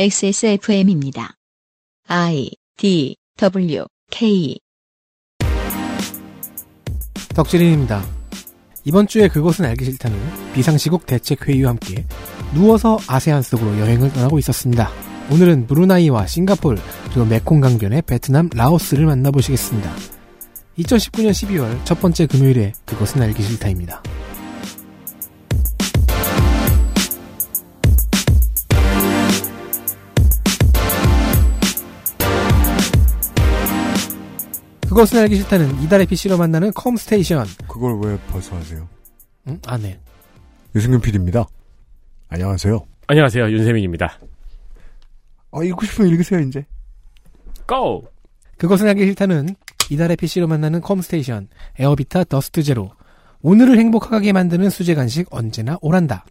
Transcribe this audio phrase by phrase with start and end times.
[0.00, 1.34] XSFM입니다.
[2.06, 4.56] I D W K
[7.34, 8.04] 덕질인입니다.
[8.84, 10.16] 이번 주에 그것은 알기 싫다는
[10.54, 12.06] 비상시국 대책회의와 함께
[12.54, 14.88] 누워서 아세안 속으로 여행을 떠나고 있었습니다.
[15.32, 19.92] 오늘은 브루나이와 싱가폴 그리고 메콩 강변의 베트남, 라오스를 만나보시겠습니다.
[20.78, 24.00] 2019년 12월 첫 번째 금요일에 그것은 알기 싫다입니다.
[34.88, 37.46] 그것은 알기 싫다는 이달의 PC로 만나는 컴스테이션.
[37.68, 38.88] 그걸 왜 벌써 하세요?
[39.46, 39.60] 응?
[39.66, 40.00] 아, 네.
[40.74, 41.46] 유승균 PD입니다.
[42.30, 42.80] 안녕하세요.
[43.06, 43.50] 안녕하세요.
[43.50, 44.18] 윤세민입니다.
[45.50, 46.64] 어, 읽고 싶으면 읽으세요, 이제.
[47.66, 48.04] Go!
[48.56, 49.54] 그것은 알기 싫다는
[49.90, 51.48] 이달의 PC로 만나는 컴스테이션,
[51.78, 52.90] 에어비타 더스트 제로.
[53.42, 56.24] 오늘을 행복하게 만드는 수제 간식 언제나 오란다.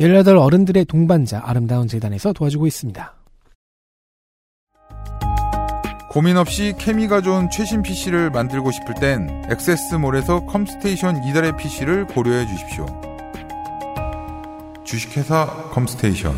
[0.00, 3.19] 18 어른들의 동반자 아름다운 재단에서 도와주고 있습니다.
[6.10, 12.86] 고민 없이 케미가 좋은 최신 PC를 만들고 싶을 땐 액세스몰에서 컴스테이션 이달의 PC를 고려해 주십시오.
[14.84, 16.34] 주식회사 컴스테이션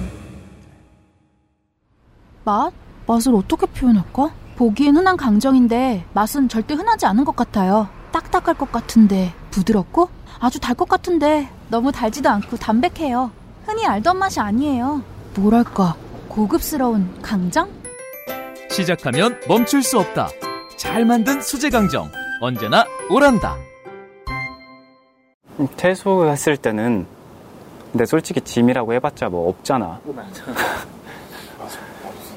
[2.44, 2.70] 맛?
[3.06, 4.30] 맛을 어떻게 표현할까?
[4.56, 7.88] 보기엔 흔한 강정인데 맛은 절대 흔하지 않은 것 같아요.
[8.12, 13.30] 딱딱할 것 같은데 부드럽고 아주 달 것 같은데 너무 달지도 않고 담백해요.
[13.64, 15.02] 흔히 알던 맛이 아니에요.
[15.36, 15.96] 뭐랄까
[16.28, 17.81] 고급스러운 강정?
[18.72, 20.28] 시작하면 멈출 수 없다.
[20.76, 22.10] 잘 만든 수제 강정.
[22.40, 23.56] 언제나 오란다.
[25.76, 27.06] 퇴소했을 때는
[27.92, 30.00] 근데 솔직히 짐이라고 해봤자 뭐 없잖아.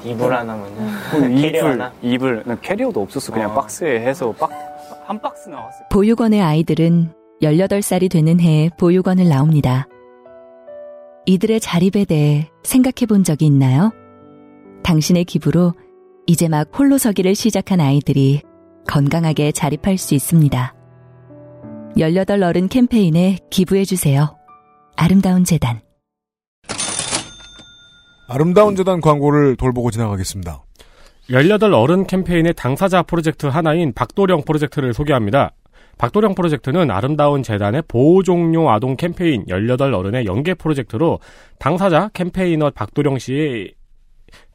[0.04, 0.90] 이불 하나면은
[1.40, 1.92] 캐리어 이불 하나?
[2.02, 3.32] 이불 난 캐리어도 없었어.
[3.32, 3.54] 그냥 어.
[3.54, 4.66] 박스에 해서 박
[5.06, 5.84] 한 박스 나왔어.
[5.90, 9.86] 보육원의 아이들은 18살이 되는 해에 보육원을 나옵니다.
[11.26, 13.92] 이들의 자립에 대해 생각해 본 적이 있나요?
[14.82, 15.74] 당신의 기부로
[16.28, 18.42] 이제 막 홀로 서기를 시작한 아이들이
[18.88, 20.74] 건강하게 자립할 수 있습니다.
[21.96, 24.36] 18 어른 캠페인에 기부해 주세요.
[24.96, 25.80] 아름다운 재단.
[28.28, 30.64] 아름다운 재단 광고를 돌보고 지나가겠습니다.
[31.30, 35.52] 18 어른 캠페인의 당사자 프로젝트 하나인 박도령 프로젝트를 소개합니다.
[35.98, 41.20] 박도령 프로젝트는 아름다운 재단의 보호 종료 아동 캠페인 18 어른의 연계 프로젝트로
[41.60, 43.74] 당사자 캠페이너 박도령 씨의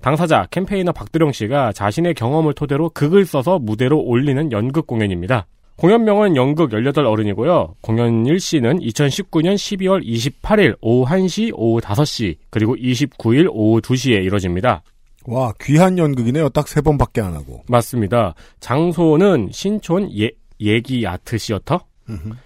[0.01, 5.47] 당사자 캠페이너 박도령 씨가 자신의 경험을 토대로 극을 써서 무대로 올리는 연극 공연입니다.
[5.77, 7.75] 공연명은 연극 18 어른이고요.
[7.81, 14.83] 공연 일시는 2019년 12월 28일 오후 1시, 오후 5시, 그리고 29일 오후 2시에 이뤄집니다.
[15.25, 16.49] 와, 귀한 연극이네요.
[16.49, 17.63] 딱 세 번밖에 안 하고.
[17.67, 18.33] 맞습니다.
[18.59, 21.79] 장소는 신촌 예, 예기 아트 시어터?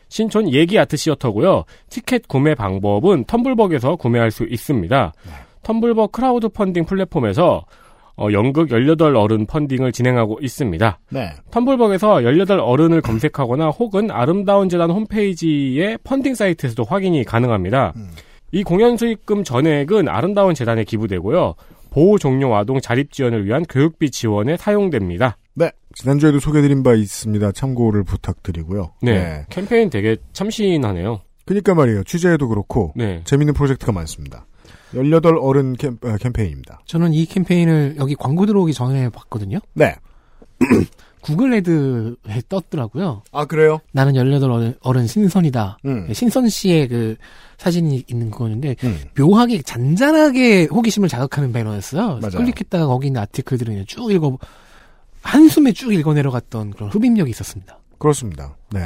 [0.09, 1.63] 신촌 예기 아트 시어터고요.
[1.89, 5.13] 티켓 구매 방법은 텀블벅에서 구매할 수 있습니다.
[5.65, 7.65] 텀블벅 크라우드 펀딩 플랫폼에서
[8.17, 10.99] 어, 연극 18 어른 펀딩을 진행하고 있습니다.
[11.09, 11.31] 네.
[11.51, 17.93] 텀블벅에서 18 어른을 검색하거나 혹은 아름다운 재단 홈페이지의 펀딩 사이트에서도 확인이 가능합니다.
[17.97, 18.11] 음.
[18.53, 21.55] 이 공연 수익금 전액은 아름다운 재단에 기부되고요.
[21.89, 25.37] 보호 종료 아동 자립 지원을 위한 교육비 지원에 사용됩니다.
[25.55, 25.71] 네.
[25.93, 27.51] 지난주에도 소개드린 바 있습니다.
[27.51, 28.91] 참고를 부탁드리고요.
[29.01, 29.45] 네.
[29.49, 31.21] 캠페인 되게 참신하네요.
[31.45, 32.03] 그니까 말이에요.
[32.03, 33.21] 취재에도 그렇고, 네.
[33.23, 34.45] 재밌는 프로젝트가 많습니다.
[34.95, 36.81] 18 어른 캠, 아, 캠페인입니다.
[36.85, 39.59] 저는 이 캠페인을 여기 광고 들어오기 전에 봤거든요.
[39.73, 39.95] 네.
[41.21, 43.23] 구글 헤드에 떴더라고요.
[43.31, 43.79] 아, 그래요?
[43.91, 45.79] 나는 18 어른, 어른 신선이다.
[45.85, 46.05] 음.
[46.07, 47.15] 네, 신선 씨의 그
[47.57, 48.99] 사진이 있는 거였는데 음.
[49.17, 52.19] 묘하게 잔잔하게 호기심을 자극하는 배너였어요.
[52.21, 52.37] 맞아요.
[52.37, 54.37] 클릭했다가 거기 있는 아티클들을 쭉 읽어
[55.23, 57.79] 한숨에 쭉 읽어 내려갔던 그런 흡입력이 있었습니다.
[57.97, 58.55] 그렇습니다.
[58.71, 58.81] 네.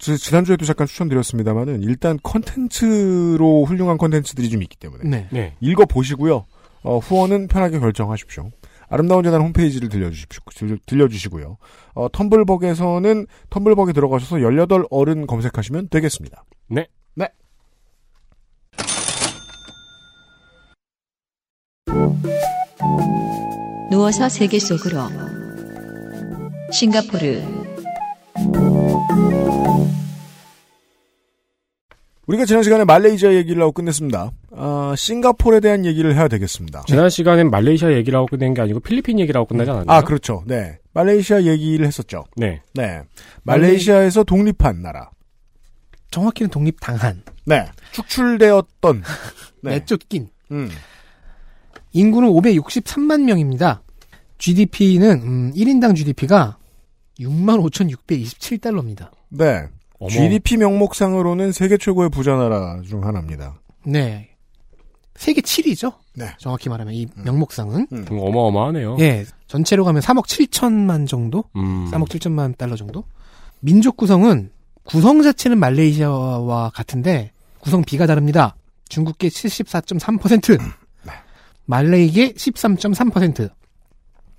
[0.00, 5.04] 지, 지난주에도 잠깐 추천드렸습니다만은, 일단 컨텐츠로 훌륭한 컨텐츠들이 좀 있기 때문에.
[5.08, 5.28] 네.
[5.30, 5.54] 네.
[5.60, 6.46] 읽어 보시고요.
[6.82, 8.50] 어, 후원은 편하게 결정하십시오.
[8.88, 10.42] 아름다운 재단 홈페이지를 들려주십시오.
[10.56, 11.58] 들- 들려주시고요.
[11.94, 16.44] 어, 텀블벅에서는 텀블벅에 들어가셔서 18 어른 검색하시면 되겠습니다.
[16.68, 16.88] 네.
[17.14, 17.28] 네.
[23.90, 25.00] 누워서 세계 속으로.
[26.72, 27.69] 싱가포르.
[32.30, 34.30] 우리가 지난 시간에 말레이시아 얘기를 하고 끝냈습니다.
[34.52, 36.84] 아, 싱가포르에 대한 얘기를 해야 되겠습니다.
[36.86, 39.98] 지난 시간엔 말레이시아 얘기를 하고 끝낸 게 아니고 필리핀 얘기를 하고 끝나지 않았나요?
[39.98, 40.44] 아, 그렇죠.
[40.46, 40.78] 네.
[40.92, 42.24] 말레이시아 얘기를 했었죠.
[42.36, 42.62] 네.
[42.74, 43.02] 네.
[43.42, 45.10] 말레이시아에서 독립한 나라.
[46.12, 47.66] 정확히는 독립당한, 네.
[47.90, 49.02] 축출되었던.
[49.62, 49.70] 네.
[49.70, 50.28] 내쫓긴.
[50.52, 50.70] 음.
[51.92, 53.82] 인구는 563만 명입니다.
[54.38, 56.58] GDP는 음, 1인당 GDP가
[57.18, 59.10] 65,627달러입니다.
[59.30, 59.66] 네.
[60.00, 60.10] 어머.
[60.10, 63.60] GDP 명목상으로는 세계 최고의 부자 나라 중 하나입니다.
[63.84, 64.30] 네.
[65.14, 65.92] 세계 7위죠.
[66.14, 66.30] 네.
[66.38, 68.04] 정확히 말하면 이 명목상은 음.
[68.06, 68.96] 좀 어마어마하네요.
[69.00, 71.90] 예 전체로 가면 3억 7천만 정도, 음.
[71.90, 73.04] 3억 7천만 달러 정도.
[73.60, 74.50] 민족 구성은
[74.84, 78.56] 구성 자체는 말레이시아와 같은데 구성 비가 다릅니다.
[78.88, 80.58] 중국계 74.3%,
[81.66, 83.50] 말레이계 13.3%,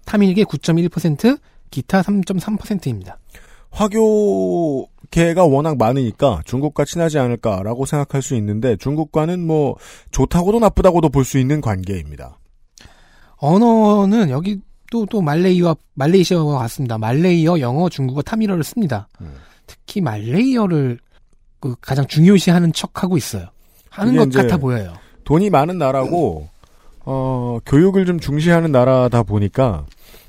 [0.06, 3.20] 타밀계 9.1%, 기타 3.3%입니다.
[3.70, 9.76] 화교 계가 워낙 많으니까 중국과 친하지 않을까라고 생각할 수 있는데 중국과는 뭐
[10.12, 12.38] 좋다고도 나쁘다고도 볼 수 있는 관계입니다.
[13.38, 14.60] 언어는 여기
[14.92, 16.98] 또, 또 말레이와, 말레이시아와 같습니다.
[16.98, 19.08] 말레이어, 영어, 중국어, 타밀어를 씁니다.
[19.22, 19.36] 음.
[19.66, 21.00] 특히 말레이어를
[21.60, 23.48] 그 가장 중요시하는 척 하고 있어요.
[23.90, 24.94] 하는 것 같아 보여요.
[25.24, 26.48] 돈이 많은 나라고
[27.06, 29.86] 어, 교육을 좀 중시하는 나라다 보니까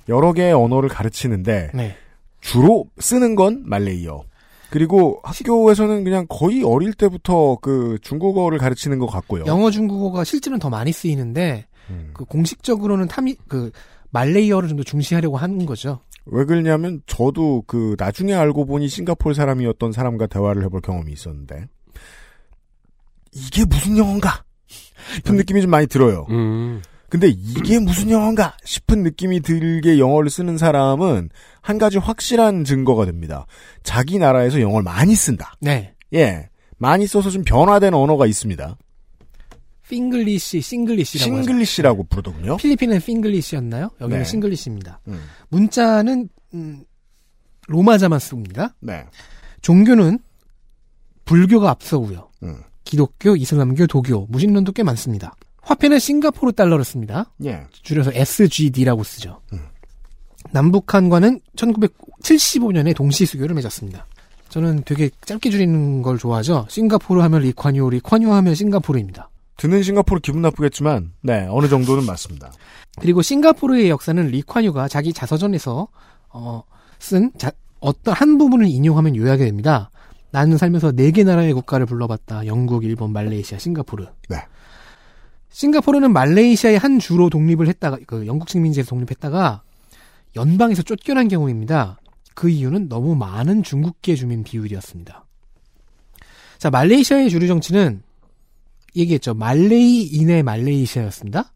[0.09, 1.97] 여러 개의 언어를 가르치는데 네.
[2.41, 4.23] 주로 쓰는 건 말레이어.
[4.73, 9.45] 그리고 학교에서는 그냥 거의 어릴 때부터 그 중국어를 가르치는 것 같고요.
[9.47, 12.11] 영어, 중국어가 실제로는 더 많이 쓰이는데, 음.
[12.15, 13.71] 그 공식적으로는 타미, 그,
[14.13, 16.01] 말레이어를 좀 더 중시하려고 하는 거죠.
[16.25, 21.67] 왜 그러냐면 저도 그 나중에 알고 보니 싱가포르 사람이었던 사람과 대화를 해볼 경험이 있었는데
[23.33, 24.45] 이게 무슨 영어인가
[25.17, 26.27] 싶은 느낌이 좀 많이 들어요.
[26.31, 26.81] 음.
[27.13, 31.29] 근데 이게 무슨 영어인가 싶은 느낌이 들게 영어를 쓰는 사람은
[31.61, 33.45] 한 가지 확실한 증거가 됩니다.
[33.83, 35.53] 자기 나라에서 영어를 많이 쓴다.
[35.61, 35.93] 네.
[36.15, 36.49] 예.
[36.79, 38.79] 많이 써서 좀 변화된 언어가 있습니다.
[39.91, 41.37] Pinglish, Singlish라고.
[41.37, 42.57] Singlish라고 부르더군요.
[42.57, 43.91] 필리핀은 Pinglish였나요?
[44.01, 44.25] 여기는 네.
[44.25, 45.01] Singlish입니다.
[45.09, 45.21] 음.
[45.51, 46.83] 문자는, 음,
[47.67, 48.75] 로마자만 씁니다.
[48.81, 49.05] 네.
[49.61, 50.19] 종교는
[51.27, 52.31] 불교가 앞서고요.
[52.45, 52.63] 음.
[52.85, 55.37] 기독교, 이슬람교, 도교, 무신론도 꽤 많습니다.
[55.63, 57.31] 화폐는 싱가포르 달러를 씁니다.
[57.45, 57.63] 예.
[57.83, 59.41] 줄여서 SGD라고 쓰죠.
[59.53, 59.61] 음.
[60.51, 64.07] 남북한과는 1975년에 동시 수교를 맺었습니다.
[64.49, 66.67] 저는 되게 짧게 줄이는 걸 좋아하죠.
[66.69, 69.31] 싱가포르 하면 리콴유, 리콴유 하면 싱가포르입니다.
[69.57, 72.53] 듣는 싱가포르 기분 나쁘겠지만, 네, 어느 정도는 맞습니다.
[73.01, 75.89] 그리고 싱가포르의 역사는 리콴유가 자기 자서전에서
[76.31, 76.63] 어,
[76.99, 77.51] 쓴 자,
[77.81, 79.91] 어떤 한 부분을 인용하면 요약이 됩니다.
[80.33, 82.47] 나는 살면서 네 개 나라의 국가를 불러봤다.
[82.47, 84.07] 영국, 일본, 말레이시아, 싱가포르.
[84.29, 84.37] 네.
[85.53, 89.63] 싱가포르는 말레이시아의 한 주로 독립을 했다가 그 영국 식민지에서 독립했다가
[90.35, 91.99] 연방에서 쫓겨난 경우입니다.
[92.35, 95.25] 그 이유는 너무 많은 중국계 주민 비율이었습니다.
[96.59, 98.03] 자, 말레이시아의 주류 정치는
[98.97, 99.35] 얘기했죠.
[99.35, 101.53] 말레이인의 말레이시아였습니다.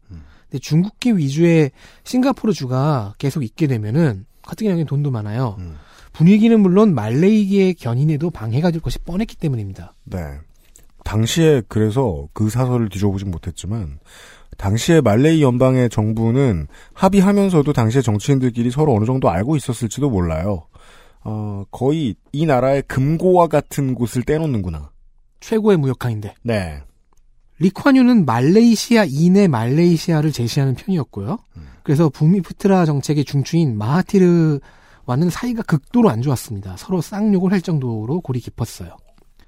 [0.49, 1.71] 근데 중국계 위주의
[2.03, 5.57] 싱가포르 주가 계속 있게 되면은 같은 경우에 돈도 많아요.
[5.59, 5.75] 음.
[6.13, 9.93] 분위기는 물론 말레이계의 견인에도 방해가 될 것이 뻔했기 때문입니다.
[10.05, 10.19] 네.
[11.07, 13.99] 당시에 그래서 그 사설을 뒤져보진 못했지만
[14.57, 20.67] 당시에 말레이 연방의 정부는 합의하면서도 당시에 정치인들끼리 서로 어느 정도 알고 있었을지도 몰라요.
[21.23, 24.91] 어, 거의 이 나라의 금고와 같은 곳을 떼놓는구나.
[25.39, 26.35] 최고의 무역가인데.
[26.43, 26.83] 네.
[27.59, 31.39] 리ኳ뉴는 말레이시아 이내 말레이시아를 제시하는 편이었고요.
[31.83, 36.75] 그래서 부미푸트라 정책의 중추인 마하티르와는 사이가 극도로 안 좋았습니다.
[36.77, 38.97] 서로 쌍욕을 할 정도로 골이 깊었어요.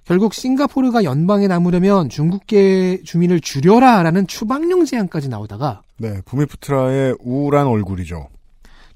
[0.10, 6.20] 결국 싱가포르가 연방에 남으려면 중국계 주민을 줄여라라는 추방령 제안까지 나오다가 네.
[6.26, 8.28] 부미푸트라의 우울한 얼굴이죠.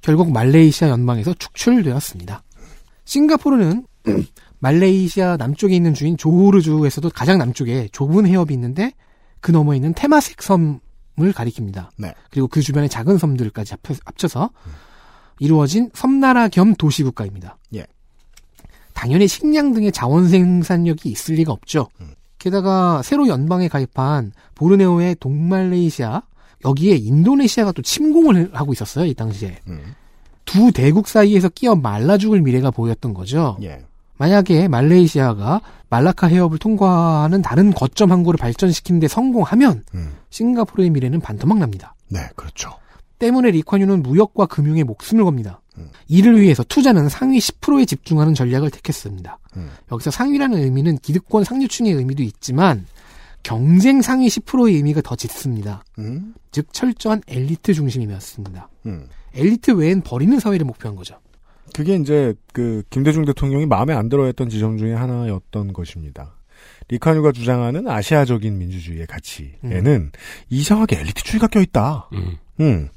[0.00, 2.42] 결국 말레이시아 연방에서 축출되었습니다.
[3.04, 3.86] 싱가포르는
[4.58, 8.92] 말레이시아 남쪽에 있는 주인 조호르주에서도 가장 남쪽에 좁은 해협이 있는데
[9.40, 10.80] 그 너머에 있는 테마색 섬을
[11.32, 11.90] 가리킵니다.
[11.96, 12.12] 네.
[12.32, 14.50] 그리고 그 주변의 작은 섬들까지 합쳐- 합쳐서
[15.38, 17.56] 이루어진 섬나라 겸 도시국가입니다.
[17.76, 17.86] 예.
[19.04, 21.88] 당연히 식량 등의 자원 생산력이 있을 리가 없죠.
[22.38, 26.22] 게다가 새로 연방에 가입한 보르네오의 동말레이시아
[26.64, 29.94] 여기에 인도네시아가 또 침공을 하고 있었어요 이 당시에 음.
[30.46, 33.58] 두 대국 사이에서 끼어 말라 죽을 미래가 보였던 거죠.
[33.60, 33.84] 예.
[34.16, 40.14] 만약에 말레이시아가 말라카 해협을 통과하는 다른 거점 항구를 발전시키는데 성공하면 음.
[40.30, 41.94] 싱가포르의 미래는 반토막 납니다.
[42.08, 42.70] 네, 그렇죠.
[43.18, 45.60] 때문에 리ኳ뉴는 무역과 금융에 목숨을 겁니다.
[45.78, 45.88] 음.
[46.08, 49.38] 이를 위해서 투자는 상위 10%에 집중하는 전략을 택했습니다.
[49.56, 49.70] 음.
[49.90, 52.86] 여기서 상위라는 의미는 기득권 상류층의 의미도 있지만
[53.42, 55.84] 경쟁 상위 10%의 의미가 더 짙습니다.
[55.98, 56.34] 음.
[56.50, 58.68] 즉 철저한 엘리트 중심이었습니다.
[58.86, 59.08] 음.
[59.34, 61.18] 엘리트 외엔 버리는 사회를 목표한 거죠.
[61.74, 66.36] 그게 이제 그 김대중 대통령이 마음에 안 들어했던 지점 중에 하나였던 것입니다.
[66.88, 70.12] 리카뉴가 주장하는 아시아적인 민주주의의 가치에는
[70.50, 72.10] 이상하게 엘리트주의가 껴있다.
[72.12, 72.36] 음.
[72.60, 72.88] 음,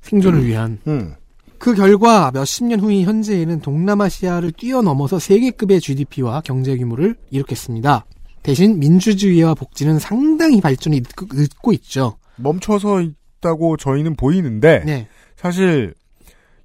[0.00, 1.14] 생존을 위한 음,
[1.58, 8.04] 그 결과 몇십 년 후인 현재에는 동남아시아를 뛰어넘어서 세계급의 GDP와 경제 규모를 일으켰습니다.
[8.42, 12.16] 대신 민주주의와 복지는 상당히 발전이 늦고, 있죠.
[12.36, 15.08] 멈춰서 있다고 저희는 보이는데 네.
[15.36, 15.94] 사실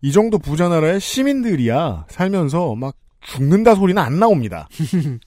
[0.01, 4.67] 이 정도 부자 나라의 시민들이야 살면서 막 죽는다 소리는 안 나옵니다.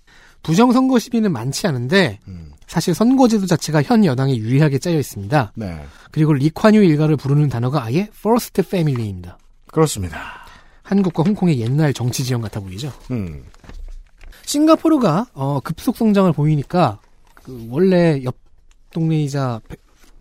[0.42, 2.52] 부정선거 시비는 많지 않은데 음.
[2.68, 5.52] 사실 선거제도 자체가 현 여당에 유리하게 짜여 있습니다.
[5.56, 5.80] 네.
[6.12, 9.38] 그리고 리콴유 일가를 부르는 단어가 아예 First Family입니다.
[9.76, 10.46] 그렇습니다.
[10.84, 12.90] 한국과 홍콩의 옛날 정치 지형 같아 보이죠.
[13.10, 13.44] 음.
[14.46, 16.98] 싱가포르가 어, 급속 성장을 보이니까
[17.34, 18.36] 그 원래 옆
[18.94, 19.60] 동네이자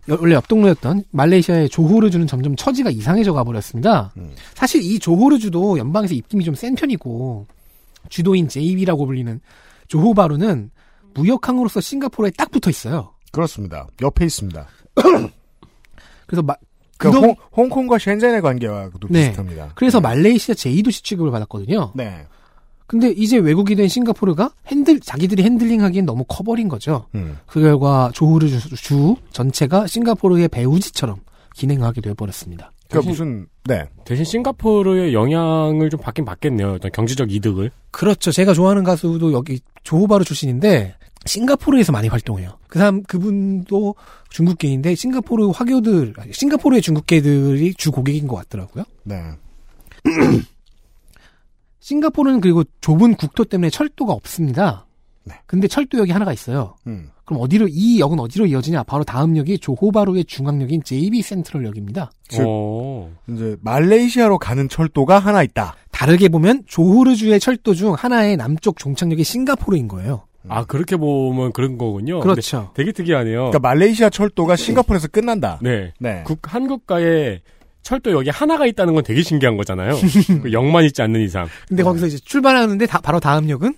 [0.08, 4.12] 원래 옆 동네였던 말레이시아의 조호르주는 점점 처지가 이상해져 가버렸습니다.
[4.18, 4.34] 음.
[4.52, 7.46] 사실 이 조호르주도 연방에서 입김이 좀 센 편이고
[8.10, 9.40] 주도인 JB라고 불리는
[9.88, 10.70] 조호바루는
[11.14, 13.14] 무역항으로서 싱가포르에 딱 붙어 있어요.
[13.32, 13.86] 그렇습니다.
[14.02, 14.66] 옆에 있습니다.
[16.26, 16.54] 그래서 마,
[16.98, 19.28] 그러니까 그동- 홍, 홍콩과 셴젠의 관계와도 네.
[19.28, 19.72] 비슷합니다.
[19.74, 20.02] 그래서 네.
[20.02, 21.92] 말레이시아 제2도시 취급을 받았거든요.
[21.94, 22.26] 네.
[22.86, 27.06] 근데 이제 외국이 된 싱가포르가 핸들 자기들이 핸들링하기엔 너무 커버린 거죠.
[27.16, 27.36] 음.
[27.46, 31.16] 그 결과 조후르 주, 주 전체가 싱가포르의 배우지처럼
[31.54, 32.70] 기능하게 되어버렸습니다.
[32.88, 33.88] 그러니까 무슨 네.
[34.04, 36.74] 대신 싱가포르의 영향을 좀 받긴 받겠네요.
[36.74, 37.72] 어떤 경제적 이득을.
[37.90, 38.30] 그렇죠.
[38.30, 40.94] 제가 좋아하는 가수도 여기 조호바르 출신인데
[41.26, 42.58] 싱가포르에서 많이 활동해요.
[42.68, 43.94] 그 사람 그분도
[44.30, 48.84] 중국계인데 싱가포르 화교들, 아니, 싱가포르의 중국계들이 주 고객인 것 같더라고요.
[49.04, 49.16] 네.
[51.80, 54.86] 싱가포르는 그리고 좁은 국토 때문에 철도가 없습니다.
[55.24, 55.34] 네.
[55.46, 56.76] 근데 철도역이 하나가 있어요.
[56.86, 57.10] 음.
[57.24, 58.84] 그럼 어디로 이 역은 어디로 이어지냐?
[58.84, 62.10] 바로 다음 역이 조호바루의 중앙역인 JB 센트럴역입니다.
[62.28, 63.10] 즉- 어.
[63.28, 65.74] 이제 말레이시아로 가는 철도가 하나 있다.
[65.90, 70.24] 다르게 보면 조호르주의 철도 중 하나의 남쪽 종착역이 싱가포르인 거예요.
[70.48, 72.20] 아 그렇게 보면 그런 거군요.
[72.20, 72.70] 그렇죠.
[72.74, 73.50] 되게 특이하네요.
[73.50, 75.58] 그러니까 말레이시아 철도가 싱가포르에서 끝난다.
[75.62, 75.92] 네.
[76.00, 76.22] 네.
[76.24, 77.40] 국 한국가에
[77.82, 79.94] 철도 역이 하나가 있다는 건 되게 신기한 거잖아요.
[80.42, 83.74] 그 역만 있지 않는 이상 근데 거기서 이제 출발하는데 다- 바로 다음 역은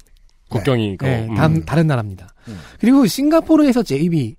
[0.48, 1.06] 국경이 있고.
[1.06, 1.34] 네, 음.
[1.34, 2.28] 다음 다른 나라입니다.
[2.48, 2.58] 음.
[2.80, 4.36] 그리고 싱가포르에서 JB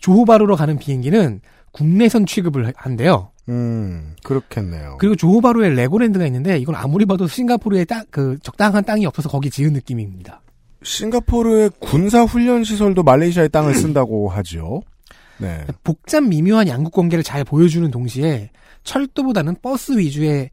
[0.00, 1.40] 조호바루로 가는 비행기는
[1.72, 3.30] 국내선 취급을 한대요.
[3.48, 4.96] 음, 그렇겠네요.
[4.98, 9.72] 그리고 조호바루에 레고랜드가 있는데 이건 아무리 봐도 싱가포르에 딱 그 적당한 땅이 없어서 거기 지은
[9.72, 10.40] 느낌입니다.
[10.82, 14.82] 싱가포르의 군사 훈련 시설도 말레이시아의 땅을 쓴다고 하죠.
[15.38, 15.64] 네.
[15.84, 18.50] 복잡 미묘한 양국 관계를 잘 보여주는 동시에
[18.84, 20.50] 철도보다는 버스 위주의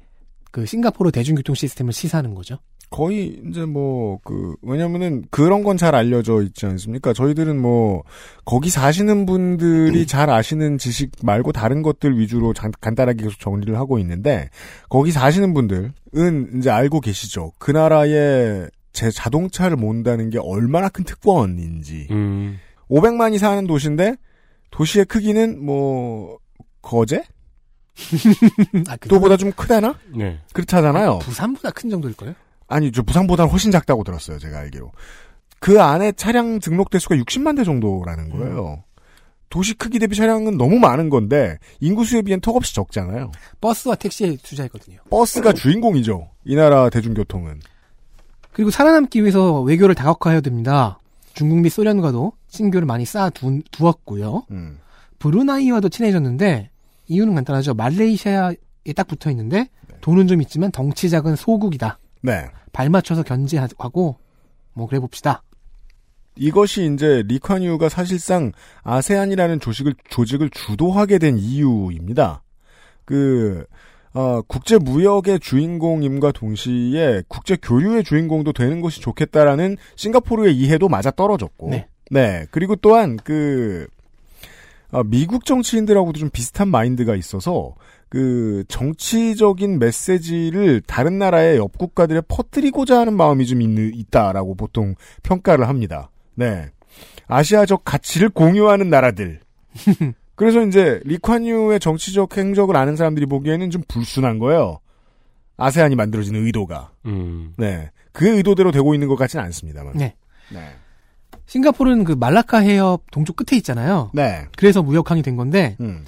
[0.52, 2.58] 그 싱가포르 대중교통 시스템을 시사하는 거죠.
[2.90, 7.12] 거의 이제 뭐 그 왜냐면은 그런 건 잘 알려져 있지 않습니까?
[7.14, 8.04] 저희들은 뭐
[8.46, 13.98] 거기 사시는 분들이 잘 아시는 지식 말고 다른 것들 위주로 장- 간단하게 계속 정리를 하고
[13.98, 14.50] 있는데
[14.90, 15.94] 거기 사시는 분들은
[16.60, 17.54] 이제 알고 계시죠.
[17.58, 22.08] 그 나라에 제 자동차를 몬다는 게 얼마나 큰 특권인지.
[22.12, 22.60] 음.
[22.90, 24.16] 500만이 사는 도시인데
[24.72, 26.38] 도시의 크기는 뭐
[26.82, 27.24] 거제?
[28.88, 30.00] 아, 그 또보다 좀 크다나?
[30.16, 30.40] 네.
[30.54, 31.20] 그렇다잖아요.
[31.20, 32.34] 부산보다 큰 정도일까요?
[32.68, 34.92] 아니, 저 부산보다는 훨씬 작다고 들었어요, 제가 알기로.
[35.60, 38.84] 그 안에 차량 등록 대수가 60만 대 정도라는 거예요.
[39.50, 43.32] 도시 크기 대비 차량은 너무 많은 건데 인구 수에 비엔 턱없이 적잖아요.
[43.62, 44.98] 버스와 택시에 투자했거든요.
[45.12, 46.32] 버스가 주인공이죠.
[46.46, 47.60] 이 나라 대중교통은.
[48.54, 51.00] 그리고 살아남기 위해서 외교를 다각화해야 됩니다.
[51.34, 54.46] 중국 및 소련과도 신교를 많이 쌓아 두, 두었고요.
[54.52, 54.80] 음.
[55.20, 56.70] 브루나이와도 친해졌는데
[57.08, 57.74] 이유는 간단하죠.
[57.74, 58.56] 말레이시아에
[58.96, 59.70] 딱 붙어 있는데
[60.02, 61.98] 돈은 좀 있지만 덩치 작은 소국이다.
[62.22, 62.46] 네.
[62.72, 64.18] 발 맞춰서 견제하고
[64.74, 65.42] 뭐 그래 봅시다.
[66.36, 68.52] 이것이 이제 리콴유가 사실상
[68.84, 72.42] 아세안이라는 조직을 조직을 주도하게 된 이유입니다.
[73.06, 73.66] 그
[74.14, 81.70] 어, 국제 무역의 주인공임과 동시에 국제 교류의 주인공도 되는 것이 좋겠다라는 싱가포르의 이해도 맞아 떨어졌고,
[82.12, 82.46] 네.
[82.52, 83.88] 그리고 또한 그
[84.92, 87.74] 어, 미국 정치인들하고도 좀 비슷한 마인드가 있어서
[88.10, 94.94] 그 정치적인 메시지를 다른 나라의 옆 국가들에 퍼뜨리고자 하는 마음이 좀 있, 있다라고 보통
[95.24, 96.12] 평가를 합니다.
[96.36, 96.68] 네.
[97.26, 99.40] 아시아적 가치를 공유하는 나라들.
[100.36, 104.80] 그래서 이제 리콴유의 정치적 행적을 아는 사람들이 보기에는 좀 불순한 거예요.
[105.58, 106.92] 아세안이 만들어진 의도가.
[107.06, 107.54] 음.
[107.58, 107.92] 네.
[108.12, 109.94] 그 의도대로 되고 있는 것 같지는 않습니다만.
[109.96, 110.16] 네.
[110.52, 110.76] 네.
[111.46, 114.12] 싱가포르는 그 말라카 해협 동쪽 끝에 있잖아요.
[114.14, 114.46] 네.
[114.56, 116.06] 그래서 무역항이 된 건데 음.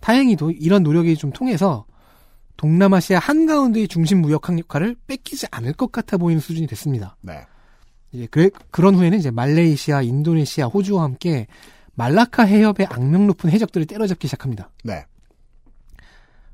[0.00, 1.86] 다행히도 이런 노력이 좀 통해서
[2.56, 7.16] 동남아시아 한가운데의 중심 무역항 역할을 뺏기지 않을 것 같아 보이는 수준이 됐습니다.
[7.20, 7.40] 네.
[8.12, 11.46] 이제 그래, 그런 후에는 이제 말레이시아, 인도네시아, 호주와 함께
[11.94, 14.70] 말라카 해협의 악명 높은 해적들을 때려잡기 시작합니다.
[14.82, 15.04] 네.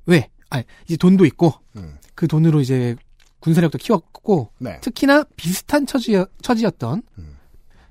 [0.07, 0.29] 왜?
[0.51, 1.97] 아, 이제 돈도 있고 음.
[2.15, 2.97] 그 돈으로 이제
[3.41, 4.81] 군사력도 키웠고 네.
[4.81, 7.37] 특히나 비슷한 처지, 처지였던 음.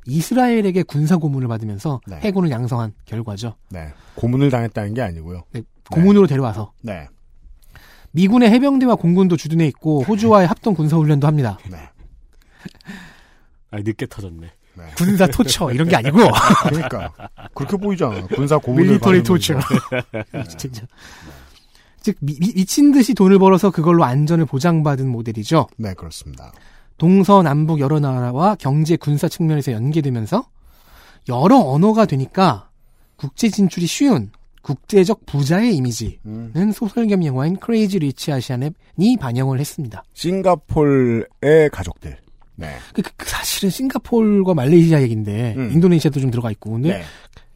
[0.05, 2.17] 이스라엘에게 군사 고문을 받으면서 네.
[2.17, 3.55] 해군을 양성한 결과죠.
[3.69, 3.93] 네.
[4.15, 5.43] 고문을 당했다는 게 아니고요.
[5.51, 7.07] 네, 고문으로 데려와서 네.
[8.11, 11.59] 미군의 해병대와 공군도 주둔해 있고 호주와의 합동 군사 훈련도 합니다.
[11.69, 11.77] 네.
[13.71, 14.51] 아 늦게 터졌네.
[14.75, 14.83] 네.
[14.95, 16.19] 군사 토처 이런 게 아니고
[16.69, 17.13] 그러니까
[17.53, 18.25] 그렇게 보이잖아.
[18.27, 19.59] 군사 고문을 military torture.
[20.57, 20.85] 진짜.
[22.01, 22.33] 즉 미,
[22.65, 25.67] 친 듯이 돈을 벌어서 그걸로 안전을 보장받은 모델이죠.
[25.77, 26.51] 네, 그렇습니다.
[26.97, 30.45] 동서 남북 여러 나라와 경제 군사 측면에서 연계되면서
[31.27, 32.69] 여러 언어가 되니까
[33.15, 36.71] 국제 진출이 쉬운 국제적 부자의 이미지는 음.
[36.73, 38.71] 소설 겸 영화인 Crazy Rich Asian이
[39.19, 40.03] 반영을 했습니다.
[40.13, 42.17] 싱가폴의 가족들.
[42.59, 42.75] 네.
[42.93, 45.71] 그, 그- 그 사실은 싱가폴과 말레이시아 얘기인데 음.
[45.71, 47.03] 인도네시아도 좀 들어가 있고 근데 네.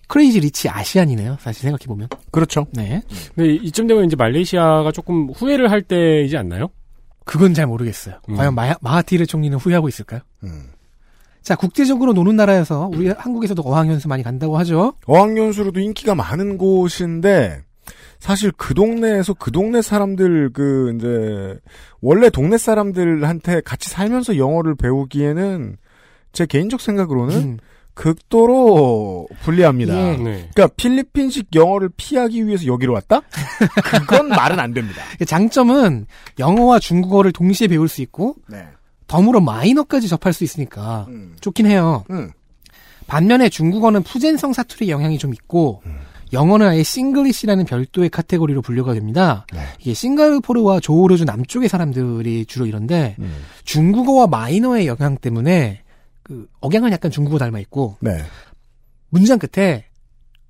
[0.08, 1.38] 크레이지 리치 아시안이네요.
[1.40, 2.08] 사실 생각해 보면.
[2.32, 2.68] 그렇죠.
[2.74, 3.02] 네.
[3.36, 6.70] 근데 이쯤 되면 이제 말레이시아가 조금 후회를 할 때이지 않나요?
[7.26, 8.16] 그건 잘 모르겠어요.
[8.30, 8.36] 음.
[8.36, 10.22] 과연 마, 마하티르 총리는 후회하고 있을까요?
[10.44, 10.66] 음.
[11.42, 14.94] 자, 국제적으로 노는 나라여서 우리 한국에서도 어학연수 많이 간다고 하죠.
[15.08, 17.62] 어학연수로도 인기가 많은 곳인데
[18.24, 21.60] 사실 그 동네에서 그 동네 사람들 그 이제
[22.00, 25.76] 원래 동네 사람들한테 같이 살면서 영어를 배우기에는
[26.32, 27.58] 제 개인적 생각으로는 음.
[27.96, 29.94] 극도로 불리합니다.
[29.94, 30.16] 예.
[30.16, 30.50] 네.
[30.54, 33.20] 그러니까 필리핀식 영어를 피하기 위해서 여기로 왔다?
[34.08, 35.02] 그건 말은 안 됩니다.
[35.28, 36.06] 장점은
[36.40, 38.66] 영어와 중국어를 동시에 배울 수 있고 네.
[39.08, 41.36] 덤으로 마이너까지 접할 수 있으니까 음.
[41.42, 42.06] 좋긴 해요.
[42.10, 42.32] 음.
[43.06, 45.98] 반면에 중국어는 푸젠성 사투리 영향이 좀 있고 음.
[46.34, 49.46] 영어는 아예 Singlish라는 별도의 카테고리로 분류가 됩니다.
[49.54, 49.60] 네.
[49.80, 53.44] 이게 싱가포르와 조호르주 남쪽의 사람들이 주로 이런데 음.
[53.64, 55.84] 중국어와 말레이어의 영향 때문에
[56.24, 58.18] 그 억양은 약간 중국어 닮아 있고 네.
[59.10, 59.86] 문장 끝에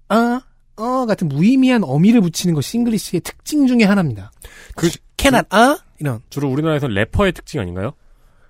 [0.07, 0.41] 아,
[0.77, 4.31] 어 같은 무의미한 어미를 붙이는 것이 Singlish의 특징 중에 하나입니다.
[4.75, 7.91] 그 cannot 아 이런 주로 우리나라에서 래퍼의 특징 아닌가요?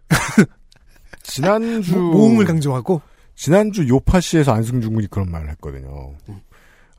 [1.23, 3.01] 지난주 모- 모음을 강조하고
[3.35, 6.13] 지난주 요파시에서 안승준 군이 그런 말을 했거든요.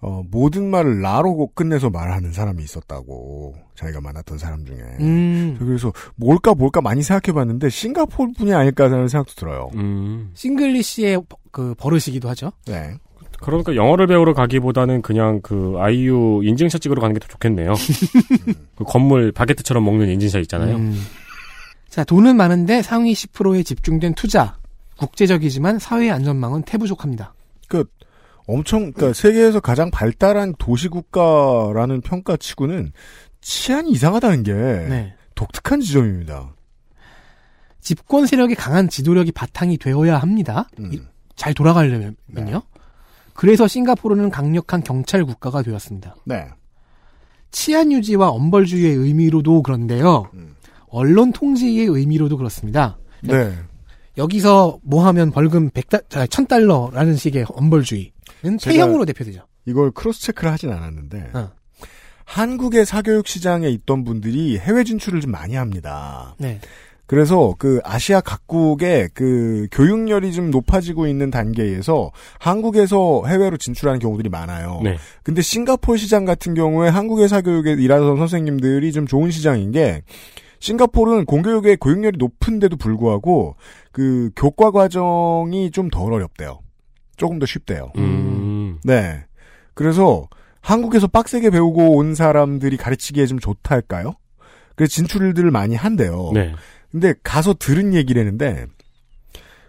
[0.07, 4.77] 어, 모든 말을 라로 끝내서 말하는 사람이 있었다고 자기가 만났던 사람 중에.
[5.01, 9.71] 음, 그래서 뭘까 뭘까 많이 생각해봤는데 싱가포르 분이 아닐까라는 생각도 들어요.
[9.77, 10.31] 음.
[10.35, 12.53] Singlish의 버- 그 버릇이기도 하죠.
[12.67, 12.95] 네.
[13.41, 17.73] 그러니까 영어를 배우러 가기보다는 그냥 그 아이유 인증샷 찍으러 가는 게 더 좋겠네요.
[18.77, 20.77] 그 건물 바게트처럼 먹는 인증샷 있잖아요.
[20.77, 21.01] 음.
[21.89, 24.59] 자, 돈은 많은데 상위 10%에 집중된 투자.
[24.99, 27.35] 국제적이지만 사회 안전망은 태부족합니다.
[27.69, 27.85] 그
[28.47, 32.93] 엄청 그러니까 세계에서 가장 발달한 도시 국가라는 평가치고는
[33.41, 35.15] 치안이 이상하다는 게 네.
[35.35, 36.55] 독특한 지점입니다.
[37.81, 40.69] 집권 세력이 강한 지도력이 바탕이 되어야 합니다.
[40.79, 40.93] 음.
[40.93, 41.01] 이-
[41.37, 42.15] 잘 돌아가려면요.
[42.29, 42.53] 네.
[43.35, 46.15] 그래서 싱가포르는 강력한 경찰 국가가 되었습니다.
[46.25, 46.47] 네.
[47.51, 50.29] 치안 유지와 엄벌주의의 의미로도 그런데요.
[50.35, 50.55] 음.
[50.89, 52.99] 언론 통제의 의미로도 그렇습니다.
[53.23, 53.53] 네.
[54.17, 58.13] 여기서 뭐 하면 벌금 100달, 1000달러라는 식의 엄벌주의
[58.61, 59.43] 태형으로 대표되죠.
[59.67, 61.51] 이걸 크로스 체크를 하진 않았는데 어.
[62.25, 66.35] 한국의 사교육 시장에 있던 분들이 해외 진출을 좀 많이 합니다.
[66.39, 66.61] 네.
[67.07, 74.81] 그래서 그 아시아 각국의 그 교육열이 좀 높아지고 있는 단계에서 한국에서 해외로 진출하는 경우들이 많아요.
[74.83, 74.97] 네.
[75.23, 80.03] 근데 싱가포르 시장 같은 경우에 한국의 사교육에 일하던 선생님들이 좀 좋은 시장인 게
[80.61, 83.57] 싱가포르는 공교육의 교육열이 높은데도 불구하고
[83.93, 86.61] 그 교과 과정이 좀 덜 어렵대요.
[87.17, 87.93] 조금 더 쉽대요.
[87.99, 88.14] 음.
[88.85, 89.25] 네.
[89.75, 90.29] 그래서
[90.61, 94.15] 한국에서 빡세게 배우고 온 사람들이 가르치기에 좀 좋다 할까요?
[94.77, 96.31] 그래서 진출들을 많이 한대요.
[96.33, 96.55] 네.
[96.91, 98.67] 근데 가서 들은 얘기라는데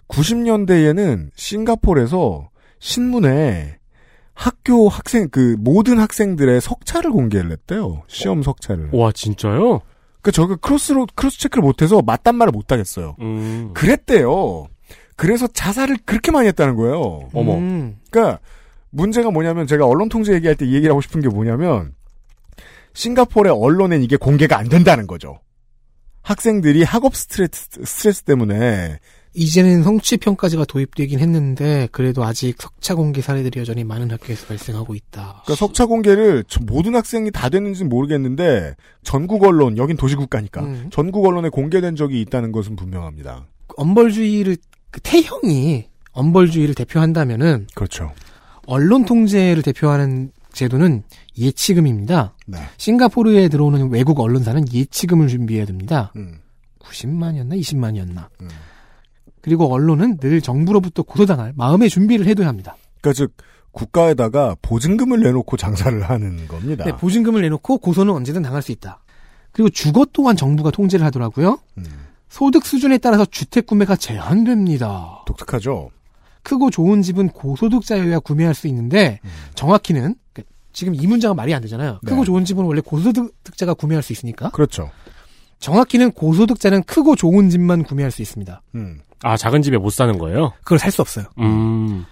[0.08, 2.50] 90년대에는 싱가포르에서
[2.80, 3.78] 신문에
[4.34, 8.04] 학교 학생 그 모든 학생들의 석차를 공개를 했대요.
[8.08, 8.90] 시험 석차를.
[8.92, 9.82] 와 진짜요?
[10.22, 13.16] 그러니까 저거 cross로 cross check를 못해서 맞단 말을 못 하겠어요.
[13.22, 13.72] 음.
[13.74, 14.68] 그랬대요.
[15.16, 17.30] 그래서 자살을 그렇게 많이 했다는 거예요.
[17.34, 17.56] 어머.
[17.56, 17.98] 음.
[18.12, 18.40] 그러니까
[18.96, 21.94] 문제가 뭐냐면 제가 언론 통제 얘기할 때 이 얘기를 하고 싶은 게 뭐냐면
[22.94, 25.40] 싱가포르의 언론엔 이게 공개가 안 된다는 거죠.
[26.22, 29.00] 학생들이 학업 스트레스, 스트레스 때문에
[29.34, 35.42] 이제는 성취 평가제가 도입되긴 했는데 그래도 아직 석차 공개 사례들이 여전히 많은 학교에서 발생하고 있다.
[35.44, 40.90] 그러니까 석차 공개를 저- 모든 학생이 다 됐는지는 모르겠는데 전국 언론 여긴 도시국가니까 음.
[40.92, 43.46] 전국 언론에 공개된 적이 있다는 것은 분명합니다.
[43.76, 44.56] 엄벌주의를
[44.90, 48.14] 그 태형이 엄벌주의를 대표한다면은 그렇죠.
[48.68, 51.04] 언론 통제를 대표하는 제도는
[51.38, 52.34] 예치금입니다.
[52.48, 52.58] 네.
[52.78, 56.12] 싱가포르에 들어오는 외국 언론사는 예치금을 준비해야 됩니다.
[56.16, 56.40] 음.
[56.80, 58.28] 90만이었나 20만이었나.
[58.42, 58.50] 음.
[59.42, 62.76] 그리고 언론은 늘 정부로부터 고소당할 마음의 준비를 해둬야 합니다.
[63.02, 63.34] 그러니까 즉
[63.72, 66.86] 국가에다가 보증금을 내놓고 장사를 하는 겁니다.
[66.86, 69.04] 네, 보증금을 내놓고 고소는 언제든 당할 수 있다.
[69.52, 71.60] 그리고 주거 또한 정부가 통제를 하더라고요.
[71.78, 71.84] 음.
[72.30, 75.24] 소득 수준에 따라서 주택 구매가 제한됩니다.
[75.28, 75.92] 독특하죠.
[76.46, 79.20] 크고 좋은 집은 고소득자여야 구매할 수 있는데
[79.56, 82.00] 정확히는 그 지금 이 문장은 말이 안 되잖아요.
[82.04, 82.10] 네.
[82.10, 84.90] 크고 좋은 집은 원래 고소득자가 구매할 수 있으니까 그렇죠.
[85.60, 88.62] 정확히는 고소득자는 크고 좋은 집만 구매할 수 있습니다.
[88.76, 89.00] 음.
[89.24, 90.54] 아 작은 집에 못 사는 거예요?
[90.64, 91.26] 그걸 살 수 없어요.
[91.40, 92.06] 음.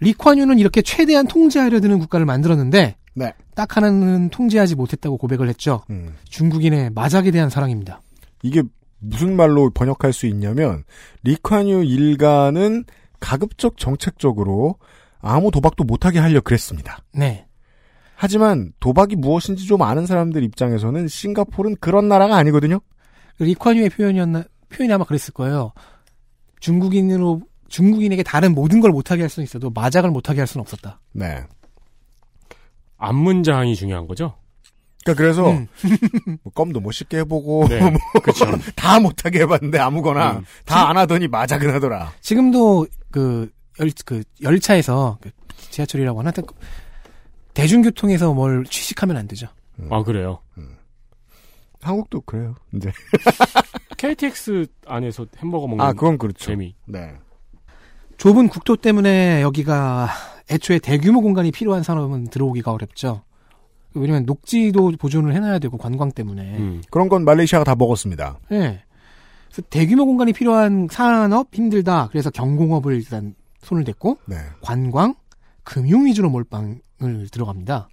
[0.00, 3.34] 리콴유는 이렇게 최대한 통제하려 드는 국가를 만들었는데 네.
[3.54, 5.82] 딱 하나는 통제하지 못했다고 고백을 했죠.
[5.90, 6.16] 음.
[6.28, 8.00] 중국인의 마작에 대한 사랑입니다.
[8.42, 8.62] 이게
[8.98, 10.84] 무슨 말로 번역할 수 있냐면
[11.22, 12.84] 리콴유 일가는
[13.20, 14.76] 가급적 정책적으로
[15.20, 16.98] 아무 도박도 못하게 하려 그랬습니다.
[17.12, 17.46] 네.
[18.16, 22.80] 하지만 도박이 무엇인지 좀 아는 사람들 입장에서는 싱가포르는 그런 나라가 아니거든요.
[23.38, 25.72] 리콴유의 표현이었나 표현이 아마 그랬을 거예요.
[26.60, 31.00] 중국인으로 중국인에게 다른 모든 걸 못하게 할 수는 있어도 마작을 못하게 할 수는 없었다.
[31.12, 31.42] 네.
[32.98, 34.34] 앞문장이 중요한 거죠?
[35.04, 35.66] 그러니까 그래서 음.
[36.42, 37.80] 뭐 껌도 못 씹게 해보고 네.
[37.80, 38.46] 뭐 그렇죠.
[38.76, 40.44] 다 못하게 해봤는데 아무거나 음.
[40.64, 42.12] 다안 하더니 마작은 하더라.
[42.20, 45.30] 지금도 그, 열, 그 열차에서 그
[45.70, 46.44] 지하철이라고 하나 하여튼
[47.54, 49.48] 대중교통에서 뭘 취식하면 안 되죠.
[49.90, 50.40] 아, 그래요.
[51.82, 52.54] 한국도 그래요.
[52.74, 52.92] 이제
[53.96, 56.46] KTX 안에서 햄버거 먹는 아 그건 그렇죠.
[56.46, 56.74] 재미.
[56.86, 57.14] 네.
[58.18, 60.08] 좁은 국토 때문에 여기가
[60.50, 63.22] 애초에 대규모 공간이 필요한 산업은 들어오기가 어렵죠.
[63.94, 66.58] 왜냐면 녹지도 보존을 해놔야 되고 관광 때문에.
[66.58, 66.82] 음.
[66.90, 68.38] 그런 건 말레이시아가 다 먹었습니다.
[68.50, 68.82] 네.
[69.48, 72.08] 그래서 대규모 공간이 필요한 산업 힘들다.
[72.08, 74.36] 그래서 경공업을 일단 손을 댔고 네.
[74.60, 75.14] 관광,
[75.64, 76.80] 금융 위주로 몰빵을
[77.30, 77.88] 들어갑니다.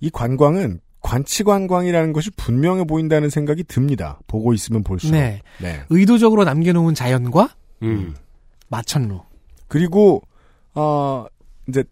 [0.00, 4.18] 이 관광은 관치 관광이라는 것이 분명해 보인다는 생각이 듭니다.
[4.26, 5.12] 보고 있으면 볼수록.
[5.12, 5.40] 네.
[5.60, 5.82] 네.
[5.90, 8.14] 의도적으로 남겨놓은 자연과 음.
[8.68, 9.20] 마천루.
[9.68, 10.22] 그리고
[10.74, 11.26] 어
[11.68, 11.84] 이제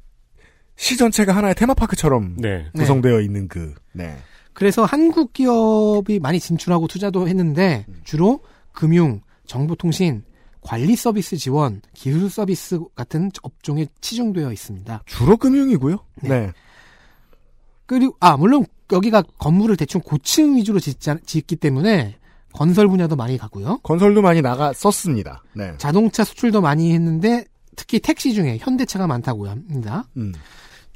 [0.76, 2.66] 시 전체가 하나의 테마파크처럼 네.
[2.74, 4.16] 구성되어 있는 그 네.
[4.52, 8.40] 그래서 한국 기업이 많이 진출하고 투자도 했는데 주로
[8.72, 10.24] 금융, 정보통신,
[10.60, 15.02] 관리 서비스 지원, 기술 서비스 같은 업종에 치중되어 있습니다.
[15.06, 15.96] 주로 금융이고요.
[16.22, 16.28] 네.
[16.28, 16.52] 네.
[17.86, 22.16] 그리고 아 물론 여기가 건물을 대충 고층 위주로 짓지, 않- 짓기 때문에
[22.52, 23.78] 건설 분야도 많이 가고요.
[23.82, 25.42] 건설도 많이 나가 썼습니다.
[25.54, 25.74] 네.
[25.78, 27.44] 자동차 수출도 많이 했는데
[27.76, 30.04] 특히 택시 중에 현대차가 많다고 합니다.
[30.16, 30.32] 음.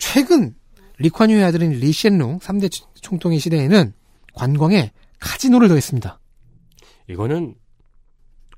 [0.00, 0.54] 최근
[0.98, 3.92] 리콴유의 아들인 리셴룽 3대 총통의 시대에는
[4.34, 6.18] 관광에 카지노를 더했습니다.
[7.08, 7.54] 이거는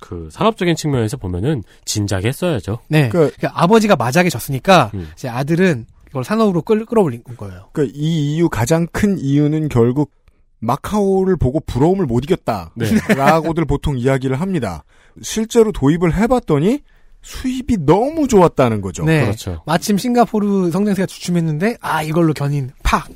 [0.00, 2.78] 그 산업적인 측면에서 보면은 진작에 했어야죠.
[2.88, 3.08] 네.
[3.10, 5.08] 그- 그 아버지가 마작에 졌으니까 음.
[5.12, 7.68] 이제 아들은 이걸 산업으로 끌, 끌어올린 거예요.
[7.72, 10.10] 그 이 이유 가장 큰 이유는 결국
[10.58, 12.72] 마카오를 보고 부러움을 못 이겼다.
[12.76, 12.86] 네.
[13.14, 14.84] 라고들 보통 이야기를 합니다.
[15.20, 16.80] 실제로 도입을 해봤더니
[17.22, 19.04] 수입이 너무 좋았다는 거죠.
[19.04, 19.22] 네.
[19.22, 19.62] 그렇죠.
[19.66, 23.08] 마침 싱가포르 성장세가 주춤했는데 아 이걸로 견인 팍.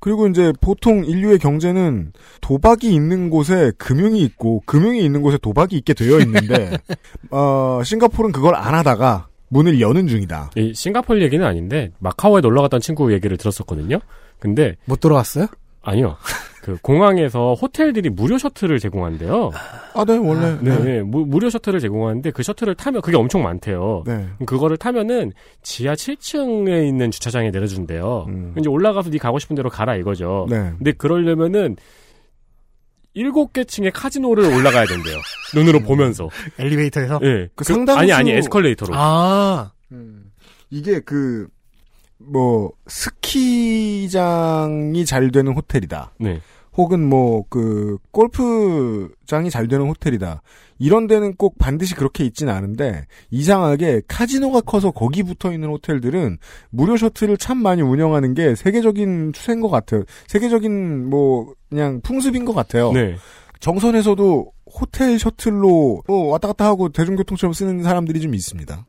[0.00, 5.92] 그리고 이제 보통 인류의 경제는 도박이 있는 곳에 금융이 있고 금융이 있는 곳에 도박이 있게
[5.92, 6.78] 되어 있는데
[7.30, 10.52] 어, 싱가포르는 그걸 안 하다가 문을 여는 중이다.
[10.56, 14.00] 이 싱가폴 얘기는 아닌데 마카오에 놀러 갔던 친구 얘기를 들었었거든요.
[14.38, 15.48] 근데 못 돌아왔어요?
[15.82, 16.16] 아니요.
[16.62, 19.50] 그 공항에서 호텔들이 무료 셔틀을 제공한대요.
[19.94, 20.58] 아, 네, 원래.
[20.60, 21.02] 네, 네.
[21.02, 24.04] 무, 무료 셔틀을 제공하는데 그 셔틀을 타면 그게 엄청 많대요.
[24.06, 24.28] 네.
[24.46, 28.26] 그거를 타면은 지하 7층에 있는 주차장에 내려준대요.
[28.28, 28.54] 음.
[28.58, 30.46] 이제 올라가서 네 가고 싶은 대로 가라 이거죠.
[30.50, 30.72] 네.
[30.76, 31.76] 근데 그러려면은
[33.14, 35.16] 일곱 개 층의 카지노를 올라가야 된대요.
[35.54, 36.28] 눈으로 보면서.
[36.58, 37.20] 엘리베이터에서.
[37.22, 37.48] 예.
[37.56, 38.92] 그 상당수- 아니 아니 에스컬레이터로.
[38.94, 39.72] 아
[40.70, 41.48] 이게 그,
[42.20, 44.04] 뭐, 스키장이
[45.06, 46.12] 잘 되는 호텔이다.
[46.20, 46.40] 네.
[46.76, 50.42] 혹은 뭐, 그, 골프장이 잘 되는 호텔이다.
[50.78, 56.38] 이런 데는 꼭 반드시 그렇게 있진 않은데, 이상하게 카지노가 커서 거기 붙어 있는 호텔들은
[56.70, 60.04] 무료 셔틀을 참 많이 운영하는 게 세계적인 추세인 것 같아요.
[60.28, 62.92] 세계적인 뭐, 그냥 풍습인 것 같아요.
[62.92, 63.16] 네.
[63.60, 68.86] 정선에서도 호텔 셔틀로 뭐 왔다 갔다 하고 대중교통처럼 쓰는 사람들이 좀 있습니다.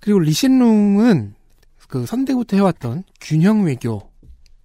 [0.00, 1.34] 그리고 리신룽은
[1.88, 4.00] 그 선대부터 해왔던 균형 외교를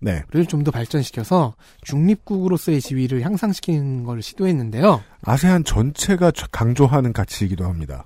[0.01, 0.23] 네.
[0.47, 5.01] 좀더 발전시켜서 중립국으로서의 지위를 향상시키는 걸 시도했는데요.
[5.23, 8.05] 아세안 전체가 강조하는 가치이기도 합니다.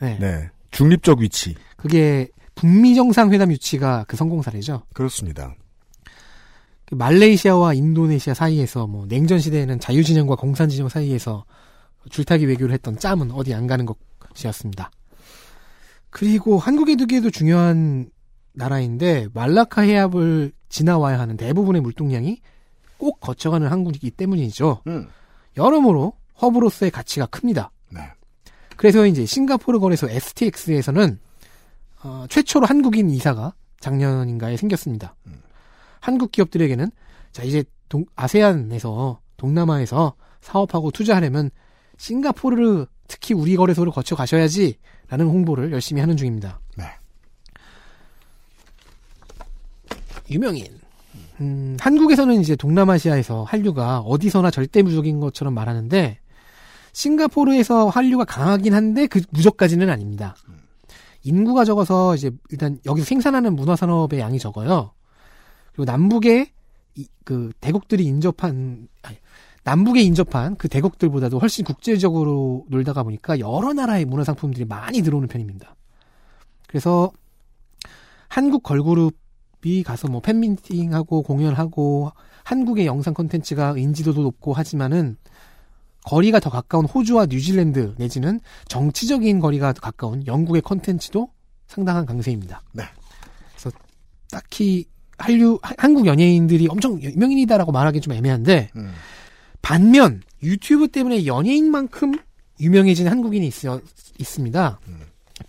[0.00, 0.18] 네.
[0.18, 0.50] 네.
[0.70, 1.54] 중립적 위치.
[1.76, 4.82] 그게 북미 정상회담 유치가 그 성공 사례죠.
[4.94, 5.54] 그렇습니다.
[6.86, 11.44] 그 말레이시아와 인도네시아 사이에서 뭐 냉전 시대에는 자유 진영과 공산 진영 사이에서
[12.08, 13.84] 줄타기 외교를 했던 짬은 어디 안 가는
[14.34, 14.90] 것이었습니다.
[16.10, 18.08] 그리고 한국에 두기에도 중요한
[18.56, 22.40] 나라인데 말라카 해협을 지나와야 하는 대부분의 물동량이
[22.98, 24.82] 꼭 거쳐가는 항구이기 때문이죠.
[24.86, 25.08] 음.
[25.56, 27.70] 여러모로 허브로서의 가치가 큽니다.
[27.90, 28.00] 네.
[28.76, 31.18] 그래서 이제 싱가포르 거래소 STX에서는
[32.02, 35.14] 어, 최초로 한국인 이사가 작년인가에 생겼습니다.
[36.00, 36.90] 한국 기업들에게는
[37.32, 41.50] 자 이제 동- 아세안에서 동남아에서 사업하고 투자하려면
[41.98, 46.60] 싱가포르를 특히 우리 거래소를 거쳐 가셔야지라는 홍보를 열심히 하는 중입니다.
[46.76, 46.84] 네.
[50.30, 50.66] 유명인.
[51.40, 56.18] 음, 한국에서는 이제 동남아시아에서 한류가 어디서나 절대 무적인 것처럼 말하는데
[56.92, 60.34] 싱가포르에서 한류가 강하긴 한데 그 무적까지는 아닙니다.
[61.22, 64.92] 인구가 적어서 이제 일단 여기서 생산하는 문화 산업의 양이 적어요.
[65.72, 66.52] 그리고 남북에
[66.94, 69.18] 이- 그 대국들이 인접한 아니,
[69.64, 75.74] 남북에 인접한 그 대국들보다도 훨씬 국제적으로 놀다가 보니까 여러 나라의 문화 상품들이 많이 들어오는 편입니다.
[76.68, 77.10] 그래서
[78.28, 79.14] 한국 걸그룹
[79.64, 82.12] 이 가서 뭐 팬미팅하고 공연하고
[82.44, 85.16] 한국의 영상 콘텐츠가 인지도도 높고 하지만은
[86.04, 88.38] 거리가 더 가까운 호주와 뉴질랜드 내지는
[88.68, 91.30] 정치적인 거리가 더 가까운 영국의 콘텐츠도
[91.66, 92.62] 상당한 강세입니다.
[92.72, 92.84] 네.
[93.50, 93.76] 그래서
[94.30, 94.84] 딱히
[95.18, 98.92] 한류 하- 한국 연예인들이 엄청 유명인이다라고 말하기 좀 애매한데 음.
[99.62, 102.12] 반면 유튜브 때문에 연예인만큼
[102.60, 103.80] 유명해진 한국인이 있어,
[104.20, 104.78] 있습니다.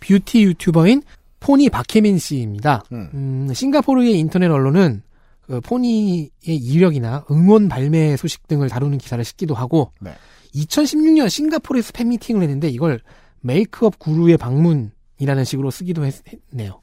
[0.00, 1.02] 뷰티 유튜버인
[1.40, 2.84] 포니 박혜민 씨입니다.
[2.92, 3.10] 음.
[3.14, 5.02] 음, 싱가포르의 인터넷 언론은
[5.42, 10.12] 그 포니의 이력이나 음원 발매 소식 등을 다루는 기사를 싣기도 하고 네.
[10.54, 13.00] 2016년 싱가포르에서 팬 미팅을 했는데 이걸
[13.40, 16.14] 메이크업 구루의 방문이라는 식으로 쓰기도 했,
[16.50, 16.80] 네요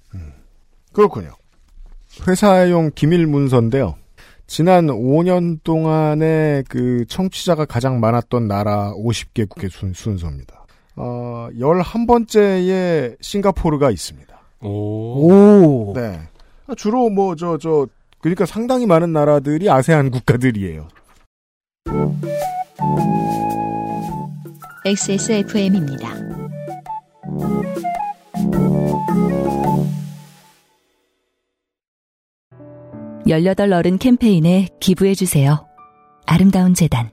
[0.94, 1.34] 그렇군요.
[2.28, 3.96] 회사용 기밀 문서인데요.
[4.48, 10.66] 지난 5년 동안의 그 청취자가 가장 많았던 나라 50개국의 순, 순서입니다.
[10.96, 14.35] 어, 11번째에 싱가포르가 있습니다.
[14.66, 15.90] 오.
[15.90, 15.94] 오.
[15.94, 16.20] 네.
[16.78, 17.88] 주로 뭐, 저, 저,
[18.22, 20.88] 그러니까 상당히 많은 나라들이 아세안 국가들이에요.
[24.86, 26.10] XSFM입니다.
[33.28, 35.68] 열여덟 어른 캠페인에 기부해주세요.
[36.28, 37.10] 아름다운 재단.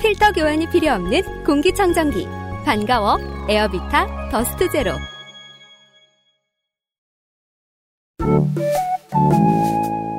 [0.00, 2.26] 필터 교환이 필요 없는 공기청정기.
[2.64, 3.18] 반가워.
[3.48, 4.92] 에어비타 더스트 제로.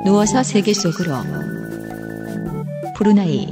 [0.04, 1.16] 누워서 세계 속으로.
[2.96, 3.46] 브루나이.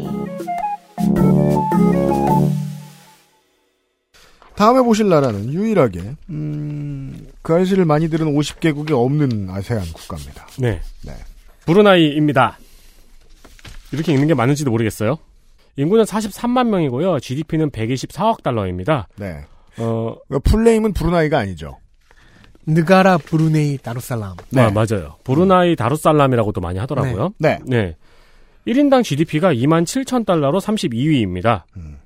[4.54, 10.46] 다음에 보실 나라는 유일하게, 음, 그 아저씨를 많이 들은 50개국이 없는 아세안 국가입니다.
[10.58, 10.80] 네.
[11.02, 11.14] 네.
[11.64, 12.58] 브루나이입니다.
[13.92, 15.16] 이렇게 읽는 게 맞는지도 모르겠어요.
[15.76, 17.20] 인구는 43만 명이고요.
[17.20, 19.08] GDP는 124억 달러입니다.
[19.16, 19.44] 네.
[19.78, 21.78] 어, 그러니까 풀네임은 브루나이가 아니죠.
[22.66, 24.36] 느가라 브루네이 다루살람.
[24.50, 24.62] 네.
[24.62, 25.16] 아, 맞아요.
[25.24, 27.34] 브루나이 다루살람이라고도 많이 하더라고요.
[27.38, 27.58] 네.
[27.66, 27.96] 네.
[28.66, 31.62] 1인당 GDP가 2만 7천 달러로 32위입니다.
[31.76, 31.98] 음.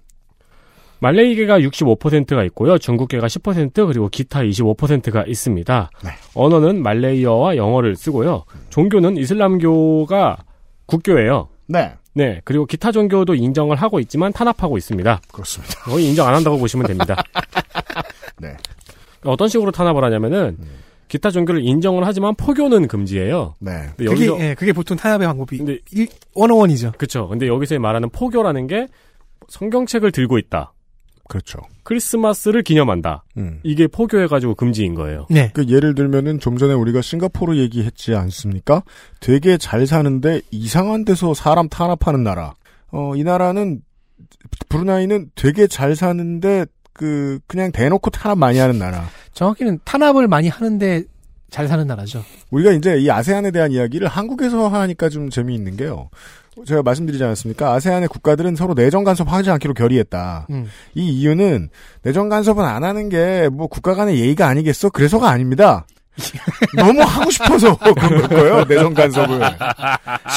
[1.00, 2.78] 말레이계가 65%가 있고요.
[2.78, 5.90] 중국계가 10% 그리고 기타 25%가 있습니다.
[6.02, 6.10] 네.
[6.34, 8.44] 언어는 말레이어와 영어를 쓰고요.
[8.70, 10.38] 종교는 이슬람교가
[10.86, 11.48] 국교예요.
[11.66, 11.92] 네.
[12.14, 12.40] 네.
[12.44, 15.20] 그리고 기타 종교도 인정을 하고 있지만 탄압하고 있습니다.
[15.30, 15.80] 그렇습니다.
[15.82, 17.22] 거의 인정 안 한다고 보시면 됩니다.
[18.40, 18.56] 네.
[19.24, 20.56] 어떤 식으로 탄압을 하냐면은
[21.08, 23.54] 기타 종교를 인정을 하지만 포교는 금지예요.
[23.60, 23.72] 네.
[23.96, 26.92] 근데 그게, 여기서 예, 그게 보통 탄압의 방법이 근데 일, 원어원이죠.
[26.98, 27.28] 그쵸.
[27.28, 28.88] 근데 여기서 말하는 포교라는 게
[29.48, 30.72] 성경책을 들고 있다.
[31.28, 31.60] 그렇죠.
[31.84, 33.24] 크리스마스를 기념한다.
[33.38, 33.60] 음.
[33.62, 35.26] 이게 포교해가지고 금지인 거예요.
[35.30, 35.50] 네.
[35.54, 38.82] 그 예를 들면은 좀 전에 우리가 싱가포르 얘기했지 않습니까?
[39.20, 42.54] 되게 잘 사는데 이상한 데서 사람 탄압하는 나라.
[42.90, 43.80] 어, 이 나라는
[44.68, 49.06] 브루나이는 되게 잘 사는데 그 그냥 대놓고 탄압 많이 하는 나라.
[49.34, 51.02] 정확히는 탄압을 많이 하는데
[51.50, 52.24] 잘 사는 나라죠.
[52.50, 56.08] 우리가 이제 이 아세안에 대한 이야기를 한국에서 하니까 좀 재미있는 게요.
[56.66, 57.72] 제가 말씀드리지 않았습니까?
[57.72, 60.46] 아세안의 국가들은 서로 내정 간섭하지 않기로 결의했다.
[60.50, 60.68] 음.
[60.94, 61.68] 이 이유는
[62.02, 64.90] 내정 간섭은 안 하는 게 뭐 국가 간의 예의가 아니겠어?
[64.90, 65.84] 그래서가 아닙니다.
[66.76, 68.64] 너무 하고 싶어서 그런 거예요.
[68.64, 69.40] 내정 간섭을.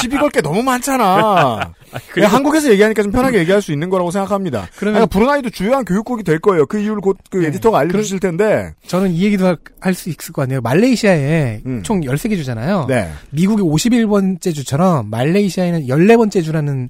[0.00, 1.72] 시비 걸 게 너무 많잖아.
[2.12, 4.68] 그냥 한국에서 얘기하니까 좀 편하게 얘기할 수 있는 거라고 생각합니다.
[4.76, 6.66] 그러면- 그러면 브루나이도 주요한 교육국이 될 거예요.
[6.66, 7.46] 그 이유를 곧그 네.
[7.48, 8.74] 에디터가 알려주실 텐데.
[8.86, 10.60] 저는 이 얘기도 할 수 있을 것 같네요.
[10.60, 11.82] 말레이시아에 음.
[11.82, 12.86] 총 13개 주잖아요.
[12.88, 13.10] 네.
[13.30, 16.88] 미국이 51번째 주처럼 말레이시아에는 14번째 주라는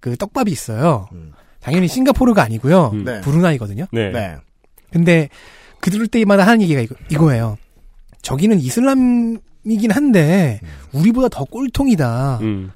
[0.00, 1.08] 그 떡밥이 있어요.
[1.12, 1.32] 음.
[1.60, 2.90] 당연히 싱가포르가 아니고요.
[2.94, 3.04] 음.
[3.04, 3.20] 네.
[3.22, 3.86] 브루나이거든요.
[3.90, 4.10] 네.
[4.12, 4.36] 네.
[4.92, 5.28] 근데
[5.80, 7.58] 그들 때마다 하는 얘기가 이거, 이거예요.
[8.28, 10.60] 저기는 이슬람이긴 한데
[10.92, 12.40] 우리보다 더 꼴통이다.
[12.42, 12.70] 음.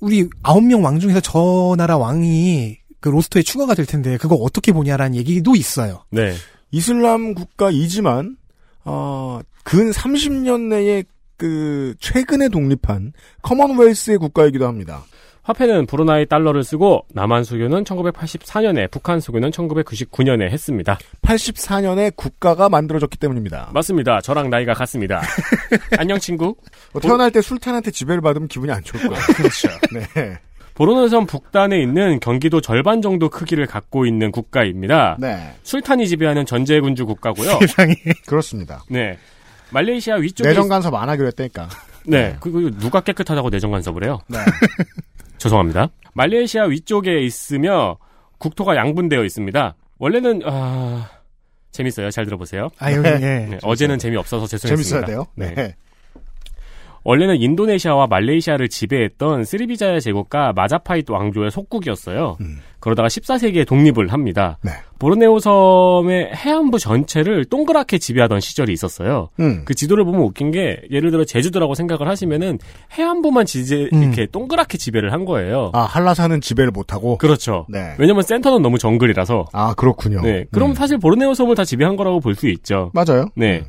[0.00, 4.72] 우리 아홉 명 왕 중에서 저 나라 왕이 그 로스터에 추가가 될 텐데 그거 어떻게
[4.72, 6.04] 보냐라는 얘기도 있어요.
[6.08, 6.32] 네.
[6.70, 8.38] 이슬람 국가이지만
[8.86, 11.04] 어, 근 30년 내에
[11.36, 13.12] 그 최근에 독립한
[13.42, 15.04] 커먼웰스의 국가이기도 합니다.
[15.50, 20.98] 화폐는 브루나이 달러를 쓰고 남한 수교는 1984년에 북한 수교는 1999년에 했습니다.
[21.22, 23.70] 84년에 국가가 만들어졌기 때문입니다.
[23.74, 24.20] 맞습니다.
[24.20, 25.20] 저랑 나이가 같습니다.
[25.98, 26.54] 안녕 친구.
[26.92, 29.22] 어, 태어날 때 술탄한테 지배를 받으면 기분이 안 좋을 거예요.
[29.34, 29.68] 그렇죠.
[29.92, 30.38] 네.
[30.74, 35.16] 보르노섬 북단에 있는 경기도 절반 정도 크기를 갖고 있는 국가입니다.
[35.18, 35.54] 네.
[35.64, 37.58] 술탄이 지배하는 전제군주 국가고요.
[37.58, 37.94] 세상에.
[38.26, 38.84] 그렇습니다.
[38.88, 39.18] 네.
[39.72, 41.68] 말레이시아 위쪽에 내정 간섭 안 하기로 했다니까.
[42.06, 42.36] 네.
[42.40, 44.20] 그, 그 누가 깨끗하다고 내정 간섭을 해요?
[44.28, 44.38] 네.
[45.40, 45.88] 죄송합니다.
[46.14, 47.96] 말레이시아 위쪽에 있으며
[48.38, 49.74] 국토가 양분되어 있습니다.
[49.98, 51.08] 원래는 아
[51.72, 52.10] 재밌어요.
[52.10, 52.68] 잘 들어보세요.
[52.78, 53.46] 아, 여기, 예.
[53.50, 55.06] 네, 어제는 재미 없어서 죄송했습니다.
[55.06, 55.26] 재밌어야 돼요.
[55.34, 55.54] 네.
[55.54, 55.74] 네.
[57.02, 62.36] 원래는 인도네시아와 말레이시아를 지배했던 스리비자야 제국과 마자파이트 왕조의 속국이었어요.
[62.40, 62.58] 음.
[62.78, 64.58] 그러다가 14세기에 독립을 합니다.
[64.62, 64.70] 네.
[64.98, 69.28] 보르네오 섬의 해안부 전체를 동그랗게 지배하던 시절이 있었어요.
[69.38, 69.62] 음.
[69.66, 72.58] 그 지도를 보면 웃긴 게 예를 들어 제주도라고 생각을 하시면은
[72.98, 74.02] 해안부만 지제 음.
[74.02, 75.70] 이렇게 동그랗게 지배를 한 거예요.
[75.74, 77.18] 아, 한라산은 지배를 못하고.
[77.18, 77.66] 그렇죠.
[77.68, 77.94] 네.
[77.98, 79.46] 왜냐면 센터는 너무 정글이라서.
[79.52, 80.20] 아, 그렇군요.
[80.22, 80.44] 네.
[80.50, 80.74] 그럼 음.
[80.74, 82.90] 사실 보르네오 섬을 다 지배한 거라고 볼 수 있죠.
[82.94, 83.26] 맞아요.
[83.34, 83.64] 네.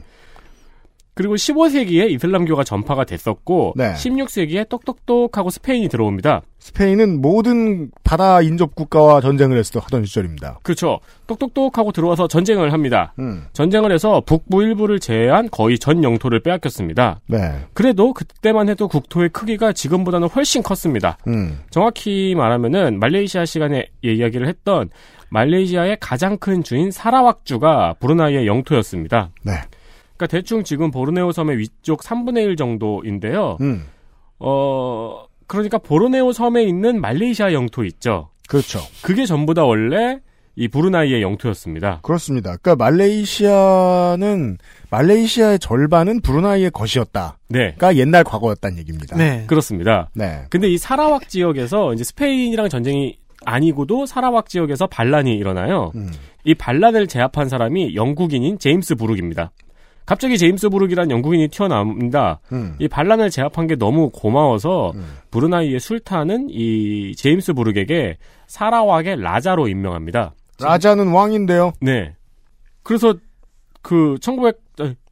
[1.14, 3.94] 그리고 15세기에 이슬람교가 전파가 됐었고 네.
[3.94, 6.42] 16세기에 똑똑똑하고 스페인이 들어옵니다.
[6.60, 10.60] 스페인은 모든 바다 인접 국가와 전쟁을 했어 하던 시절입니다.
[10.64, 11.00] 그렇죠.
[11.28, 13.14] 똑똑똑하고 들어와서 전쟁을 합니다.
[13.20, 13.46] 음.
[13.52, 17.20] 전쟁을 해서 북부 일부를 제외한 거의 전 영토를 빼앗겼습니다.
[17.28, 17.60] 네.
[17.74, 21.18] 그래도 그때만 해도 국토의 크기가 지금보다는 훨씬 컸습니다.
[21.28, 21.60] 음.
[21.72, 24.90] 정확히 말하면은 말레이시아 시간에 이야기를 했던
[25.30, 29.32] 말레이시아의 가장 큰 주인 사라왁주가 브루나이의 영토였습니다.
[29.44, 29.54] 네.
[30.22, 33.58] 그러니까 대충 지금 보르네오 섬의 위쪽 3분의 1 정도인데요.
[33.62, 33.86] 음.
[34.38, 38.30] 어, 그러니까 보르네오 섬에 있는 말레이시아 영토 있죠.
[38.48, 38.80] 그렇죠.
[39.02, 40.20] 그게 전부 다 원래
[40.56, 42.02] 이 브루나이의 영토였습니다.
[42.04, 42.56] 그렇습니다.
[42.58, 44.58] 그러니까 말레이시아는
[44.92, 47.76] 말레이시아의 절반은 브루나이의 것이었다가 네.
[47.96, 49.18] 옛날 과거였다는 얘기입니다.
[49.18, 49.46] 네.
[49.48, 50.10] 그렇습니다.
[50.14, 50.44] 네.
[50.50, 55.92] 근데 이 사라왁 지역에서 이제 스페인이랑 전쟁이 아니고도 사라왁 지역에서 반란이 일어나요.
[55.96, 56.12] 음.
[56.44, 59.52] 이 반란을 제압한 사람이 영국인인 제임스 부룩입니다.
[60.06, 62.40] 갑자기 제임스 부룩이란 영국인이 튀어나옵니다.
[62.52, 62.76] 음.
[62.80, 65.06] 이 반란을 제압한 게 너무 고마워서 음.
[65.32, 70.34] 브루나이의 술탄은 이 제임스 부룩에게 사라왁의 라자로 임명합니다.
[70.60, 71.74] 라자는 왕인데요.
[71.82, 72.14] 네.
[72.84, 73.16] 그래서
[73.82, 74.60] 그 1900,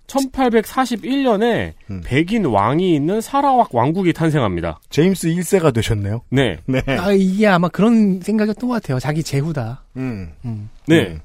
[0.07, 2.01] 1841년에 음.
[2.03, 4.79] 백인 왕이 있는 사라왁 왕국이 탄생합니다.
[4.89, 6.21] 제임스 1세가 되셨네요.
[6.29, 6.57] 네.
[6.65, 6.81] 네.
[6.87, 8.99] 아, 이게 아마 그런 생각이었던 것 같아요.
[8.99, 9.83] 자기 제후다.
[9.97, 10.31] 음.
[10.45, 10.69] 음.
[10.87, 11.19] 네.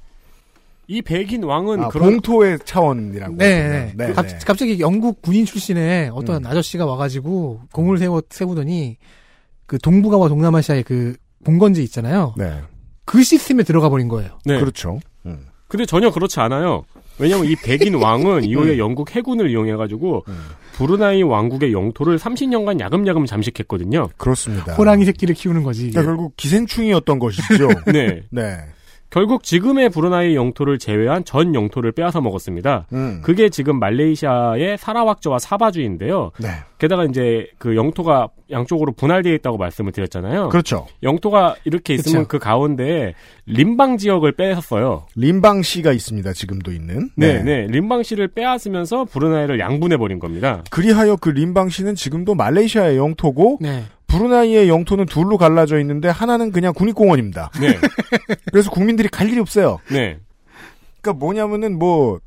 [0.89, 0.95] 음.
[0.95, 3.37] 이 백인 왕은 아, 그런 봉토의 차원이라고.
[3.37, 3.93] 네, 하시네요.
[3.97, 4.13] 네.
[4.13, 6.47] 갑, 갑자기 영국 군인 출신의 어떤 음.
[6.47, 8.97] 아저씨가 와가지고 공을 세워, 세우더니
[9.67, 12.35] 그 동북아와 동남아시아의 그 봉건지 있잖아요.
[12.37, 12.61] 네.
[13.05, 14.39] 그 시스템에 들어가 버린 거예요.
[14.45, 14.59] 네.
[14.59, 15.01] 그렇죠.
[15.27, 15.47] 음.
[15.69, 16.85] 근데 전혀 그렇지 않아요.
[17.19, 20.39] 왜냐면 이 백인 왕은 이후에 영국 해군을 이용해가지고 음.
[20.73, 24.09] 브루나이 왕국의 영토를 30년간 야금야금 잠식했거든요.
[24.17, 24.75] 그렇습니다.
[24.75, 25.91] 호랑이 새끼를 키우는 거지.
[25.91, 27.69] 그러니까 결국 기생충이었던 것이죠.
[27.93, 28.23] 네.
[28.31, 28.57] 네.
[29.15, 32.89] 결국 지금의 브루나이 영토를 제외한 전 영토를 빼앗아 먹었습니다.
[32.93, 33.21] 음.
[33.23, 36.33] 그게 지금 말레이시아의 사라왁주와 사바주인데요.
[36.41, 36.49] 네.
[36.79, 40.49] 게다가 이제 그 영토가 양쪽으로 분할되어 있다고 말씀을 드렸잖아요.
[40.49, 40.89] 그렇죠.
[41.05, 42.29] 영토가 이렇게 있으면 그쵸.
[42.29, 43.15] 그 가운데에
[43.47, 45.07] 림방 지역을 빼앗았어요.
[45.15, 46.33] 림방시가 있습니다.
[46.33, 47.11] 지금도 있는.
[47.15, 47.69] 네, 네.
[47.69, 50.65] 림방시를 빼앗으면서 브루나이를 양분해 버린 겁니다.
[50.71, 53.85] 그리하여 그 림방시는 지금도 말레이시아의 영토고 네.
[54.19, 57.51] 브루나이의 영토는 둘로 갈라져 있는데 하나는 그냥 국립공원입니다.
[57.61, 57.79] 네.
[58.51, 59.79] 그래서 국민들이 갈 일이 없어요.
[59.91, 60.19] 네.
[61.01, 62.21] 그러니까 뭐냐면은 뭐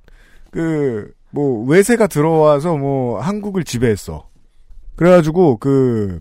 [0.52, 4.28] 그 뭐 외세가 들어와서 뭐 한국을 지배했어.
[4.96, 6.20] 그래가지고 그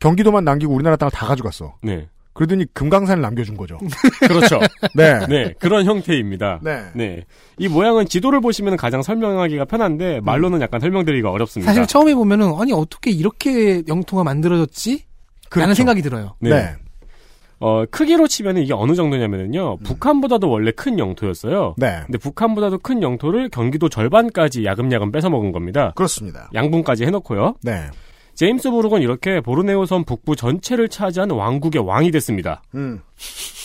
[0.00, 1.76] 경기도만 남기고 우리나라 땅을 다 가져갔어.
[1.82, 2.08] 네.
[2.36, 3.78] 그러더니 금강산을 남겨준 거죠.
[4.28, 4.60] 그렇죠.
[4.94, 5.26] 네.
[5.26, 5.54] 네.
[5.58, 6.60] 그런 형태입니다.
[6.62, 6.82] 네.
[6.94, 7.24] 네.
[7.58, 11.72] 이 모양은 지도를 보시면 가장 설명하기가 편한데 말로는 약간 설명드리기가 어렵습니다.
[11.72, 14.90] 사실 처음에 보면은 아니 어떻게 이렇게 영토가 만들어졌지?
[14.90, 15.04] 라는
[15.48, 15.74] 그렇죠.
[15.74, 16.34] 생각이 들어요.
[16.40, 16.50] 네.
[16.50, 16.74] 네.
[17.58, 19.78] 어, 크기로 치면 이게 어느 정도냐면요.
[19.78, 21.74] 북한보다도 원래 큰 영토였어요.
[21.78, 22.00] 네.
[22.04, 25.92] 근데 북한보다도 큰 영토를 경기도 절반까지 야금야금 뺏어 먹은 겁니다.
[25.96, 26.50] 그렇습니다.
[26.52, 27.54] 양분까지 해놓고요.
[27.62, 27.86] 네.
[28.36, 32.62] 제임스 부룩은 이렇게 보르네오 섬 북부 전체를 차지한 왕국의 왕이 됐습니다.
[32.74, 33.00] 음.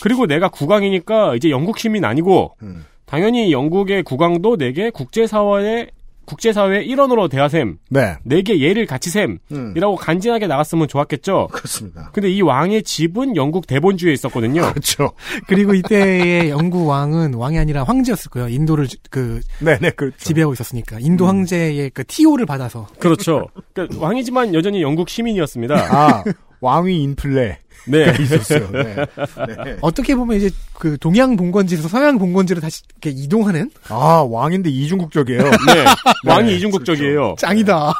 [0.01, 2.85] 그리고 내가 국왕이니까 이제 영국 시민 아니고 음.
[3.05, 5.89] 당연히 영국의 국왕도 내게 국제사회의
[6.25, 8.15] 국제사회의 일원으로 대하셈, 네.
[8.23, 9.73] 내게 예를 갖추셈 음.
[9.75, 11.49] 이라고 간지나게 나갔으면 좋았겠죠.
[11.51, 12.09] 그렇습니다.
[12.13, 14.61] 근데 이 왕의 집은 영국 대본주에 있었거든요.
[14.71, 15.11] 그렇죠.
[15.47, 18.47] 그리고 이때의 영국 왕은 왕이 아니라 황제였을 거예요.
[18.49, 20.17] 인도를 주- 그 네네 그렇죠.
[20.19, 23.47] 지배하고 있었으니까 인도 황제의 그 티오를 받아서 그렇죠.
[23.73, 25.75] 그러니까 왕이지만 여전히 영국 시민이었습니다.
[25.75, 26.23] 아
[26.61, 28.13] 왕위 인플레 네.
[28.19, 28.69] 있었어요.
[28.71, 28.95] 네.
[28.95, 29.77] 네.
[29.81, 35.43] 어떻게 보면 이제 그 동양 봉건지에서 서양 봉건지로 다시 이렇게 이동하는 아 왕인데 이중국적이에요.
[35.67, 35.85] 네.
[36.25, 37.35] 왕이 네, 이중국적이에요.
[37.39, 37.93] 짱이다.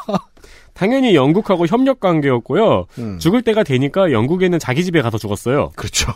[0.74, 2.86] 당연히 영국하고 협력 관계였고요.
[2.98, 3.18] 음.
[3.18, 5.70] 죽을 때가 되니까 영국에 있는 자기 집에 가서 죽었어요.
[5.76, 6.12] 그렇죠.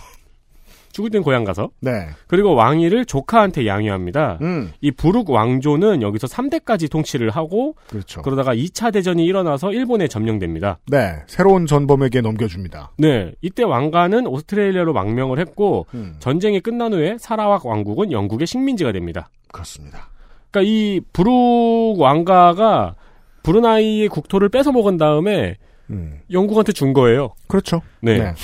[0.97, 1.69] 죽을 땐 고향 가서.
[1.81, 2.09] 네.
[2.27, 4.39] 그리고 왕위를 조카한테 양위합니다.
[4.41, 4.73] 음.
[4.81, 8.23] 이 부룩 왕조는 여기서 3대까지 통치를 하고 그렇죠.
[8.23, 10.79] 그러다가 2차 대전이 일어나서 일본에 점령됩니다.
[10.87, 11.17] 네.
[11.27, 12.93] 새로운 전범에게 넘겨줍니다.
[12.97, 16.17] 네, 이때 왕가는 오스트레일리아로 망명을 했고 음.
[16.19, 19.29] 전쟁이 끝난 후에 사라왁 왕국은 영국의 식민지가 됩니다.
[19.53, 20.09] 그렇습니다.
[20.51, 22.95] 그러니까 이 부룩 왕가가
[23.43, 25.57] 브루나이의 국토를 뺏어 먹은 다음에
[25.91, 26.21] 음.
[26.33, 27.35] 영국한테 준 거예요.
[27.49, 27.83] 그렇죠.
[28.01, 28.19] 네.
[28.19, 28.35] 네.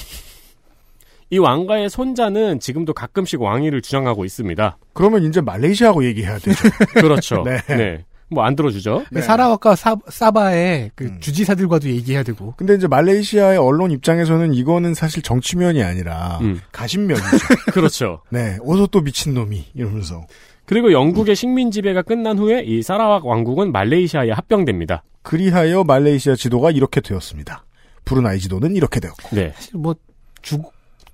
[1.33, 4.77] 이 왕가의 손자는 지금도 가끔씩 왕위를 주장하고 있습니다.
[4.93, 6.69] 그러면 이제 말레이시아하고 얘기해야 되죠.
[6.93, 7.43] 그렇죠.
[7.43, 7.57] 네.
[7.75, 8.05] 네.
[8.29, 9.05] 뭐 안 들어주죠.
[9.11, 9.23] 네.
[9.23, 11.21] 사라와카 사, 사바의 그 음.
[11.21, 12.53] 주지사들과도 얘기해야 되고.
[12.59, 16.61] 근데 이제 말레이시아의 언론 입장에서는 이거는 사실 정치면이 아니라 음.
[16.71, 17.27] 가신면이죠.
[17.73, 18.21] 그렇죠.
[18.29, 20.27] 네, 어서 또 미친놈이 이러면서.
[20.67, 25.03] 그리고 영국의 식민 지배가 끝난 후에 이 사라왁 왕국은 말레이시아에 합병됩니다.
[25.23, 27.65] 그리하여 말레이시아 지도가 이렇게 되었습니다.
[28.05, 29.35] 브루나이 지도는 이렇게 되었고.
[29.35, 29.53] 네.
[29.55, 29.95] 사실 뭐
[30.43, 30.59] 주,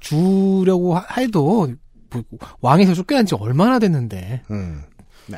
[0.00, 1.68] 주려고 하- 해도
[2.10, 2.22] 뭐
[2.60, 4.42] 왕에서 쫓겨난 지 얼마나 됐는데.
[4.50, 4.82] 음.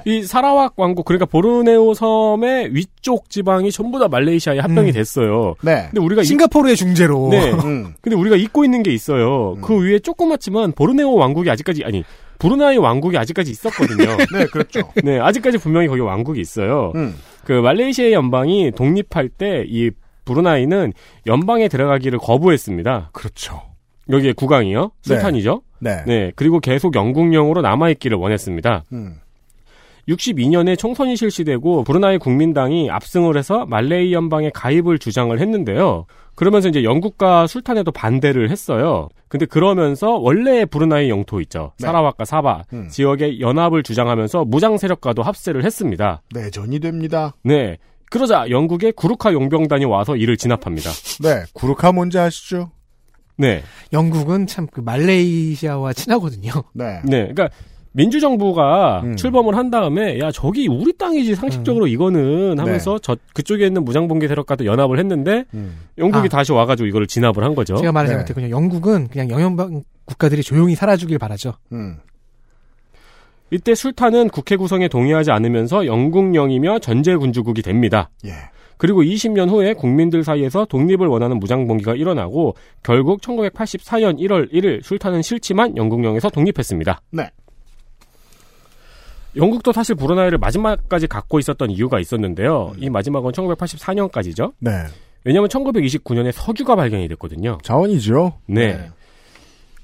[0.04, 4.92] 이 사라왁 왕국 그러니까 보르네오 섬의 위쪽 지방이 전부 다 말레이시아에 합병이 음.
[4.92, 5.56] 됐어요.
[5.62, 5.88] 네.
[5.90, 7.28] 근데 우리가 이- 싱가포르의 중재로.
[7.32, 7.50] 네.
[7.50, 7.92] 음.
[8.00, 9.54] 근데 우리가 잊고 있는 게 있어요.
[9.56, 9.61] 음.
[9.62, 12.04] 그 위에 조그맣지만 보르네오 왕국이 아직까지 아니
[12.38, 14.16] 브루나이 왕국이 아직까지 있었거든요.
[14.32, 14.80] 네, 그렇죠.
[15.02, 16.92] 네, 아직까지 분명히 거기 왕국이 있어요.
[16.94, 17.16] 음.
[17.44, 19.90] 그 말레이시아 연방이 독립할 때 이
[20.24, 20.92] 브루나이는
[21.26, 23.11] 연방에 들어가기를 거부했습니다.
[23.12, 23.62] 그렇죠.
[24.11, 25.62] 여기에 국왕이요, 술탄이죠.
[25.80, 26.02] 네.
[26.06, 28.84] 네, 그리고 계속 영국령으로 남아있기를 원했습니다.
[28.92, 29.16] 음.
[30.08, 36.06] 62년에 총선이 실시되고 브루나이 국민당이 압승을 해서 말레이 연방에 가입을 주장을 했는데요.
[36.34, 39.08] 그러면서 이제 영국과 술탄에도 반대를 했어요.
[39.28, 41.72] 근데 그러면서 원래 브루나이 영토 있죠.
[41.78, 41.86] 네.
[41.86, 42.88] 사라와과 사바 음.
[42.88, 46.22] 지역의 연합을 주장하면서 무장 세력과도 합세를 했습니다.
[46.34, 47.34] 내전이 됩니다.
[47.44, 47.76] 네.
[48.11, 50.90] 그러자 영국의 구루카 용병단이 와서 이를 진압합니다.
[51.22, 52.72] 네, 구르카 뭔지 아시죠?
[53.41, 53.62] 네.
[53.93, 56.53] 영국은 참 그 말레이시아와 친하거든요.
[56.74, 57.01] 네.
[57.05, 57.32] 네.
[57.32, 57.49] 그러니까
[57.93, 59.16] 민주정부가 음.
[59.16, 64.64] 출범을 한 다음에 야 저기 우리 땅이지 상식적으로 이거는 하면서 저 그쪽에 있는 무장봉기 세력과도
[64.64, 65.78] 연합을 했는데 음.
[65.99, 66.28] 영국이 아.
[66.28, 67.76] 다시 와가지고 이거를 진압을 한 거죠.
[67.76, 68.18] 제가 말하지 네.
[68.20, 68.51] 못했군요.
[68.51, 71.55] 영국은 그냥 영연방 국가들이 조용히 살아주길 바라죠.
[71.72, 71.97] 음.
[73.51, 78.11] 이때 술탄은 국회 구성에 동의하지 않으면서 영국령이며 전제군주국이 됩니다.
[78.24, 78.34] 예.
[78.80, 85.76] 그리고 20년 후에 국민들 사이에서 독립을 원하는 무장봉기가 일어나고 결국 1984년 1월 1일 술탄은 싫지만
[85.76, 87.02] 영국령에서 독립했습니다.
[87.10, 87.28] 네.
[89.36, 92.72] 영국도 사실 브루나이를 마지막까지 갖고 있었던 이유가 있었는데요.
[92.78, 94.54] 이 마지막은 1984년까지죠.
[94.60, 94.70] 네.
[95.24, 97.58] 왜냐하면 1929년에 석유가 발견이 됐거든요.
[97.62, 98.38] 자원이죠.
[98.46, 98.88] 네.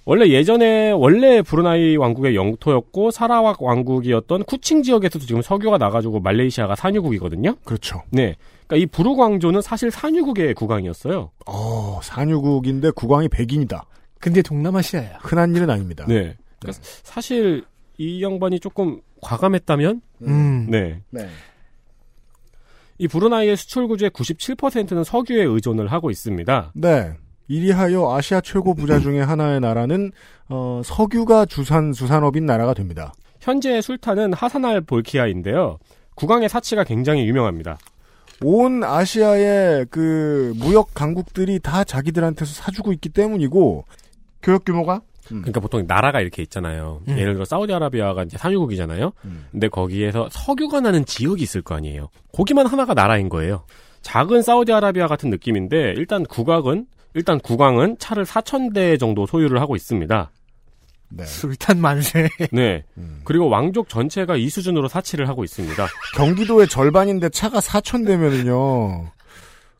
[0.07, 7.57] 원래 예전에 원래 브루나이 왕국의 영토였고 사라왁 왕국이었던 쿠칭 지역에서도 지금 석유가 나가지고 말레이시아가 산유국이거든요.
[7.65, 8.05] 그렇죠.
[8.11, 8.37] 네.
[8.69, 11.33] 그러니까 이 부르 광조는 사실 산유국의 국왕이었어요.
[11.47, 13.85] 어, 산유국인데 국왕이 백인이다.
[14.21, 15.19] 근데 동남아시아야.
[15.23, 16.05] 흔한 일은 아닙니다.
[16.07, 16.37] 네.
[16.61, 17.65] 그러니까 사실
[17.99, 20.67] 이 양반이 조금 과감했다면, 음.
[20.71, 21.01] 네.
[21.11, 21.29] 네.
[22.99, 26.73] 이 브루나이의 수출 구조의 97%는 석유에 의존을 하고 있습니다.
[26.77, 27.13] 네.
[27.49, 30.13] 이리하여 아시아 최고 부자 중의 하나의 나라는
[30.49, 33.13] 어, 석유가 주산 수산업인 나라가 됩니다.
[33.41, 35.79] 현재 술탄은 하사날 볼키아인데요.
[36.15, 37.79] 국왕의 사치가 굉장히 유명합니다.
[38.43, 43.85] 온 아시아의 그 무역 강국들이 다 자기들한테서 사주고 있기 때문이고
[44.43, 47.01] 교역 규모가 그러니까 보통 나라가 이렇게 있잖아요.
[47.09, 47.19] 음.
[47.19, 49.13] 예를 들어 사우디아라비아가 이제 산유국이잖아요.
[49.25, 49.47] 음.
[49.51, 52.09] 근데 거기에서 석유가 나는 지역이 있을 거 아니에요.
[52.33, 53.65] 거기만 하나가 나라인 거예요.
[54.03, 56.87] 작은 사우디아라비아 같은 느낌인데 일단 국왕은
[57.17, 60.31] 일단 국왕은 차를 4천 대 정도 소유를 하고 있습니다.
[61.09, 61.25] 네.
[61.25, 62.29] 술탄 만세.
[62.53, 62.85] 네.
[62.99, 63.23] 음.
[63.25, 65.87] 그리고 왕족 전체가 이 수준으로 사치를 하고 있습니다.
[66.15, 69.11] 경기도의 절반인데 차가 4천 대면은요.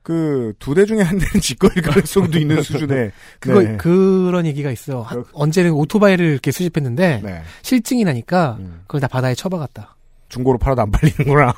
[0.03, 3.11] 그 두 대 중에 한 대는 직거일 가능성도 있는 수준의
[3.41, 3.77] 그거 네.
[3.77, 5.03] 그런 얘기가 있어.
[5.03, 7.43] 한- 언제는 오토바이를 이렇게 수집했는데 네.
[7.63, 8.81] 실증이 나니까 음.
[8.87, 9.95] 그걸 다 바다에 처박았다.
[10.31, 11.53] 중고로 팔아도 안 팔리는구나.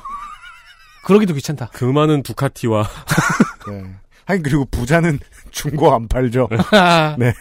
[1.05, 1.69] 그러기도 귀찮다.
[1.73, 2.87] 그 많은 두카티와
[3.69, 3.95] 네.
[4.29, 5.19] 하긴 그리고 부자는
[5.51, 6.47] 중고 안 팔죠.
[7.17, 7.33] 네.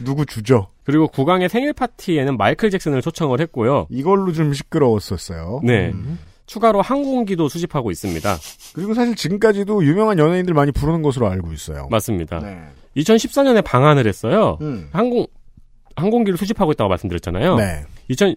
[0.00, 0.68] 누구 주죠?
[0.84, 3.86] 그리고 국왕의 생일 파티에는 마이클 잭슨을 초청을 했고요.
[3.88, 5.60] 이걸로 좀 시끄러웠었어요.
[5.64, 5.90] 네.
[5.92, 6.18] 음.
[6.46, 8.36] 추가로 항공기도 수집하고 있습니다.
[8.74, 11.88] 그리고 사실 지금까지도 유명한 연예인들 많이 부르는 것으로 알고 있어요.
[11.90, 12.40] 맞습니다.
[12.40, 12.60] 네.
[12.98, 14.58] 2014년에 방한을 했어요.
[14.60, 14.88] 음.
[14.92, 15.26] 항공
[15.96, 17.56] 항공기를 수집하고 있다고 말씀드렸잖아요.
[17.56, 17.84] 네.
[18.08, 18.34] 2000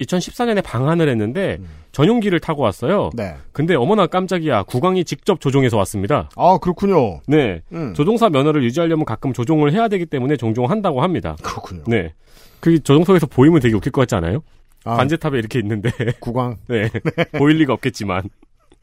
[0.00, 1.68] 2014년에 방한을 했는데 음.
[1.92, 3.10] 전용기를 타고 왔어요.
[3.14, 3.34] 네.
[3.52, 4.64] 근데 어머나 깜짝이야.
[4.64, 6.28] 국왕이 직접 조종해서 왔습니다.
[6.36, 7.20] 아, 그렇군요.
[7.26, 7.62] 네.
[7.72, 7.94] 음.
[7.94, 11.36] 조종사 면허를 유지하려면 가끔 조종을 해야 되기 때문에 종종 한다고 합니다.
[11.42, 11.84] 그렇군요.
[11.86, 12.12] 네.
[12.60, 14.42] 그 조종석에서 보이면 되게 웃길 것 같지 않아요?
[14.84, 15.90] 아, 관제탑에 이렇게 있는데.
[16.20, 16.56] 국왕.
[16.68, 16.90] 네.
[17.38, 18.22] 보일 리가 없겠지만.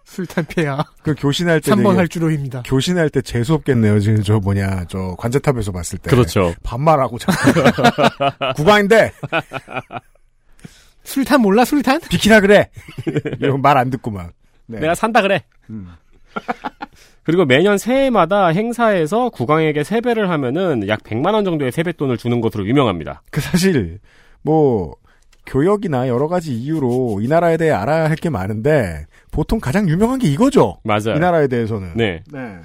[0.05, 0.83] 술탄 폐야.
[1.01, 2.63] 그 교신할 때 3번 되게 할 줄로입니다.
[2.65, 3.99] 교신할 때 재수 없겠네요.
[3.99, 6.09] 지금 저 뭐냐, 저 관제탑에서 봤을 때.
[6.09, 6.53] 그렇죠.
[6.61, 7.53] 반말하고 자꾸.
[8.57, 9.11] 국왕인데
[11.13, 11.99] 술탄 몰라 술탄?
[12.09, 12.69] 비키나 그래.
[13.39, 14.31] 이런 말 안 듣고만.
[14.65, 14.79] 네.
[14.79, 15.43] 내가 산다 그래.
[15.69, 15.87] 음.
[17.23, 23.21] 그리고 매년 새해마다 행사에서 국왕에게 세배를 하면은 약 100만 원 정도의 세뱃돈을 주는 것으로 유명합니다.
[23.31, 23.99] 그 사실
[24.41, 24.95] 뭐
[25.45, 30.27] 교역이나 여러 가지 이유로 이 나라에 대해 알아야 할 게 많은데 보통 가장 유명한 게
[30.27, 30.77] 이거죠.
[30.83, 31.15] 맞아요.
[31.15, 31.93] 이 나라에 대해서는.
[31.95, 32.23] 네.
[32.31, 32.57] 네.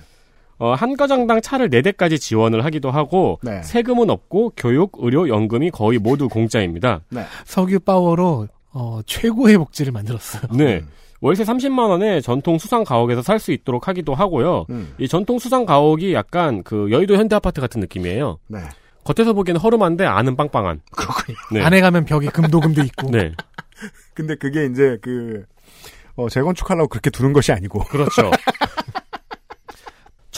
[0.59, 3.63] 어, 한 가정당 차를 4대까지 지원을 하기도 하고 네.
[3.63, 7.01] 세금은 없고 교육, 의료, 연금이 거의 모두 공짜입니다.
[7.45, 10.43] 석유 파워로 어, 최고의 복지를 만들었어요.
[10.57, 10.83] 네.
[11.21, 14.67] 월세 30만 원에 전통 수상 가옥에서 살 수 있도록 하기도 하고요.
[14.71, 14.95] 음.
[14.99, 18.39] 이 전통 수상 가옥이 약간 그 여의도 현대 아파트 같은 느낌이에요.
[18.49, 18.61] 네.
[19.05, 20.81] 겉에서 보기에는 허름한데 안은 빵빵한.
[20.93, 21.37] 그렇군요.
[21.53, 21.63] 네.
[21.63, 23.11] 안에 가면 벽이 금도금도 있고.
[23.11, 23.33] 네.
[24.15, 25.45] 근데 그게 이제 그
[26.17, 27.81] 어, 재건축하려고 그렇게 두는 것이 아니고.
[27.85, 28.31] 그렇죠.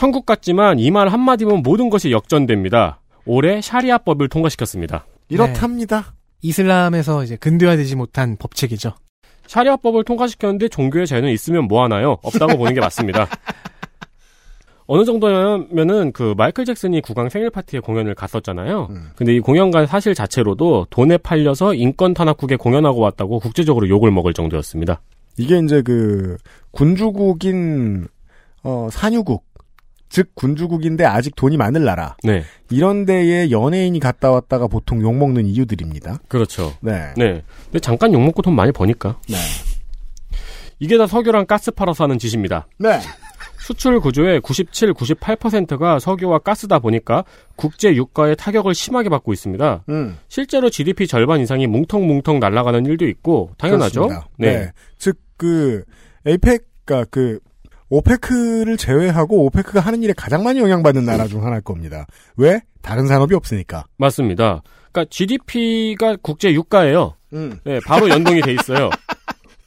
[0.01, 3.01] 천국 같지만 이 말 한마디면 모든 것이 역전됩니다.
[3.27, 5.05] 올해 샤리아법을 통과시켰습니다.
[5.29, 6.15] 이렇답니다.
[6.41, 8.95] 이슬람에서 이제 근대화되지 못한 법칙이죠.
[9.47, 12.17] 샤리아법을 통과시켰는데 종교의 자유는 있으면 뭐 하나요?
[12.23, 13.29] 없다고 보는 게 맞습니다.
[14.87, 18.89] 어느 정도면은 그 마이클 잭슨이 국왕 생일 파티에 공연을 갔었잖아요.
[19.17, 25.03] 근데 이 공연관 사실 자체로도 돈에 팔려서 인권 탄압국에 공연하고 왔다고 국제적으로 욕을 먹을 정도였습니다.
[25.37, 26.39] 이게 이제 그
[26.71, 28.09] 군주국인
[28.63, 29.50] 어, 산유국
[30.11, 35.47] 즉 군주국인데 아직 돈이 많을 나라 네, 이런 데에 연예인이 갔다 왔다가 보통 욕 먹는
[35.47, 36.19] 이유들입니다.
[36.29, 36.75] 그렇죠.
[36.81, 37.15] 네.
[37.17, 37.43] 네.
[37.65, 39.19] 근데 잠깐 욕 먹고 돈 많이 버니까.
[39.29, 39.37] 네.
[40.81, 42.67] 이게 다 석유랑 가스 팔아서 하는 짓입니다.
[42.79, 42.99] 네.
[43.61, 49.85] 수출 구조의 97, 98%가 석유와 가스다 보니까 국제 유가의 타격을 심하게 받고 있습니다.
[49.91, 50.17] 음.
[50.29, 54.09] 실제로 GDP 절반 이상이 뭉텅뭉텅 날아가는 일도 있고 당연하죠.
[54.09, 54.29] 그렇습니다.
[54.39, 54.73] 네.
[54.99, 55.85] 즉그
[56.27, 57.39] 에이펙가 그
[57.91, 62.07] 오페크를 제외하고 오페크가 하는 일에 가장 많이 영향받는 나라 중 하나일 겁니다.
[62.37, 62.61] 왜?
[62.83, 63.85] 다른 산업이 없으니까.
[63.99, 64.63] 맞습니다.
[64.93, 67.15] 그러니까 GDP가 국제 유가예요.
[67.33, 67.59] 음.
[67.65, 68.91] 네, 바로 연동이 돼 있어요.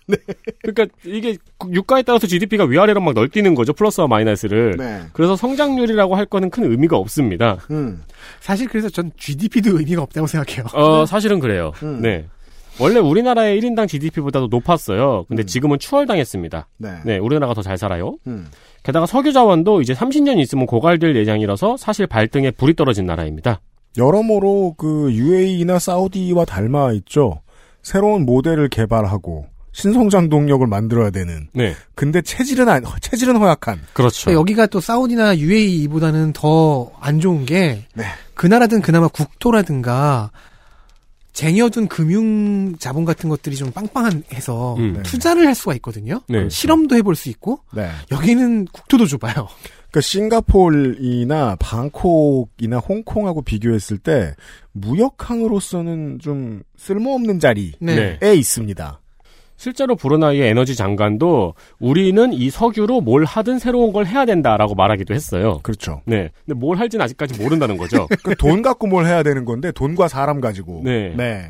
[0.62, 1.38] 그러니까 이게
[1.72, 3.72] 유가에 따라서 GDP가 위아래로 막 널뛰는 거죠.
[3.74, 4.76] 플러스와 마이너스를.
[4.78, 5.02] 네.
[5.14, 7.58] 그래서 성장률이라고 할 거는 큰 의미가 없습니다.
[7.72, 8.04] 음.
[8.42, 10.66] 사실 그래서 전 GDP도 의미가 없다고 생각해요.
[10.74, 11.72] 어, 사실은 그래요.
[11.84, 12.02] 음.
[12.02, 12.28] 네.
[12.80, 15.26] 원래 우리나라의 1인당 GDP보다도 높았어요.
[15.28, 16.68] 근데 지금은 추월당했습니다.
[16.78, 16.90] 네.
[17.06, 18.18] 네, 우리나라가 더 잘 살아요.
[18.28, 18.48] 음.
[18.84, 23.62] 게다가 석유 자원도 이제 30년 있으면 고갈될 예정이라서 사실 발등에 불이 떨어진 나라입니다.
[23.98, 27.42] 여러모로 그 UAE나 사우디와 닮아 있죠.
[27.84, 31.48] 새로운 모델을 개발하고 신성장 동력을 만들어야 되는.
[31.54, 31.74] 네.
[31.96, 33.80] 근데 체질은 안, 체질은 허약한.
[33.94, 34.26] 그렇죠.
[34.26, 38.04] 그러니까 여기가 또 사우디나 UAE보다는 더 안 좋은 게 네.
[38.34, 40.32] 그 나라든 그나마 국토라든가
[41.34, 45.02] 쟁여둔 금융 자본 같은 것들이 좀 빵빵해서 음.
[45.04, 46.22] 투자를 할 수가 있거든요.
[46.30, 46.48] 네.
[46.48, 47.90] 실험도 해볼 수 있고 네.
[48.12, 49.48] 여기는 국토도 좁아요.
[49.94, 54.36] 그러니까 싱가폴이나 방콕이나 홍콩하고 비교했을 때
[54.72, 58.18] 무역항으로서는 좀 쓸모없는 자리에 네.
[58.22, 59.02] 있습니다.
[59.64, 65.62] 실제로 브루나이의 에너지 장관도 우리는 이 석유로 뭘 하든 새로운 걸 해야 된다라고 말하기도 했어요.
[65.64, 66.02] 그렇죠.
[66.04, 66.32] 네.
[66.46, 68.06] 근데 뭘 할지는 아직까지 모른다는 거죠.
[68.24, 70.82] 그돈 갖고 뭘 해야 되는 건데 돈과 사람 가지고.
[70.84, 71.14] 네.
[71.16, 71.46] 네.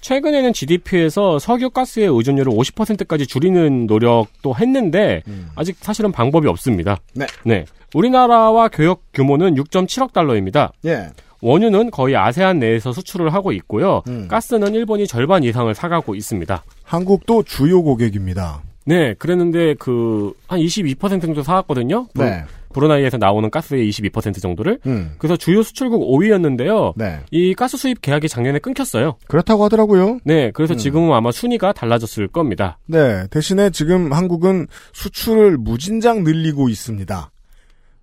[0.00, 5.48] 최근에는 GDP에서 석유 가스의 의존율을 50%까지 줄이는 노력도 했는데 음.
[5.56, 6.98] 아직 사실은 방법이 없습니다.
[7.44, 7.64] 네.
[7.96, 10.70] 우리나라와 교역 규모는 6.7억 달러입니다.
[10.84, 11.08] 예.
[11.40, 14.02] 원유는 거의 아세안 내에서 수출을 하고 있고요.
[14.06, 14.28] 음.
[14.28, 16.62] 가스는 일본이 절반 이상을 사가고 있습니다.
[16.86, 18.62] 한국도 주요 고객입니다.
[18.86, 22.06] 네, 그랬는데 그 한 22% 정도 사왔거든요.
[22.14, 22.44] 네.
[22.72, 24.78] 브루나이에서 나오는 가스의 22% 정도를.
[24.86, 25.14] 음.
[25.18, 26.92] 그래서 주요 수출국 5위였는데요.
[26.96, 27.20] 네.
[27.30, 29.16] 이 가스 수입 계약이 작년에 끊겼어요.
[29.28, 30.18] 그렇다고 하더라고요.
[30.24, 30.78] 네, 그래서 음.
[30.78, 32.78] 지금은 아마 순위가 달라졌을 겁니다.
[32.86, 33.26] 네.
[33.28, 37.30] 대신에 지금 한국은 수출을 무진장 늘리고 있습니다.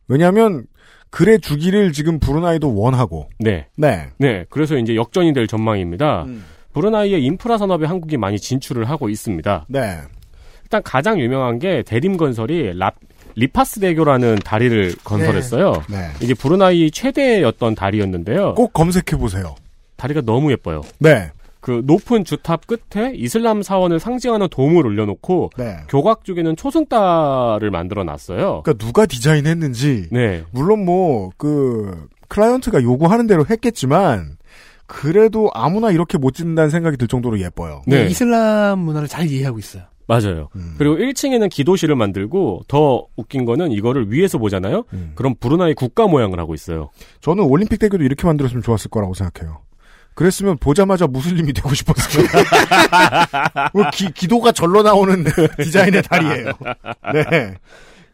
[0.07, 0.65] 왜냐하면
[1.11, 3.29] 그래 주기를 지금 브루나이도 원하고.
[3.39, 3.67] 네.
[3.77, 4.09] 네.
[4.17, 6.23] 네, 그래서 이제 역전이 될 전망입니다.
[6.23, 6.43] 음.
[6.73, 9.65] 브루나이의 인프라 산업에 한국이 많이 진출을 하고 있습니다.
[9.69, 9.97] 네.
[10.63, 12.91] 일단 가장 유명한 게 대림건설이 라,
[13.35, 15.83] 리파스 대교라는 다리를 건설했어요.
[15.89, 16.09] 네.
[16.21, 18.55] 이게 브루나이 최대였던 다리였는데요.
[18.55, 19.55] 꼭 검색해 보세요.
[19.95, 20.81] 다리가 너무 예뻐요.
[20.99, 21.31] 네.
[21.59, 25.77] 그 높은 주탑 끝에 이슬람 사원을 상징하는 돔을 올려놓고 네.
[25.87, 28.63] 교각 쪽에는 초승달을 만들어 놨어요.
[28.63, 30.43] 그러니까 누가 디자인했는지 네.
[30.51, 34.37] 물론 뭐 그 클라이언트가 요구하는 대로 했겠지만
[34.85, 37.81] 그래도 아무나 이렇게 못 짓는다는 생각이 들 정도로 예뻐요.
[37.87, 38.07] 네.
[38.07, 39.83] 이슬람 문화를 잘 이해하고 있어요.
[40.07, 40.49] 맞아요.
[40.55, 40.75] 음.
[40.77, 44.83] 그리고 1층에는 기도실을 만들고 더 웃긴 거는 이거를 위에서 보잖아요.
[44.93, 45.13] 음.
[45.15, 46.89] 그럼 브루나이 국가 모양을 하고 있어요.
[47.21, 49.61] 저는 올림픽 대교도 이렇게 만들었으면 좋았을 거라고 생각해요.
[50.15, 52.25] 그랬으면 보자마자 무슬림이 되고 싶었어요.
[53.73, 55.23] 뭐 기, 기도가 절로 나오는
[55.57, 56.51] 디자인의 다리예요.
[57.13, 57.55] 네.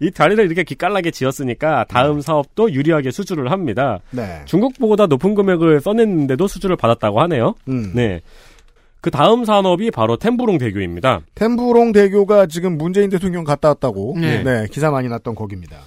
[0.02, 4.00] 이 다리를 이렇게 기깔나게 지었으니까 다음 사업도 유리하게 수주를 합니다.
[4.12, 4.41] 네.
[4.45, 7.56] 중국보다 높은 금액을 써냈는데도 수주를 받았다고 하네요.
[7.68, 7.91] 음.
[7.93, 8.22] 네.
[9.02, 11.22] 그 다음 산업이 바로 템부롱 대교입니다.
[11.36, 14.43] 템부롱 대교가 지금 문재인 대통령 갔다 왔다고 네.
[14.43, 15.78] 네, 기사 많이 났던 거기입니다.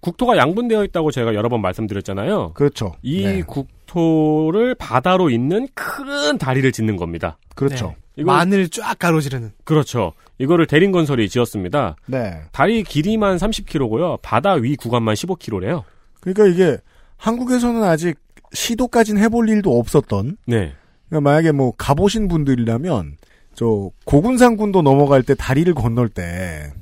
[0.00, 2.52] 국토가 양분되어 있다고 제가 여러 번 말씀드렸잖아요.
[2.54, 2.94] 그렇죠.
[3.02, 3.42] 이 네.
[3.42, 7.38] 국토를 바다로 잇는 큰 다리를 짓는 겁니다.
[7.54, 7.94] 그렇죠.
[8.20, 8.22] 네.
[8.22, 9.52] 이거 만을 쫙 가로지르는.
[9.64, 10.12] 그렇죠.
[10.38, 11.96] 이거를 대림건설이 지었습니다.
[12.06, 12.42] 네.
[12.52, 14.20] 다리 길이만 30km고요.
[14.22, 15.84] 바다 위 구간만 15km래요.
[16.20, 16.78] 그러니까 이게
[17.16, 18.18] 한국에서는 아직
[18.52, 20.72] 시도까지는 해볼 일도 없었던 네.
[21.08, 23.16] 그러니까 만약에 뭐 가보신 분들이라면
[23.54, 26.72] 저 고군산군도 넘어갈 때 다리를 건널 때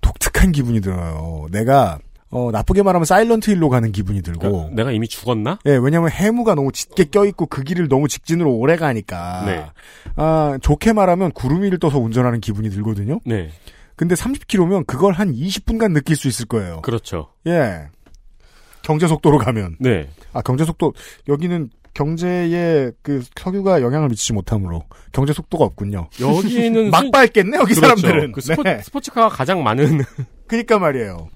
[0.00, 1.46] 독특한 기분이 들어요.
[1.50, 1.98] 내가
[2.34, 4.40] 어, 나쁘게 말하면 사일런트 힐로 가는 기분이 들고.
[4.40, 5.58] 그러니까 내가 이미 죽었나?
[5.66, 9.44] 예, 왜냐면 해무가 너무 짙게 껴있고 그 길을 너무 직진으로 오래 가니까.
[9.46, 9.64] 네.
[10.16, 13.20] 아, 좋게 말하면 구름 위를 떠서 운전하는 기분이 들거든요.
[13.24, 13.50] 네.
[13.96, 16.82] 근데 30km면 그걸 한 20분간 느낄 수 있을 거예요.
[16.82, 17.28] 그렇죠.
[17.46, 17.84] 예.
[18.82, 19.76] 경제 속도로 가면.
[19.78, 20.08] 네.
[20.32, 20.92] 아, 경제 속도,
[21.28, 24.82] 여기는 경제에 그 석유가 영향을 미치지 못하므로
[25.12, 26.08] 경제 속도가 없군요.
[26.20, 27.80] 여기는 막 순- 밟겠네, 여기 그렇죠.
[28.00, 28.32] 사람들은.
[28.32, 28.80] 그 스포, 네.
[28.82, 30.02] 스포츠카가 가장 많은.
[30.48, 31.28] 그니까 말이에요.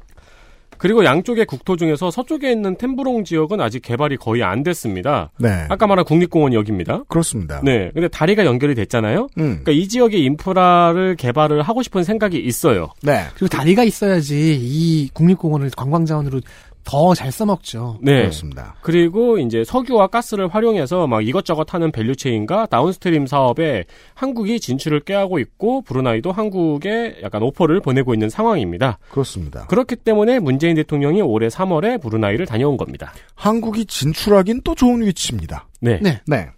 [0.79, 5.31] 그리고 양쪽의 국토 중에서 서쪽에 있는 템브롱 지역은 아직 개발이 거의 안 됐습니다.
[5.39, 5.66] 네.
[5.68, 7.05] 아까 말한 국립공원이 여기입니다.
[7.09, 7.61] 그렇습니다.
[7.62, 7.91] 네.
[7.93, 9.29] 근데 다리가 연결이 됐잖아요.
[9.39, 9.61] 음.
[9.62, 12.89] 그러니까 이 지역의 인프라를 개발을 하고 싶은 생각이 있어요.
[13.03, 13.24] 네.
[13.35, 16.41] 그리고 다리가 있어야지 이 국립공원을 관광자원으로
[16.89, 17.99] 더 잘 써먹죠.
[18.01, 18.20] 네.
[18.22, 18.74] 그렇습니다.
[18.80, 23.84] 그리고 이제 석유와 가스를 활용해서 막 이것저것 하는 value chain과 downstream 사업에
[24.14, 28.99] 한국이 진출을 꾀하고 있고 브루나이도 한국에 약간 오퍼를 보내고 있는 상황입니다.
[29.11, 29.66] 그렇습니다.
[29.66, 33.12] 그렇기 때문에 문재인 대통령이 올해 3월에 브루나이를 다녀온 겁니다.
[33.34, 35.68] 한국이 진출하긴 또 좋은 위치입니다.
[35.82, 36.01] 네.
[36.03, 36.20] 네.
[36.26, 36.49] 네.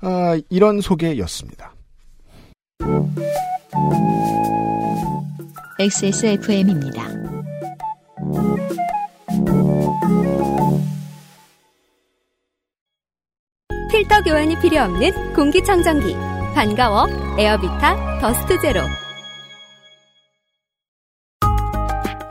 [0.00, 1.74] 아, 이런 소개였습니다.
[5.78, 7.35] XSFM입니다.
[13.90, 16.14] 필터 교환이 필요 없는 공기청정기.
[16.54, 17.06] 반가워
[17.38, 18.80] 에어비타 더스트 제로.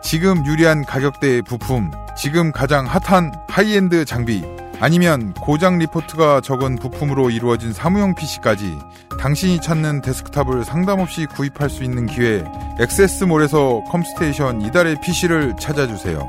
[0.01, 4.43] 지금 유리한 가격대의 부품, 지금 가장 핫한 하이엔드 장비,
[4.79, 8.79] 아니면 고장 리포트가 적은 부품으로 이루어진 사무용 PC까지
[9.20, 12.43] 당신이 찾는 데스크탑을 상담 없이 구입할 수 있는 기회,
[12.80, 16.22] 액세스몰에서 컴스테이션 이달의 PC를 찾아주세요.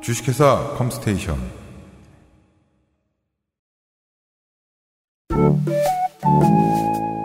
[0.00, 1.64] 주식회사 컴스테이션.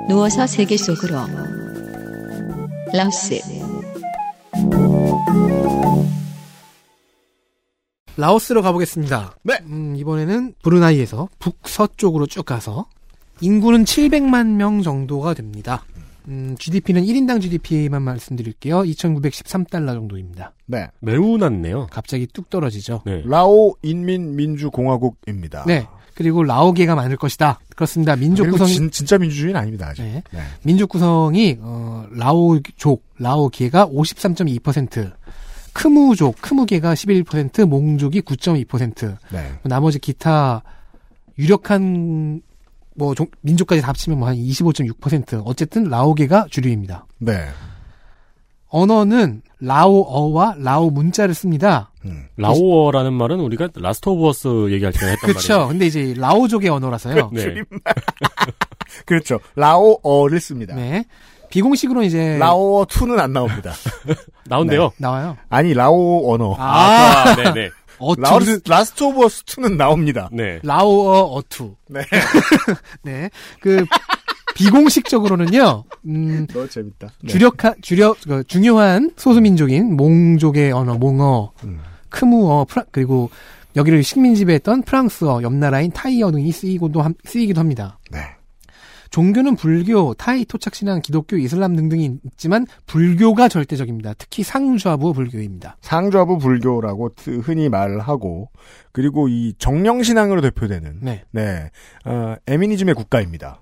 [0.08, 1.18] 누워서 세계 속으로
[2.94, 3.40] 라오스
[8.18, 9.38] 라오스로 가보겠습니다.
[9.44, 9.60] 네.
[9.64, 12.88] 음, 이번에는 브루나이에서 북서쪽으로 쭉 가서
[13.42, 15.84] 인구는 700만 명 정도가 됩니다.
[16.28, 18.82] 음, GDP는 1인당 GDP만 말씀드릴게요.
[18.82, 20.54] 2,913달러 정도입니다.
[20.68, 20.88] 네.
[21.00, 21.88] 매우 낮네요.
[21.92, 23.02] 갑자기 뚝 떨어지죠.
[23.06, 23.24] 네.
[23.26, 25.64] 라오 인민민주공화국입니다.
[25.66, 25.88] 네.
[26.14, 27.60] 그리고 라오계가 많을 것이다.
[27.76, 28.16] 그렇습니다.
[28.16, 29.88] 민족 구성 진, 진짜 민주주의는 아닙니다.
[29.88, 30.04] 아직.
[30.04, 30.22] 네.
[30.32, 30.40] 네.
[30.64, 35.14] 민족 구성이 어, 라오족, 라오계가 53.2%,
[35.72, 39.18] 크무족, 크무계가 11%, 몽족이 9.2%.
[39.32, 39.60] 네.
[39.64, 40.62] 나머지 기타
[41.38, 42.42] 유력한
[43.00, 45.42] 뭐 종- 민족까지 다 합치면 뭐 한 25.6%.
[45.46, 47.06] 어쨌든 라오계가 주류입니다.
[47.18, 47.34] 네.
[48.68, 51.92] 언어는 라오어와 라오 문자를 씁니다.
[52.06, 52.28] 음.
[52.38, 55.68] 라오어라는 말은 우리가 Last of Us 얘기할 때 했던 그렇죠.
[55.70, 57.30] 근데 이제 라오족의 언어라서요.
[57.32, 57.54] 말이에요.
[57.56, 57.62] 네.
[59.08, 59.40] 그렇죠.
[59.56, 60.76] 라오어를 씁니다.
[60.76, 61.06] 네.
[61.50, 63.74] 비공식으로 이제 라오어 2는 안 나옵니다.
[64.46, 64.92] 나온대요.
[64.98, 65.36] 나와요.
[65.50, 66.54] 아니, 라오 언어.
[66.60, 67.70] 아, 아, 네네.
[68.00, 70.30] 어투 라오스, Last of Us 2는 나옵니다.
[70.32, 70.60] 네.
[70.64, 71.76] 라오어 어투.
[71.90, 72.02] 네.
[73.04, 73.30] 네.
[73.60, 73.86] 그
[74.56, 75.84] 비공식적으로는요.
[76.08, 77.10] 음, 너무 재밌다.
[77.24, 77.28] 네.
[77.32, 81.80] 주력한 주력 그 중요한 소수민족인 몽족의 언어 몽어, 음.
[82.10, 83.30] 크무어 프라, 그리고
[83.76, 88.00] 여기를 식민지배했던 프랑스어, 옆 나라인 타이어 등이 쓰이고도 함- 쓰이기도 합니다.
[88.12, 88.20] 네.
[89.10, 94.14] 종교는 불교, 타이 토착 신앙, 기독교, 이슬람 등등이 있지만 불교가 절대적입니다.
[94.18, 95.78] 특히 상좌부 불교입니다.
[95.82, 98.50] 상좌부 불교라고 트- 흔히 말을 하고,
[98.92, 101.24] 그리고 이 정령 신앙으로 대표되는, 네.
[101.32, 101.72] 네,
[102.06, 103.62] 어, 에미니즘의 국가입니다.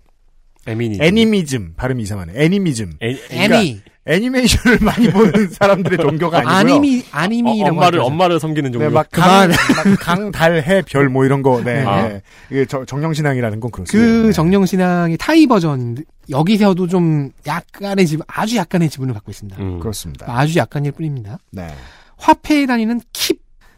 [0.68, 0.98] 애미니.
[1.02, 2.34] 애니미즘, 발음이 이상하네.
[2.36, 2.94] 애니미즘.
[3.02, 6.56] 애, 애니, 애니메이션을 많이 보는 사람들의 종교가 아니고요.
[6.56, 8.06] 아니미, 어, 아니미라고 엄마를 하죠.
[8.08, 8.88] 엄마를 섬기는 종류.
[8.88, 9.52] 네, 막 그만.
[9.52, 11.84] 강, 막 강, 달, 해, 별, 뭐 이런 거, 네.
[11.84, 12.08] 아.
[12.08, 12.22] 네.
[12.50, 14.08] 이게 저- 정령신앙이라는 건 그렇습니다.
[14.22, 14.32] 그 네.
[14.34, 15.98] 정령신앙의 타이 버전
[16.30, 19.62] 여기서도 좀 약간의 지 아주 약간의 지분을 갖고 있습니다.
[19.62, 19.80] 음.
[19.80, 20.26] 그렇습니다.
[20.30, 21.40] 아주 약간일 뿐입니다.
[21.52, 21.68] 네.
[22.18, 23.38] 화폐에 다니는 킵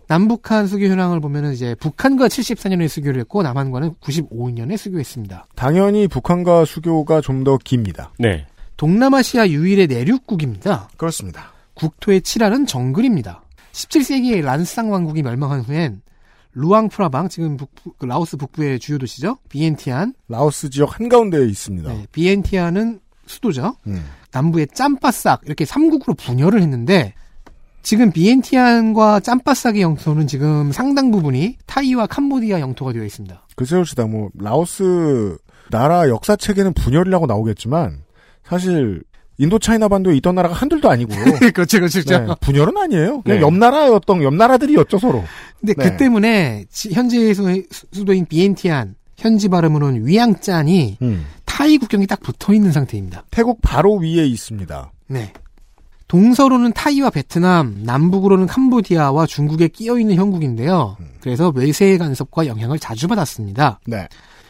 [0.09, 5.45] 남북한 수교 현황을 보면은 이제 북한과 74년에 수교를 했고 남한과는 95년에 수교했습니다.
[5.55, 8.11] 당연히 북한과 수교가 좀 더 깁니다.
[8.17, 8.47] 네.
[8.75, 10.89] 동남아시아 유일의 내륙국입니다.
[10.97, 11.53] 그렇습니다.
[11.75, 13.43] 국토의 칠할은 정글입니다.
[13.71, 16.01] 17세기에 란쌍 왕국이 멸망한 후엔
[16.53, 19.37] 루앙프라방 지금 북부, 그 라오스 북부의 주요 도시죠.
[19.49, 20.15] 비엔티안.
[20.27, 21.93] 라오스 지역 한가운데에 있습니다.
[21.93, 23.75] 네, 비엔티안은 수도죠.
[23.85, 24.03] 음.
[24.31, 27.13] 남부의 짬바싹 이렇게 삼국으로 분열을 했는데
[27.81, 33.47] 지금 비엔티안과 짬바싹의 영토는 지금 상당 부분이 타이와 캄보디아 영토가 되어 있습니다.
[33.55, 35.37] 글쎄요, 시다 뭐 라오스
[35.71, 37.99] 나라 역사책에는 분열이라고 나오겠지만
[38.43, 39.01] 사실
[39.37, 41.11] 인도 차이나 반도에 있던 나라가 한둘도 아니고
[41.53, 42.01] 그렇죠, 그렇죠.
[42.01, 43.21] 네, 분열은 아니에요.
[43.21, 43.41] 그냥 네.
[43.41, 45.23] 옆 나라였던 옆 나라들이었죠 서로.
[45.59, 45.83] 근데 네.
[45.91, 47.63] 그 때문에 지- 현재 수-
[47.93, 51.25] 수도인 비엔티안 현지 발음으로는 위양짠이 음.
[51.45, 53.23] 타이 국경이 딱 붙어 있는 상태입니다.
[53.31, 54.91] 태국 바로 위에 있습니다.
[55.07, 55.31] 네.
[56.09, 60.97] 동서로는 타이와 베트남, 남북으로는 캄보디아와 중국에 끼어 있는 형국인데요.
[61.21, 63.79] 그래서 외세의 간섭과 영향을 자주 받았습니다.
[63.85, 64.07] 네.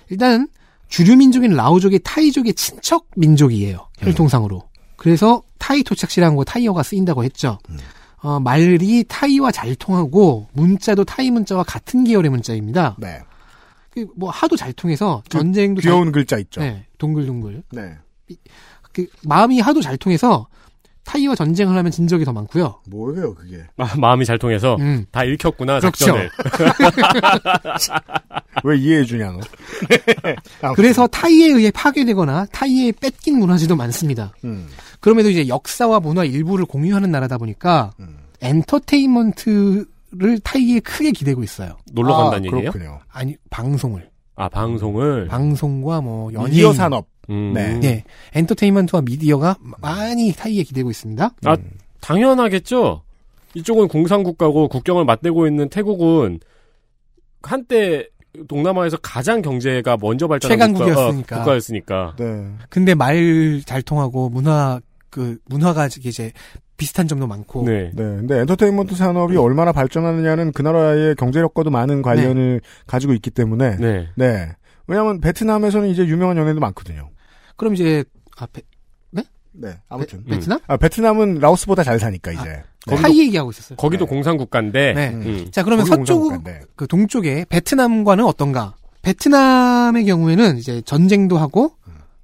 [0.09, 0.47] 일단
[0.87, 3.89] 주류 민족인 라오족이 타이족의 친척 민족이에요.
[3.99, 4.63] 혈통상으로.
[4.95, 7.59] 그래서 타이 토착시라는 타이어가 쓰인다고 했죠.
[8.21, 12.95] 어, 말이 타이와 잘 통하고 문자도 타이 문자와 같은 계열의 문자입니다.
[12.99, 13.19] 네.
[13.89, 16.61] 그뭐 하도 잘 통해서 전쟁도 귀여운 잘, 글자 있죠.
[16.61, 17.63] 네, 동글동글.
[17.73, 17.97] 네.
[18.93, 20.47] 그 마음이 하도 잘 통해서
[21.09, 22.81] 타이와 전쟁을 하면 진 적이 더 많고요.
[22.87, 23.63] 뭐예요, 그게?
[23.75, 25.07] 마, 마음이 잘 통해서 음.
[25.11, 26.05] 다 읽혔구나 그렇죠.
[26.05, 26.29] 작전을.
[28.63, 29.39] 왜 이해해 주냐, 너?
[30.61, 30.75] 아무튼.
[30.75, 34.33] 그래서 타이에 의해 파괴되거나 타이에 뺏긴 문화재도 많습니다.
[34.43, 34.67] 음.
[34.99, 38.17] 그럼에도 이제 역사와 문화 일부를 공유하는 나라다 보니까 음.
[38.41, 41.75] 엔터테인먼트를 타이에 크게 기대고 있어요.
[41.91, 42.71] 놀러 아, 간다는 얘기예요?
[42.71, 42.99] 그렇군요.
[43.11, 45.27] 아니 방송을 아 방송을.
[45.27, 47.07] 방송과 뭐 연예인 미디어 산업.
[47.29, 47.53] 음.
[47.53, 47.79] 네.
[47.79, 48.03] 네
[48.33, 51.31] 엔터테인먼트와 미디어가 많이 타이에 기대고 있습니다.
[51.45, 51.71] 아 음.
[52.01, 53.01] 당연하겠죠.
[53.55, 56.39] 이쪽은 공산국가고 국경을 맞대고 있는 태국은
[57.41, 58.07] 한때
[58.47, 61.37] 동남아에서 가장 경제가 먼저 발전한 최강국이었으니까.
[61.37, 62.47] 국가, 였으니까 네.
[62.69, 66.31] 근데 말 잘 통하고 문화 그 문화가 이제
[66.77, 67.91] 비슷한 점도 많고 네.
[67.93, 68.03] 네.
[68.03, 73.75] 근데 엔터테인먼트 산업이 얼마나 발전하느냐는 그 나라의 경제력과도 많은 관련을 가지고 있기 때문에.
[73.77, 74.07] 네.
[74.15, 74.49] 네.
[74.87, 77.09] 왜냐하면 베트남에서는 이제 유명한 연예인도 많거든요.
[77.59, 78.03] 그럼 이제
[78.37, 78.61] 아, 베,
[79.51, 79.77] 네.
[79.89, 80.23] 아무튼.
[80.23, 82.63] 베, 트남 아, 베트남은 라오스보다 잘 사니까 이제.
[82.87, 82.95] 네.
[82.95, 83.75] 타이 얘기하고 있었어요.
[83.75, 84.09] 거기도 네.
[84.09, 84.93] 공산 국가인데.
[84.93, 85.09] 네.
[85.09, 85.51] 음.
[85.51, 86.41] 자 그러면 서쪽.
[86.75, 88.75] 그 동쪽에 베트남과는 어떤가?
[89.01, 91.73] 베트남의 경우에는 이제 전쟁도 하고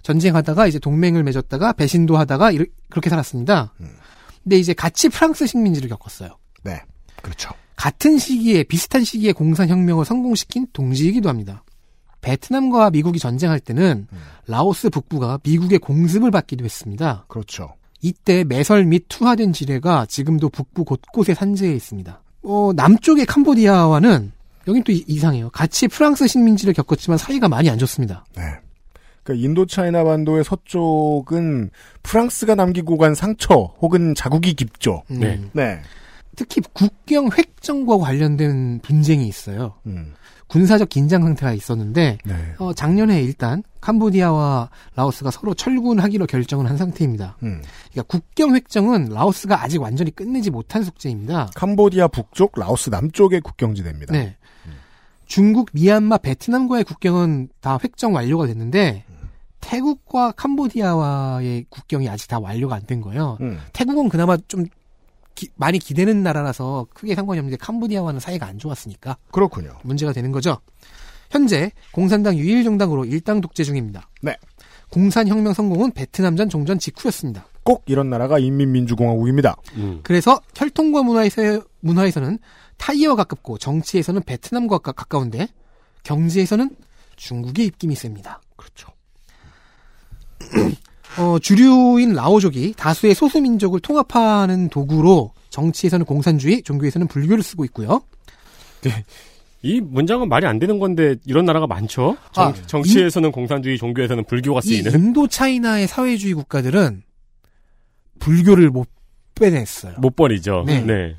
[0.03, 3.73] 전쟁하다가 이제 동맹을 맺었다가 배신도 하다가 이르, 그렇게 살았습니다.
[3.81, 3.89] 음.
[4.43, 6.37] 근데 이제 같이 프랑스 식민지를 겪었어요.
[6.63, 6.79] 네.
[7.21, 7.49] 그렇죠.
[7.75, 11.63] 같은 시기에 비슷한 시기에 공산혁명을 성공시킨 동지이기도 합니다.
[12.25, 14.17] 베트남과 미국이 전쟁할 때는 음.
[14.47, 17.25] 라오스 북부가 미국의 공습을 받기도 했습니다.
[17.27, 17.73] 그렇죠.
[18.01, 22.21] 이때 매설 및 투하된 지뢰가 지금도 북부 곳곳에 산재해 있습니다.
[22.43, 24.31] 어, 남쪽의 캄보디아와는
[24.67, 25.51] 여긴 또 이- 이상해요.
[25.51, 28.25] 같이 프랑스 식민지를 겪었지만 사이가 많이 안 좋습니다.
[28.35, 28.43] 네.
[29.23, 31.69] 그러니까 인도차이나 반도의 서쪽은
[32.03, 35.03] 프랑스가 남기고 간 상처 혹은 자국이 깊죠.
[35.11, 35.39] 음, 네.
[35.53, 35.79] 네.
[36.35, 39.75] 특히 국경 획정과 관련된 분쟁이 있어요.
[39.85, 40.13] 음.
[40.47, 42.35] 군사적 긴장 상태가 있었는데 네.
[42.59, 47.37] 어, 작년에 일단 캄보디아와 라오스가 서로 철군하기로 결정을 한 상태입니다.
[47.43, 47.61] 음.
[47.91, 51.49] 그러니까 국경 획정은 라오스가 아직 완전히 끝내지 못한 숙제입니다.
[51.55, 54.13] 캄보디아 북쪽, 라오스 남쪽의 국경지대입니다.
[54.13, 54.37] 네.
[55.25, 59.03] 중국, 미얀마, 베트남과의 국경은 다 획정 완료가 됐는데
[59.59, 63.37] 태국과 캄보디아와의 국경이 아직 다 완료가 안 된 거예요.
[63.41, 63.59] 음.
[63.73, 64.65] 태국은 그나마 좀
[65.35, 69.77] 기- 많이 기대는 나라라서 크게 상관이 없는데 캄보디아와는 사이가 안 좋았으니까 그렇군요.
[69.83, 70.59] 문제가 되는 거죠.
[71.29, 74.09] 현재 공산당 유일 정당으로 일당 독재 중입니다.
[74.21, 74.35] 네.
[74.91, 77.45] 공산혁명 성공은 베트남전 종전 직후였습니다.
[77.63, 79.55] 꼭 이런 나라가 인민민주공화국입니다.
[79.75, 79.99] 음.
[80.03, 82.37] 그래서 혈통과 문화에서, 문화에서는
[82.77, 85.47] 타이와 가깝고 정치에서는 베트남과 가- 가까운데
[86.03, 86.69] 경제에서는
[87.15, 88.39] 중국의 입김이 셉니다.
[88.55, 88.89] 그렇죠.
[91.17, 98.01] 어, 주류인 라오족이 다수의 소수민족을 통합하는 도구로 정치에서는 공산주의, 종교에서는 불교를 쓰고 있고요.
[99.61, 102.17] 이 문장은 말이 안 되는 건데 이런 나라가 많죠.
[102.33, 104.91] 정, 아, 정치에서는 공산주의, 종교에서는 불교가 이 쓰이는.
[104.93, 107.01] 인도 차이나의 사회주의 국가들은
[108.19, 108.87] 불교를 못
[109.33, 109.95] 빼냈어요.
[109.97, 110.65] 못 버리죠.
[110.67, 110.81] 네.
[110.81, 111.15] 네.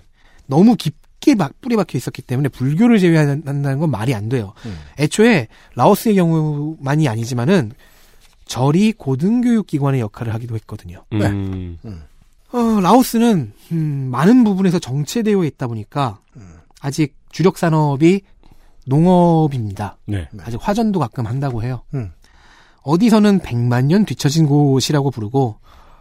[0.46, 4.52] 너무 깊게 막 뿌리 박혀 있었기 때문에 불교를 제외한다는 건 말이 안 돼요.
[4.64, 4.78] 음.
[5.00, 7.72] 애초에 라오스의 경우만이 아니지만은
[8.46, 11.04] 절이 고등교육기관의 역할을 하기도 했거든요.
[11.12, 11.78] 음.
[12.52, 16.20] 어, 라오스는 음, 많은 부분에서 정체되어 있다 보니까
[16.80, 18.22] 아직 주력 산업이
[18.86, 19.98] 농업입니다.
[20.06, 20.28] 네.
[20.40, 21.82] 아직 화전도 가끔 한다고 해요.
[21.94, 22.12] 음.
[22.82, 25.58] 어디서는 100만 년 뒤처진 곳이라고 부르고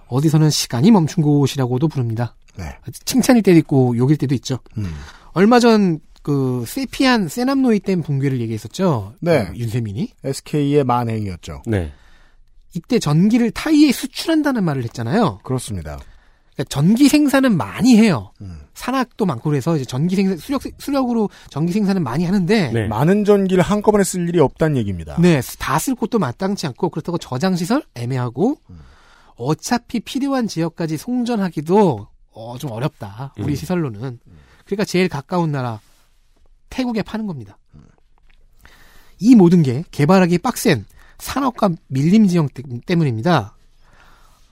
[0.08, 2.36] 어디서는 시간이 멈춘 곳이라고도 부릅니다.
[2.58, 2.78] 네.
[3.06, 4.60] 칭찬일 때도 있고 욕일 때도 있죠.
[4.78, 4.94] 음.
[5.34, 9.14] 얼마 전 그 세피안 세남노이 댐 붕괴를 얘기했었죠.
[9.20, 9.42] 네.
[9.42, 11.62] 어, 윤세민이 SK의 만행이었죠.
[11.68, 11.94] 네.
[12.76, 15.40] 이때 전기를 타이에 수출한다는 말을 했잖아요.
[15.44, 15.98] 그렇습니다.
[16.54, 18.32] 그러니까 전기 생산은 많이 해요.
[18.42, 18.62] 음.
[18.74, 22.88] 산악도 많고 그래서 이제 전기 생산 수력 수력으로 전기 생산은 많이 하는데 네.
[22.88, 25.16] 많은 전기를 한꺼번에 쓸 일이 없다는 얘기입니다.
[25.20, 28.58] 네, 다 쓸 곳도 마땅치 않고 그렇다고 저장 시설 애매하고
[29.38, 33.34] 어차피 필요한 지역까지 송전하기도 어, 좀 어렵다.
[33.38, 33.56] 우리 음.
[33.56, 34.20] 시설로는.
[34.66, 35.80] 그러니까 제일 가까운 나라
[36.70, 37.58] 태국에 파는 겁니다.
[39.20, 40.86] 이 모든 게 개발하기 빡센
[41.20, 43.56] 산업과 밀림 지형 때- 때문입니다.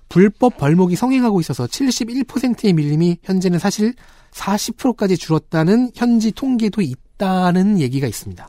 [0.10, 3.94] 불법 벌목이 성행하고 있어서 71%의 밀림이 현재는 사실
[4.32, 8.48] 40%까지 줄었다는 현지 통계도 있다는 얘기가 있습니다.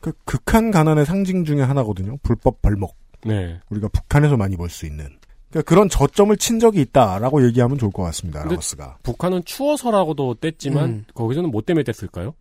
[0.00, 2.16] 그 극한 가난의 상징 중에 하나거든요.
[2.22, 2.96] 불법 벌목.
[3.24, 3.60] 네.
[3.70, 5.08] 우리가 북한에서 많이 볼 수 있는.
[5.50, 8.44] 그러니까 그런 저점을 친 적이 있다라고 얘기하면 좋을 것 같습니다.
[8.44, 8.98] 라오스가.
[9.02, 11.04] 북한은 추워서라고도 뗐지만 음.
[11.14, 12.34] 거기서는 뭐 때문에 뗐을까요?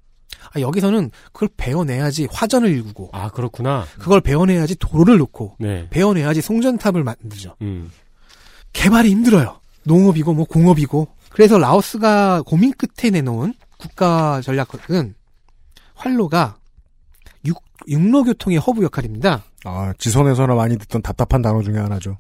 [0.54, 3.86] 아, 여기서는 그걸 배워내야지 화전을 일구고 아 그렇구나.
[4.00, 5.88] 그걸 배워내야지 도로를 놓고 네.
[5.90, 7.56] 배워내야지 송전탑을 만들죠.
[7.62, 7.92] 음.
[8.74, 9.60] 개발이 힘들어요.
[9.84, 11.08] 농업이고 뭐 공업이고.
[11.30, 15.16] 그래서 라오스가 고민 끝에 내놓은 국가 전략은
[15.96, 16.58] 활로가
[17.46, 19.44] 육, 육로 교통의 허브 역할입니다.
[19.66, 22.18] 아, 지선에서나 많이 듣던 답답한 단어 중에 하나죠.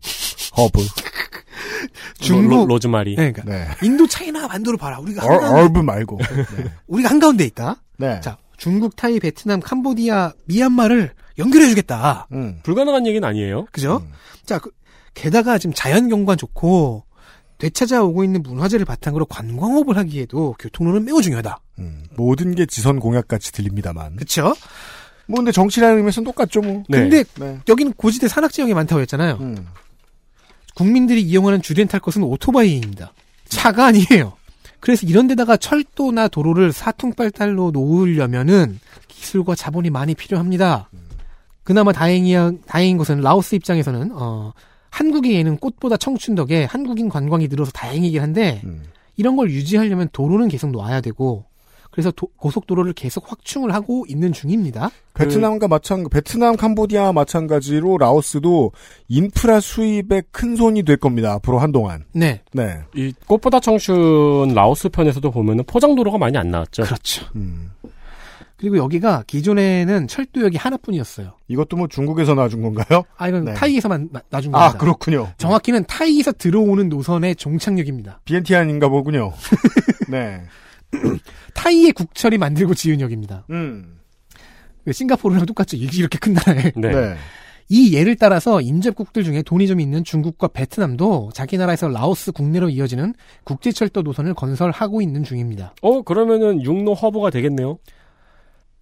[0.57, 0.79] 허브.
[2.19, 3.15] 중국 로, 로즈마리.
[3.15, 3.87] 네, 그러니까 네.
[3.87, 4.99] 인도 차이나 반도를 봐라.
[4.99, 6.19] 우리가 얼, 한가운데, 허브 말고.
[6.57, 6.71] 네.
[6.87, 7.81] 우리가 한가운데 있다.
[7.97, 8.19] 네.
[8.21, 12.27] 자, 중국, 타이, 베트남, 캄보디아, 미얀마를 연결해 주겠다.
[12.31, 12.59] 음.
[12.63, 13.65] 불가능한 얘기는 아니에요.
[13.71, 14.01] 그죠?
[14.03, 14.11] 음.
[14.45, 14.71] 자, 그,
[15.13, 17.03] 게다가 지금 자연 경관 좋고
[17.57, 21.59] 되찾아오고 있는 문화재를 바탕으로 관광업을 하기에도 교통로는 매우 중요하다.
[21.79, 22.03] 음.
[22.15, 24.17] 모든 게 지선 공약 같이 들립니다만.
[24.17, 24.53] 그쵸?
[25.27, 26.83] 뭐 근데 정치라는 의미에서는 똑같죠 뭐.
[26.87, 26.99] 네.
[26.99, 27.59] 근데 네.
[27.67, 29.37] 여기는 고지대 산악 지역이 많다고 했잖아요.
[29.41, 29.67] 음.
[30.75, 33.13] 국민들이 이용하는 주된 탈 것은 오토바이입니다.
[33.47, 34.33] 차가 아니에요.
[34.79, 40.89] 그래서 이런 데다가 철도나 도로를 사퉁발달로 놓으려면은 기술과 자본이 많이 필요합니다.
[41.63, 44.53] 그나마 다행이야, 다행인 것은 라오스 입장에서는, 어,
[44.91, 48.83] 한국에는 꽃보다 청춘 덕에 한국인 관광이 늘어서 다행이긴 한데, 음.
[49.17, 51.45] 이런 걸 유지하려면 도로는 계속 놔야 되고,
[51.95, 54.91] 그래서 도- 고속도로를 계속 확충을 하고 있는 중입니다.
[55.13, 58.73] 베트남과 마찬가지, 베트남, 캄보디아와 마찬가지로 라오스도
[59.07, 61.31] 인프라 수입에 큰 손이 될 겁니다.
[61.35, 62.03] 앞으로 한동안.
[62.11, 62.41] 네.
[62.51, 62.79] 네.
[62.95, 66.83] 이 꽃보다 청춘 라오스 편에서도 보면은 포장도로가 많이 안 나왔죠.
[66.83, 67.25] 그렇죠.
[67.37, 67.71] 음.
[68.57, 71.31] 그리고 여기가 기존에는 철도역이 하나뿐이었어요.
[71.47, 73.03] 이것도 뭐 중국에서 놔준 건가요?
[73.17, 73.53] 아, 이건 네.
[73.53, 74.69] 타이에서만 마- 놔준 겁니다.
[74.69, 75.29] 아, 그렇군요.
[75.37, 78.19] 정확히는 타이에서 들어오는 노선의 종착역입니다.
[78.25, 79.31] 비엔티안인가 보군요.
[80.09, 80.41] 네.
[81.53, 83.45] 타이의 국철이 만들고 지은 역입니다.
[83.49, 83.99] 음.
[84.83, 85.77] 그 싱가포르랑 똑같죠.
[85.77, 86.71] 이렇게 이렇게 큰 나라에.
[86.75, 86.89] 네.
[86.91, 87.15] 네.
[87.67, 93.15] 이 예를 따라서 인접국들 중에 돈이 좀 있는 중국과 베트남도 자기 나라에서 라오스 국내로 이어지는
[93.43, 95.73] 국제철도 노선을 건설하고 있는 중입니다.
[95.81, 97.79] 어 그러면은 육로 허브가 되겠네요.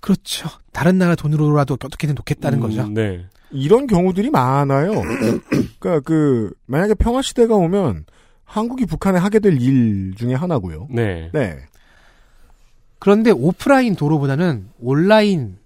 [0.01, 0.49] 그렇죠.
[0.74, 2.88] 다른 나라 돈으로라도 어떻게든 놓겠다는 음, 거죠.
[2.89, 3.26] 네.
[3.51, 4.91] 이런 경우들이 많아요.
[5.80, 8.04] 그러니까 그 만약에 평화 시대가 오면
[8.43, 10.88] 한국이 북한에 하게 될 일 중에 하나고요.
[10.91, 11.30] 네.
[11.34, 11.56] 네.
[13.04, 15.58] 그런데 오프라인 도로보다는 온라인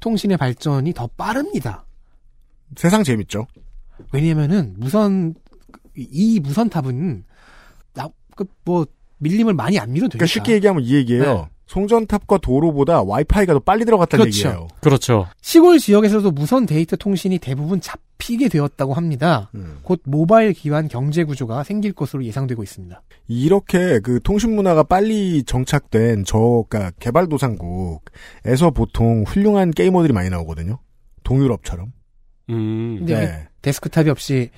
[0.00, 1.84] 통신의 발전이 더 빠릅니다.
[2.76, 3.46] 세상 재밌죠.
[4.10, 5.34] 왜냐면은 무선
[5.94, 7.24] 이 무선 탑은
[7.92, 8.86] 나그뭐
[9.18, 10.24] 밀림을 많이 안 밀어도 되니까.
[10.24, 11.34] 그러니까 쉽게 얘기하면 이 얘기예요.
[11.34, 11.48] 네.
[11.68, 14.48] 송전탑과 도로보다 와이파이가 더 빨리 들어갔다는 그렇죠.
[14.48, 14.68] 얘기예요.
[14.80, 15.26] 그렇죠.
[15.42, 19.50] 시골 지역에서도 무선 데이터 통신이 대부분 잡히게 되었다고 합니다.
[19.54, 19.78] 음.
[19.82, 23.02] 곧 모바일 기반 경제 구조가 생길 것으로 예상되고 있습니다.
[23.28, 30.78] 이렇게 그 통신 문화가 빨리 정착된 저 그러니까 개발도상국에서 보통 훌륭한 게이머들이 많이 나오거든요.
[31.22, 31.92] 동유럽처럼.
[32.48, 33.04] 음.
[33.04, 33.12] 네.
[33.12, 34.48] 여기 데스크탑이 없이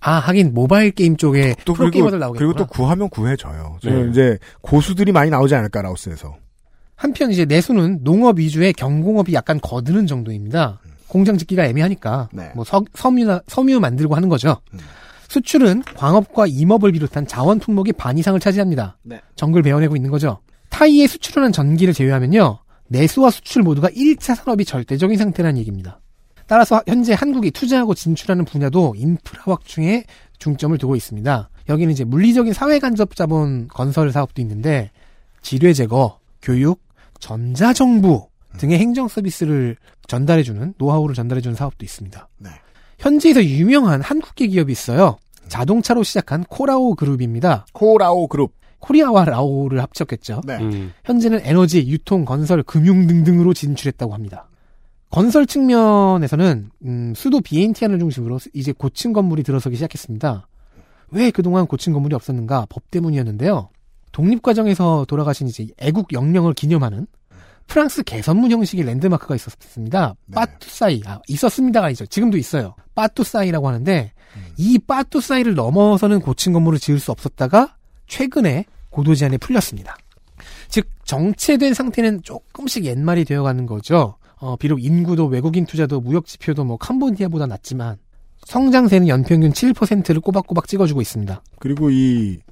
[0.00, 2.52] 아 하긴 모바일 게임 쪽에 또 프로 그리고 게이머들 나오겠구나.
[2.52, 3.78] 그리고 또 구하면 구해져요.
[3.82, 4.08] 네.
[4.08, 6.36] 이제 고수들이 많이 나오지 않을까 라오스에서.
[7.00, 10.80] 한편 이제 내수는 농업 위주의 경공업이 약간 거드는 정도입니다.
[11.08, 12.50] 공장 짓기가 애매하니까 네.
[12.54, 14.60] 뭐 서, 섬유나 섬유 만들고 하는 거죠.
[14.74, 14.78] 음.
[15.26, 18.98] 수출은 광업과 임업을 비롯한 자원 품목이 반 이상을 차지합니다.
[19.02, 19.18] 네.
[19.34, 20.40] 정글 베어내고 있는 거죠.
[20.68, 22.58] 타이에 수출하는 전기를 제외하면요.
[22.88, 26.00] 내수와 수출 모두가 1차 산업이 절대적인 상태라는 얘기입니다.
[26.46, 30.04] 따라서 현재 한국이 투자하고 진출하는 분야도 인프라 확충에
[30.38, 31.48] 중점을 두고 있습니다.
[31.70, 34.90] 여기는 이제 물리적인 사회 간접 자본 건설 사업도 있는데
[35.40, 36.89] 지뢰 제거, 교육,
[37.20, 39.76] 전자정부 등의 행정 서비스를
[40.08, 42.28] 전달해주는 노하우를 전달해주는 사업도 있습니다.
[42.38, 42.50] 네.
[42.98, 45.18] 현지에서 유명한 한국계 기업이 있어요.
[45.48, 47.66] 자동차로 시작한 코라오 그룹입니다.
[47.72, 48.52] 코라오 그룹.
[48.80, 50.40] 코리아와 라오를 합쳤겠죠.
[50.46, 50.56] 네.
[50.58, 50.92] 음.
[51.04, 54.48] 현재는 에너지, 유통, 건설, 금융 등등으로 진출했다고 합니다.
[55.10, 60.46] 건설 측면에서는 음, 수도 비엔티안을 중심으로 이제 고층 건물이 들어서기 시작했습니다.
[61.10, 62.66] 왜 그동안 고층 건물이 없었는가?
[62.68, 63.68] 법 때문이었는데요.
[64.12, 67.06] 독립 과정에서 돌아가신 이제 애국 영령을 기념하는
[67.66, 70.14] 프랑스 개선문 형식의 랜드마크가 있었습니다.
[70.26, 70.34] 네.
[70.34, 72.04] 빠뚜사이 아, 있었습니다가 아니죠.
[72.06, 72.74] 지금도 있어요.
[72.96, 74.12] 빠뚜사이라고 하는데
[74.56, 77.76] 이 빠뚜사이를 넘어서는 고층 건물을 지을 수 없었다가
[78.08, 79.96] 최근에 고도 제한이 풀렸습니다.
[80.68, 84.16] 즉 정체된 상태는 조금씩 옛말이 되어가는 거죠.
[84.38, 87.98] 어, 비록 인구도 외국인 투자도 무역 지표도 뭐 캄보디아보다 낮지만
[88.46, 91.42] 성장세는 연평균 7%를 꼬박꼬박 찍어주고 있습니다.
[91.60, 92.49] 그리고 이 구-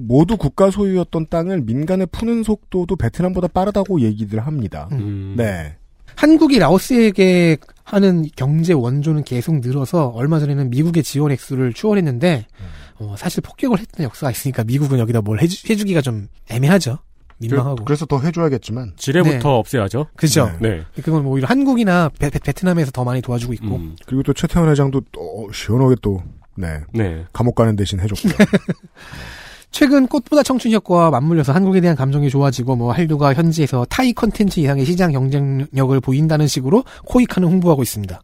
[0.00, 4.88] 모두 국가 소유였던 땅을 민간에 푸는 속도도 베트남보다 빠르다고 얘기들 합니다.
[4.92, 5.34] 음.
[5.36, 5.76] 네.
[6.16, 12.46] 한국이 라오스에게 하는 경제 원조는 계속 늘어서 얼마 전에는 미국의 지원 액수를 추월했는데
[12.98, 16.98] 어, 사실 폭격을 했던 역사가 있으니까 미국은 여기다 뭘 해주, 해주기가 좀 애매하죠.
[17.38, 17.84] 민망하고.
[17.84, 18.92] 그래서 더 해줘야겠지만.
[18.96, 19.54] 지뢰부터 네.
[19.54, 20.06] 없애야죠.
[20.16, 20.50] 그죠?
[20.60, 20.84] 네.
[21.02, 23.76] 그건 오히려 한국이나 베, 트남에서 더 많이 도와주고 있고.
[23.76, 23.96] 음.
[24.06, 26.22] 그리고 또 최태원 회장도 또 시원하게 또,
[26.56, 26.80] 네.
[26.92, 27.24] 네.
[27.32, 28.34] 감옥 가는 대신 해줬고요.
[29.74, 34.84] 최근 꽃보다 청춘 효과와 맞물려서 한국에 대한 감정이 좋아지고 뭐 한류가 현지에서 타이 컨텐츠 이상의
[34.84, 38.22] 시장 경쟁력을 보인다는 식으로 코이카는 홍보하고 있습니다.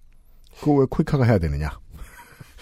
[0.61, 1.69] 그거 왜 코이카가 해야 되느냐?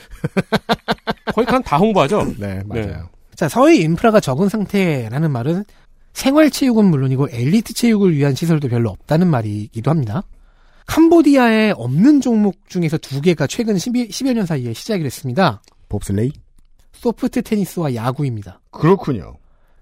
[1.34, 2.32] 코이카는 다 홍보하죠.
[2.38, 3.10] 네, 맞아요.
[3.34, 5.66] 자, 서해 인프라가 적은 상태라는 말은
[6.14, 10.22] 생활체육은 물론이고 엘리트 체육을 위한 시설도 별로 없다는 말이기도 합니다.
[10.86, 15.60] 캄보디아에 없는 종목 중에서 두 개가 최근 10여, 10여 년 사이에 시작이 됐습니다.
[15.90, 16.32] 봅슬레이?
[17.00, 18.60] 소프트 테니스와 야구입니다.
[18.70, 19.36] 그렇군요.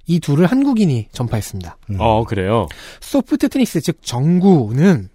[0.06, 1.78] 이 둘을 한국인이 전파했습니다.
[1.90, 1.96] 음.
[1.98, 2.66] 어, 그래요.
[3.00, 5.08] 소프트 테니스 즉 정구는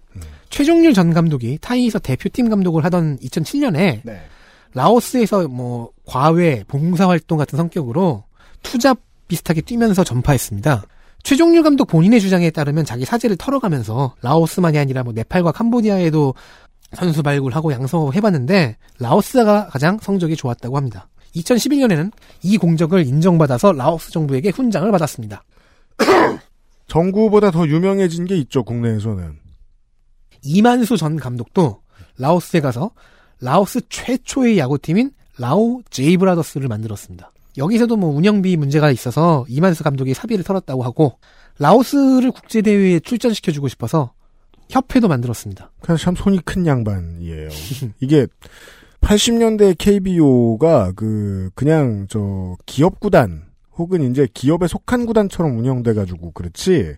[0.52, 4.20] 최종률 전 감독이 타이에서 대표팀 감독을 하던 2007년에 네.
[4.74, 8.24] 라오스에서 뭐 과외 봉사활동 같은 성격으로
[8.62, 8.98] 투잡
[9.28, 10.82] 비슷하게 뛰면서 전파했습니다.
[11.22, 16.34] 최종률 감독 본인의 주장에 따르면 자기 사제를 털어가면서 라오스만이 아니라 뭐 네팔과 캄보디아에도
[16.94, 21.08] 선수 발굴하고 양성해봤는데 라오스가 가장 성적이 좋았다고 합니다.
[21.36, 22.12] 2011년에는
[22.42, 25.42] 이 공적을 인정받아서 라오스 정부에게 훈장을 받았습니다.
[26.86, 29.38] 정구보다 더 유명해진 게 있죠, 국내에서는.
[30.44, 31.80] 이만수 전 감독도
[32.18, 32.90] 라오스에 가서
[33.40, 37.32] 라오스 최초의 야구팀인 라오 제이 브라더스를 만들었습니다.
[37.56, 41.18] 여기서도 뭐 운영비 문제가 있어서 이만수 감독이 사비를 털었다고 하고
[41.58, 44.12] 라오스를 국제대회에 출전시켜주고 싶어서
[44.70, 45.70] 협회도 만들었습니다.
[45.80, 47.48] 그냥 참 손이 큰 양반이에요.
[48.00, 48.26] 이게
[49.02, 53.42] 80년대 KBO가 그 그냥 저 기업 구단
[53.76, 56.94] 혹은 이제 기업에 속한 구단처럼 운영돼 가지고 그렇지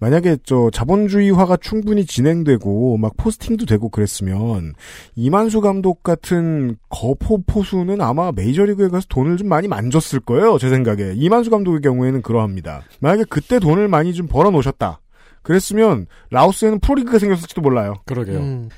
[0.00, 4.74] 만약에 저 자본주의화가 충분히 진행되고 막 포스팅도 되고 그랬으면
[5.14, 11.12] 이만수 감독 같은 거포 포수는 아마 메이저리그에 가서 돈을 좀 많이 만졌을 거예요 제 생각에
[11.14, 15.00] 이만수 감독의 경우에는 그러합니다 만약에 그때 돈을 많이 좀 벌어 놓으셨다
[15.42, 18.38] 그랬으면 라오스에는 프로리그가 생겼을지도 몰라요 그러게요.
[18.38, 18.68] 음.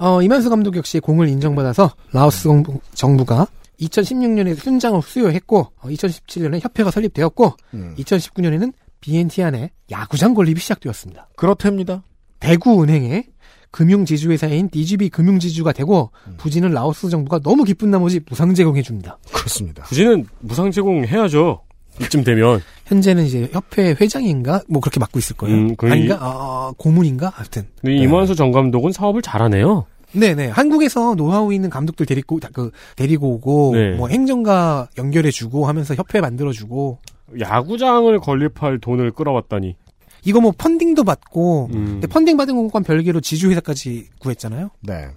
[0.00, 3.46] 어, 이만수 감독 역시 공을 인정받아서 라오스 정부, 정부가
[3.80, 7.94] 2016년에 훈장을 수여했고 2017년에 협회가 설립되었고 음.
[7.98, 8.72] 2019년에는
[9.02, 11.28] BNT 안에 야구장 건립이 시작되었습니다.
[11.36, 12.02] 그렇답니다
[12.40, 13.26] 대구은행의
[13.70, 19.18] 금융지주회사인 DGB 금융지주가 되고 부지는 라오스 정부가 너무 기쁜 나머지 무상 제공해 줍니다.
[19.32, 21.62] 그렇습니다 부지는 무상 제공해야죠.
[22.00, 22.60] 이쯤 되면.
[22.86, 25.56] 현재는 이제 협회 회장인가 뭐 그렇게 맡고 있을 거예요.
[25.56, 26.18] 음, 아닌가?
[26.20, 27.30] 아, 고문인가?
[27.34, 27.66] 하여튼.
[27.80, 29.86] 근데 이만수 전 감독은 사업을 잘하네요.
[30.12, 30.48] 네네.
[30.48, 33.90] 한국에서 노하우 있는 감독들 데리고, 그, 데리고 오고, 네.
[33.92, 36.98] 뭐 행정가 연결해주고 하면서 협회 만들어주고,
[37.38, 39.76] 야구장을 건립할 돈을 끌어왔다니.
[40.24, 41.84] 이거 뭐 펀딩도 받고, 음.
[41.84, 44.70] 근데 펀딩 받은 것과 별개로 지주회사까지 구했잖아요?
[44.80, 45.08] 네.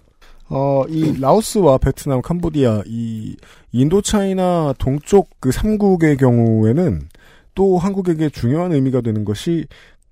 [0.49, 3.35] 어, 이 라오스와 베트남, 캄보디아, 이
[3.71, 7.07] 인도차이나 동쪽 그 3국의 경우에는
[7.55, 9.65] 또 한국에게 중요한 의미가 되는 것이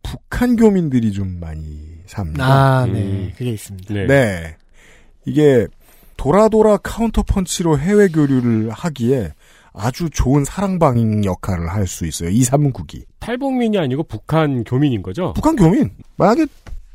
[0.03, 2.45] 북한 교민들이 좀 많이 삽니다.
[2.45, 3.01] 아, 네.
[3.01, 3.31] 음.
[3.37, 3.93] 그게 있습니다.
[3.93, 4.07] 네.
[4.07, 4.55] 네.
[5.25, 5.67] 이게
[6.17, 9.33] 돌아돌아 카운터 펀치로 해외 교류를 하기에
[9.73, 12.29] 아주 좋은 사랑방인 역할을 할 수 있어요.
[12.29, 13.03] 이 3국이.
[13.19, 15.33] 탈북민이 아니고 북한 교민인 거죠?
[15.33, 15.91] 북한 교민.
[16.17, 16.45] 만약에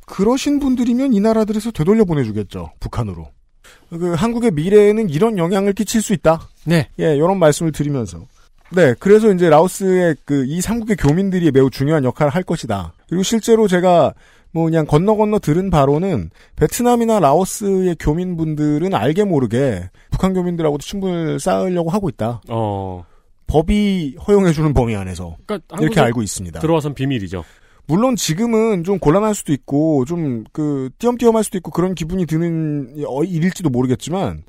[0.07, 2.73] 그러신 분들이면 이 나라들에서 되돌려 보내주겠죠.
[2.81, 3.29] 북한으로.
[3.91, 6.49] 그 한국의 미래에는 이런 영향을 끼칠 수 있다.
[6.65, 6.89] 네.
[6.99, 8.27] 예, 이런 말씀을 드리면서.
[8.71, 12.95] 네, 그래서 이제 라오스의 그이 3국의 교민들이 매우 중요한 역할을 할 것이다.
[13.09, 14.15] 그리고 실제로 제가
[14.51, 21.91] 뭐 그냥 건너 건너 들은 바로는 베트남이나 라오스의 교민분들은 알게 모르게 북한 교민들하고도 친분을 쌓으려고
[21.91, 22.41] 하고 있다.
[22.49, 23.05] 어.
[23.47, 26.59] 법이 허용해주는 범위 안에서 그러니까 이렇게 알고 있습니다.
[26.59, 27.45] 들어와선 비밀이죠.
[27.89, 33.23] 물론 지금은 좀 곤란할 수도 있고 좀 그 띄엄띄엄할 수도 있고 그런 기분이 드는 어,
[33.25, 34.45] 일일지도 모르겠지만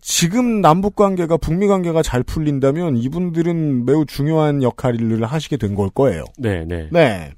[0.00, 6.24] 지금 남북 관계가 북미 관계가 잘 풀린다면 이분들은 매우 중요한 역할을 하시게 된 걸 거예요.
[6.38, 6.88] 네, 네.
[6.92, 7.32] 네.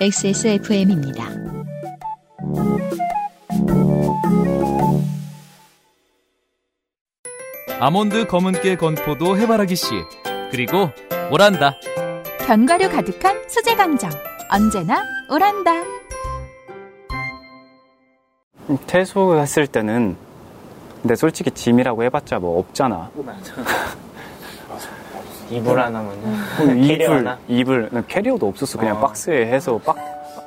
[0.00, 1.24] XSFM입니다.
[7.80, 9.86] 아몬드 검은깨 건포도 해바라기 씨
[10.50, 10.90] 그리고
[11.30, 11.74] 오란다
[12.46, 14.08] 견과류 가득한 수제 강정.
[14.48, 15.72] 언제나 오란다.
[18.86, 20.16] 퇴소했을 때는
[21.02, 23.10] 근데 솔직히 짐이라고 해봤자 뭐 없잖아.
[25.50, 27.38] 이불 하나면은 캐리어 이불, 하나?
[27.48, 28.78] 이불, 난 캐리어도 없었어.
[28.78, 29.00] 그냥 어.
[29.00, 29.96] 박스에 해서 박,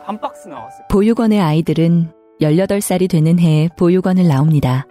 [0.06, 0.78] 한 박스 나왔어.
[0.90, 4.86] 보육원의 아이들은 18살이 되는 해에 보육원을 나옵니다.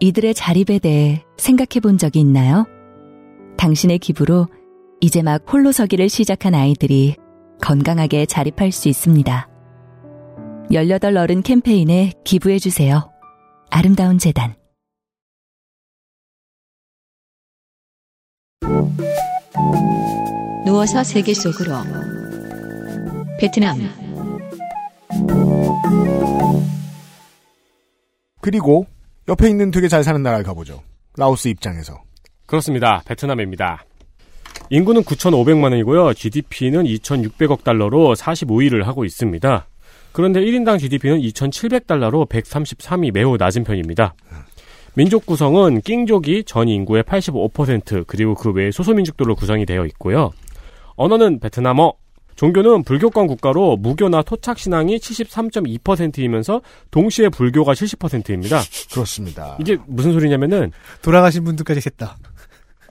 [0.00, 2.66] 이들의 자립에 대해 생각해 본 적이 있나요?
[3.56, 4.48] 당신의 기부로
[5.00, 7.16] 이제 막 홀로 서기를 시작한 아이들이
[7.60, 9.48] 건강하게 자립할 수 있습니다.
[10.72, 13.10] 18 어른 캠페인에 기부해 주세요.
[13.70, 14.54] 아름다운 재단
[20.64, 21.74] 누워서 세계 속으로
[23.38, 23.78] 베트남
[28.40, 28.86] 그리고
[29.28, 30.82] 옆에 있는 되게 잘 사는 나라를 가보죠.
[31.16, 32.02] 라오스 입장에서.
[32.54, 33.02] 그렇습니다.
[33.04, 33.84] 베트남입니다.
[34.70, 36.14] 인구는 9,500만 원이고요.
[36.14, 39.66] GDP는 2,600억 달러로 45위를 하고 있습니다.
[40.12, 44.14] 그런데 1인당 GDP는 2,700달러로 133위 매우 낮은 편입니다.
[44.94, 50.30] 민족 구성은 낑족이 전 인구의 85% 그리고 그 외에 소소민족들로 구성이 되어 있고요.
[50.94, 51.94] 언어는 베트남어,
[52.36, 58.60] 종교는 불교권 국가로 무교나 토착 신앙이 73.2%이면서 동시에 불교가 70%입니다.
[58.92, 59.56] 그렇습니다.
[59.60, 60.70] 이게 무슨 소리냐면은
[61.02, 62.16] 돌아가신 분들까지 셌다.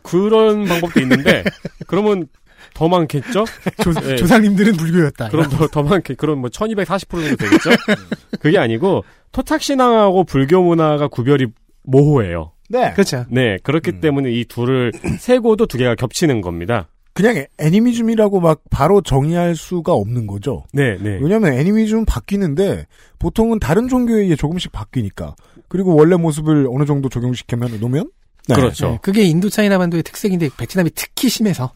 [0.03, 1.43] 그런 방법도 있는데
[1.87, 2.27] 그러면
[2.73, 3.45] 더 많겠죠?
[3.83, 4.15] 조, 네.
[4.15, 5.29] 조상님들은 불교였다.
[5.29, 7.69] 그럼 더, 더 많게 그럼 뭐 1240% 정도 되겠죠?
[8.39, 11.47] 그게 아니고 토착 신앙하고 불교 문화가 구별이
[11.83, 12.51] 모호해요.
[12.69, 12.91] 네.
[12.93, 13.25] 그렇죠.
[13.29, 16.87] 네, 그렇기 때문에 이 둘을 세고도 두 개가 겹치는 겁니다.
[17.13, 20.63] 그냥 애니미즘이라고 막 바로 정의할 수가 없는 거죠.
[20.73, 21.19] 네, 네.
[21.21, 22.87] 왜냐하면 애니미즘은 바뀌는데
[23.19, 25.35] 보통은 다른 종교에 의해 조금씩 바뀌니까
[25.67, 28.09] 그리고 원래 모습을 어느 정도 적용시키면 놓으면
[28.47, 28.55] 네.
[28.55, 28.89] 그렇죠.
[28.91, 31.71] 네, 그게 인도 차이나 반도의 특색인데 베트남이 특히 심해서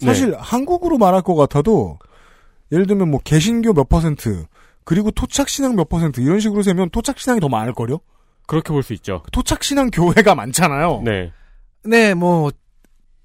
[0.00, 1.98] 사실 한국으로 말할 것 같아도
[2.72, 4.46] 예를 들면 뭐 개신교 몇 퍼센트
[4.84, 7.98] 그리고 토착신앙 몇 퍼센트 이런 식으로 세면 토착신앙이 더 많을 거요.
[8.46, 9.22] 그렇게 볼 수 있죠.
[9.32, 11.02] 토착신앙 교회가 많잖아요.
[11.04, 11.32] 네.
[11.84, 12.50] 네, 뭐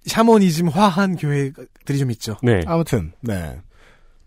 [0.05, 2.37] 샤머니즘 화한 교회들이 좀 있죠.
[2.43, 2.59] 네.
[2.65, 3.61] 아무튼 네.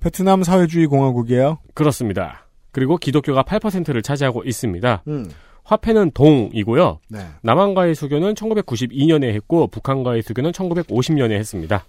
[0.01, 1.59] 베트남 사회주의 공화국이에요.
[1.75, 2.47] 그렇습니다.
[2.73, 5.03] 그리고 기독교가 8%를 차지하고 있습니다.
[5.09, 5.31] 음.
[5.67, 7.01] 화폐는 동이고요.
[7.09, 7.19] 네.
[7.43, 11.85] 남한과의 수교는 1992년에 했고 북한과의 수교는 1950년에 했습니다.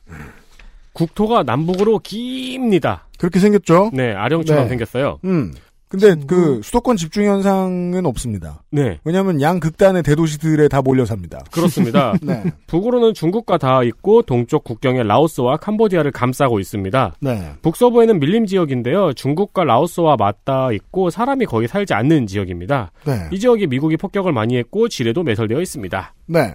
[0.93, 3.05] 국토가 남북으로 깁니다.
[3.19, 3.91] 그렇게 생겼죠?
[3.93, 4.69] 네, 아령처럼 네.
[4.69, 5.19] 생겼어요.
[5.25, 5.53] 음.
[5.89, 8.63] 근데 그 수도권 집중 현상은 없습니다.
[8.71, 8.99] 네.
[9.05, 11.39] 왜냐하면 양 극단의 대도시들에 다 몰려 삽니다.
[11.51, 12.13] 그렇습니다.
[12.21, 12.43] 네.
[12.67, 17.15] 북으로는 중국과 닿아 있고 동쪽 국경에 라오스와 캄보디아를 감싸고 있습니다.
[17.21, 17.53] 네.
[17.61, 19.13] 북서부에는 밀림 지역인데요.
[19.13, 22.91] 중국과 라오스와 맞닿아 있고 사람이 거의 살지 않는 지역입니다.
[23.05, 23.29] 네.
[23.31, 26.13] 이 지역이 미국이 폭격을 많이 했고 지뢰도 매설되어 있습니다.
[26.27, 26.53] 네.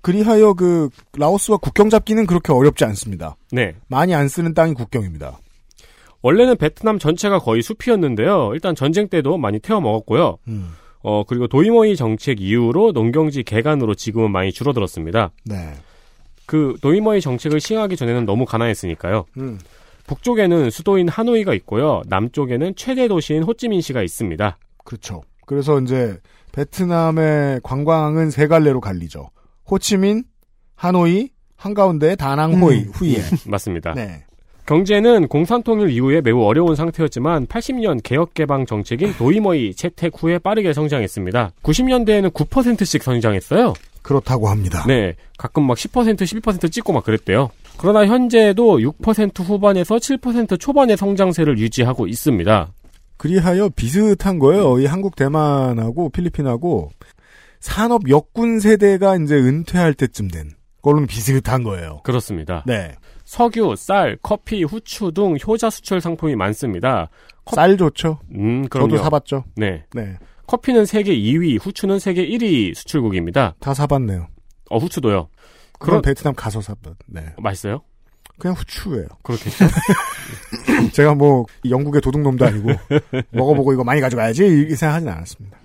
[0.00, 3.36] 그리하여 그 라오스와 국경 잡기는 그렇게 어렵지 않습니다.
[3.52, 3.74] 네.
[3.86, 5.38] 많이 안 쓰는 땅이 국경입니다.
[6.22, 8.52] 원래는 베트남 전체가 거의 숲이었는데요.
[8.54, 10.38] 일단 전쟁 때도 많이 태워 먹었고요.
[10.48, 10.70] 음.
[11.02, 15.32] 어, 그리고 도이모이 정책 이후로 농경지 개간으로 지금은 많이 줄어들었습니다.
[15.44, 15.74] 네.
[16.46, 19.24] 그 도이모이 정책을 시행하기 전에는 너무 가난했으니까요.
[19.38, 19.58] 음.
[20.06, 22.02] 북쪽에는 수도인 하노이가 있고요.
[22.06, 24.58] 남쪽에는 최대 도시인 호찌민시가 있습니다.
[24.84, 25.22] 그렇죠.
[25.46, 26.18] 그래서 이제
[26.52, 29.30] 베트남의 관광은 세 갈래로 갈리죠.
[29.70, 30.24] 호치민,
[30.74, 32.90] 하노이, 한가운데 다낭호이, 음.
[32.92, 33.22] 후이에.
[33.46, 33.94] 맞습니다.
[33.94, 34.24] 네.
[34.66, 41.52] 경제는 공산통일 이후에 매우 어려운 상태였지만 80년 개혁개방 정책인 도이머이 채택 후에 빠르게 성장했습니다.
[41.62, 43.74] 90년대에는 9%씩 성장했어요.
[44.02, 44.84] 그렇다고 합니다.
[44.86, 45.14] 네.
[45.38, 47.50] 가끔 막 10%, 11% 찍고 막 그랬대요.
[47.78, 52.72] 그러나 현재도 6% 후반에서 7% 초반의 성장세를 유지하고 있습니다.
[53.16, 54.80] 그리하여 비슷한 거예요.
[54.80, 56.90] 이 한국, 대만하고 필리핀하고
[57.60, 60.50] 산업 역군 세대가 이제 은퇴할 때쯤 된
[60.82, 62.00] 걸로는 비슷한 거예요.
[62.02, 62.64] 그렇습니다.
[62.66, 62.92] 네.
[63.32, 67.08] 석유, 쌀, 커피, 후추 등 효자 수출 상품이 많습니다.
[67.50, 68.18] 쌀 좋죠.
[68.34, 68.90] 음, 그럼요.
[68.90, 69.44] 저도 사봤죠.
[69.56, 69.86] 네.
[69.94, 70.18] 네.
[70.46, 73.54] 커피는 세계 2위, 후추는 세계 1위 수출국입니다.
[73.58, 74.26] 다 사봤네요.
[74.68, 75.14] 어, 후추도요.
[75.14, 75.30] 그럼
[75.78, 76.94] 그런 베트남 가서 사봤.
[77.06, 77.24] 네.
[77.38, 77.80] 맛있어요?
[78.38, 79.06] 그냥 후추예요.
[79.22, 79.64] 그렇겠죠.
[80.92, 82.68] 제가 뭐 영국의 도둑놈도 아니고
[83.32, 85.56] 먹어보고 이거 많이 가져가야지 이렇게 생각하진 않았습니다.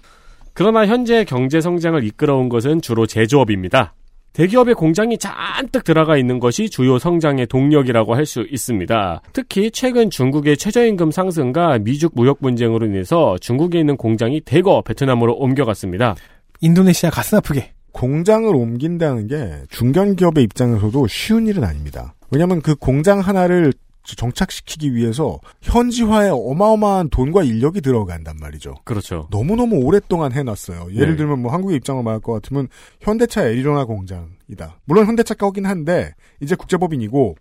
[0.53, 3.93] 그러나 현재 경제 성장을 이끌어온 것은 주로 제조업입니다.
[4.37, 9.21] 대기업의 공장이 잔뜩 들어가 있는 것이 주요 성장의 동력이라고 할 수 있습니다.
[9.31, 16.15] 특히 최근 중국의 최저임금 상승과 미중 무역 분쟁으로 인해서 중국에 있는 공장이 대거 베트남으로 옮겨갔습니다.
[16.59, 17.71] 인도네시아 가슴 아프게.
[17.93, 22.13] 공장을 옮긴다는 게 중견기업의 입장에서도 쉬운 일은 아닙니다.
[22.29, 23.71] 왜냐하면 그 공장 하나를
[24.15, 28.75] 정착시키기 위해서 현지화에 어마어마한 돈과 인력이 들어간단 말이죠.
[28.83, 29.27] 그렇죠.
[29.31, 30.89] 너무너무 오랫동안 해놨어요.
[30.93, 31.17] 예를 네.
[31.17, 32.67] 들면 뭐 한국의 입장을 말할 것 같으면
[33.01, 34.79] 현대차 에리조나 공장이다.
[34.85, 37.35] 물론 현대차 거긴 한데 이제 국제법인이고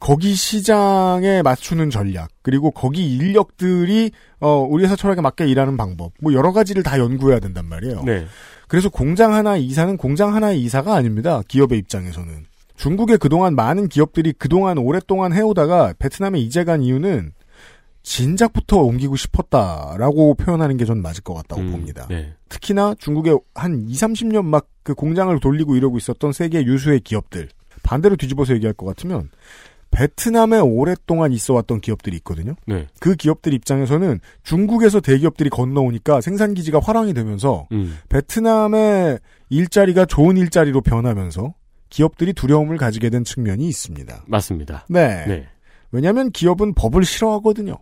[0.00, 6.32] 거기 시장에 맞추는 전략 그리고 거기 인력들이 어 우리 회사 철학에 맞게 일하는 방법 뭐
[6.32, 8.02] 여러 가지를 다 연구해야 된단 말이에요.
[8.04, 8.26] 네.
[8.68, 11.42] 그래서 공장 하나 이사는 공장 하나의 이사가 아닙니다.
[11.48, 12.46] 기업의 입장에서는.
[12.78, 17.32] 중국에 그동안 많은 기업들이 그동안 오랫동안 해오다가 베트남에 이제 간 이유는
[18.02, 22.06] 진작부터 옮기고 싶었다라고 표현하는 게 전 맞을 것 같다고 봅니다.
[22.08, 22.32] 네.
[22.48, 27.50] 특히나 중국에 한 2, 30년 막 그 공장을 돌리고 이러고 있었던 세계 유수의 기업들.
[27.82, 29.28] 반대로 뒤집어서 얘기할 것 같으면
[29.90, 32.54] 베트남에 오랫동안 있어 왔던 기업들이 있거든요.
[32.66, 32.86] 네.
[32.98, 37.98] 그 기업들 입장에서는 중국에서 대기업들이 건너오니까 생산 기지가 화랑이 되면서 음.
[38.08, 39.18] 베트남의
[39.50, 41.52] 일자리가 좋은 일자리로 변하면서
[41.90, 44.24] 기업들이 두려움을 가지게 된 측면이 있습니다.
[44.26, 44.86] 맞습니다.
[44.88, 45.24] 네.
[45.26, 45.46] 네.
[45.90, 47.78] 왜냐하면 기업은 법을 싫어하거든요.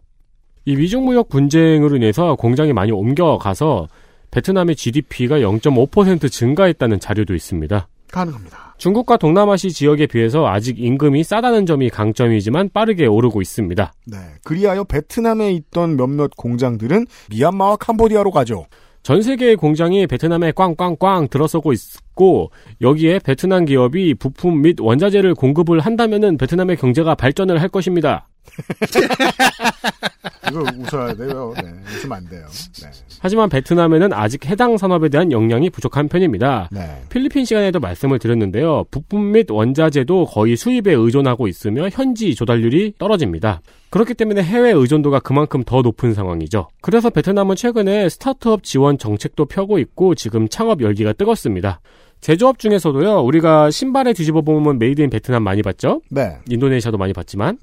[0.65, 3.89] 이 미중무역 분쟁으로 인해서 공장이 많이 옮겨가서
[4.31, 7.89] 베트남의 GDP가 0.5% 증가했다는 자료도 있습니다.
[8.11, 8.74] 가능합니다.
[8.78, 13.93] 중국과 동남아시 지역에 비해서 아직 임금이 싸다는 점이 강점이지만 빠르게 오르고 있습니다.
[14.07, 14.19] 네.
[14.45, 18.66] 그리하여 베트남에 있던 몇몇 공장들은 미얀마와 캄보디아로 가죠.
[19.07, 22.51] 전 세계의 공장이 베트남에 꽝꽝꽝 들어서고 있고
[22.81, 28.27] 여기에 베트남 기업이 부품 및 원자재를 공급을 한다면은 베트남의 경제가 발전을 할 것입니다.
[30.51, 31.52] 이거 웃어야 돼요.
[31.56, 31.62] 네.
[31.97, 32.47] 웃으면 안 돼요.
[32.81, 32.89] 네.
[33.20, 36.68] 하지만 베트남에는 아직 해당 산업에 대한 역량이 부족한 편입니다.
[36.70, 37.02] 네.
[37.09, 38.85] 필리핀 시간에도 말씀을 드렸는데요.
[38.90, 43.60] 부품 및 원자재도 거의 수입에 의존하고 있으며 현지 조달률이 떨어집니다.
[43.90, 46.68] 그렇기 때문에 해외 의존도가 그만큼 더 높은 상황이죠.
[46.81, 51.81] 그래서 베트남은 최근에 스타트업 지원 정책도 펴고 있고 지금 창업 열기가 뜨겁습니다.
[52.20, 56.01] 제조업 중에서도요, 우리가 신발에 뒤집어 보면 Made in Vietnam 많이 봤죠?
[56.10, 56.39] 네.
[56.48, 57.59] 인도네시아도 많이 봤지만,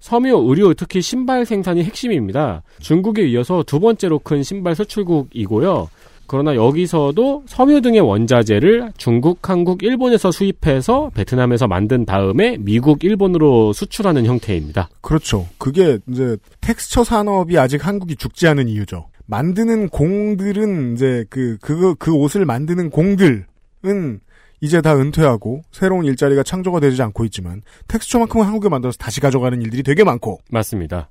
[0.00, 2.62] 섬유, 의류, 특히 신발 생산이 핵심입니다.
[2.80, 5.88] 중국에 이어서 두 번째로 큰 신발 수출국이고요.
[6.26, 14.26] 그러나 여기서도 섬유 등의 원자재를 중국, 한국, 일본에서 수입해서 베트남에서 만든 다음에 미국, 일본으로 수출하는
[14.26, 14.88] 형태입니다.
[15.00, 15.46] 그렇죠.
[15.58, 19.06] 그게 이제 텍스처 산업이 아직 한국이 죽지 않은 이유죠.
[19.26, 24.20] 만드는 공들은 이제 그, 그, 그 옷을 만드는 공들은
[24.60, 29.82] 이제 다 은퇴하고 새로운 일자리가 창조가 되지 않고 있지만 텍스처만큼은 한국에 만들어서 다시 가져가는 일들이
[29.82, 30.40] 되게 많고.
[30.50, 31.10] 맞습니다.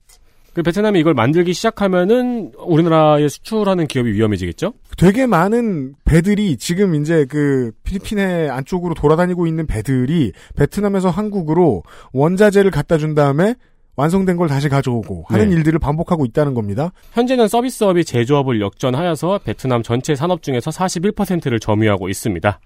[0.55, 4.71] 그 베트남이 이걸 만들기 시작하면은 우리나라에 수출하는 기업이 위험해지겠죠?
[4.97, 12.97] 되게 많은 배들이 지금 이제 그 필리핀의 안쪽으로 돌아다니고 있는 배들이 베트남에서 한국으로 원자재를 갖다
[12.97, 13.55] 준 다음에
[13.97, 15.55] 완성된 걸 다시 가져오고 하는 네.
[15.55, 16.91] 일들을 반복하고 있다는 겁니다.
[17.11, 22.59] 현재는 서비스업이 제조업을 역전하여서 베트남 전체 산업 중에서 41%를 점유하고 있습니다.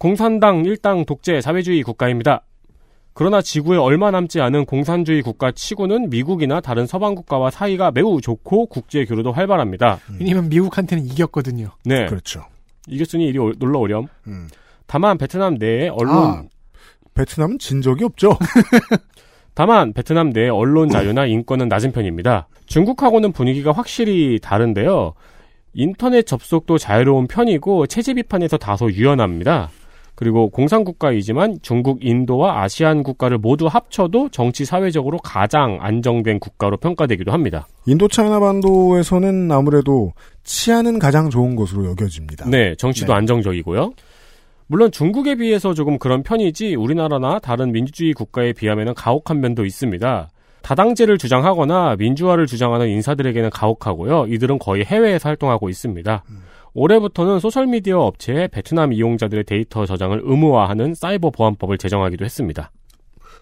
[0.00, 2.40] 공산당 일당 독재 사회주의 국가입니다.
[3.12, 8.68] 그러나 지구에 얼마 남지 않은 공산주의 국가 치고는 미국이나 다른 서방 국가와 사이가 매우 좋고
[8.68, 9.98] 국제 교류도 활발합니다.
[10.18, 11.72] 왜냐면 미국한테는 이겼거든요.
[11.84, 12.06] 네.
[12.06, 12.46] 그렇죠.
[12.88, 14.06] 이겼으니 이리 오- 놀러 오렴.
[14.26, 14.48] 음.
[14.86, 16.42] 다만 베트남 내에 언론 아,
[17.12, 18.38] 베트남은 진 적이 없죠.
[19.52, 22.48] 다만 베트남 내 언론 자유나 인권은 낮은 편입니다.
[22.64, 25.12] 중국하고는 분위기가 확실히 다른데요.
[25.74, 29.68] 인터넷 접속도 자유로운 편이고 체제 비판에서 다소 유연합니다.
[30.20, 37.66] 그리고 공산국가이지만 중국, 인도와 아시안 국가를 모두 합쳐도 정치 사회적으로 가장 안정된 국가로 평가되기도 합니다.
[37.86, 40.12] 인도 차이나 반도에서는 아무래도
[40.44, 42.50] 치안은 가장 좋은 것으로 여겨집니다.
[42.50, 43.16] 네, 정치도 네.
[43.16, 43.94] 안정적이고요.
[44.66, 50.28] 물론 중국에 비해서 조금 그런 편이지 우리나라나 다른 민주주의 국가에 비하면 가혹한 면도 있습니다.
[50.60, 54.26] 다당제를 주장하거나 민주화를 주장하는 인사들에게는 가혹하고요.
[54.26, 56.24] 이들은 거의 해외에서 활동하고 있습니다.
[56.74, 62.70] 올해부터는 소셜미디어 업체에 베트남 이용자들의 데이터 저장을 의무화하는 사이버 보안법을 제정하기도 했습니다.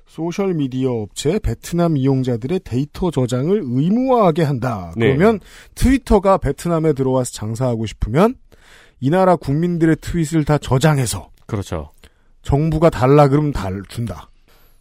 [0.07, 4.93] 소셜 미디어 업체 베트남 이용자들의 데이터 저장을 의무화하게 한다.
[4.97, 5.09] 네.
[5.09, 5.39] 그러면
[5.75, 8.35] 트위터가 베트남에 들어와서 장사하고 싶으면
[9.01, 11.91] 이 나라 국민들의 트윗을 다 저장해서 그렇죠.
[12.43, 14.31] 정부가 달라 그러면 다 준다.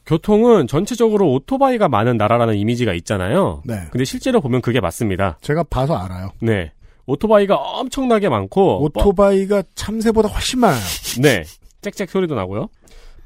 [0.06, 3.61] 교통은 전체적으로 오토바이가 많은 나라라는 이미지가 있잖아요.
[3.65, 3.76] 네.
[3.91, 5.38] 근데 실제로 보면 그게 맞습니다.
[5.41, 6.30] 제가 봐서 알아요.
[6.40, 6.72] 네.
[7.08, 10.80] 오토바이가 엄청나게 많고 오토바이가 참새보다 훨씬 많아요.
[11.22, 11.44] 네.
[11.82, 12.70] 짹짹 소리도 나고요.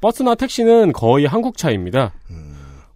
[0.00, 2.12] 버스나 택시는 거의 한국 차입니다.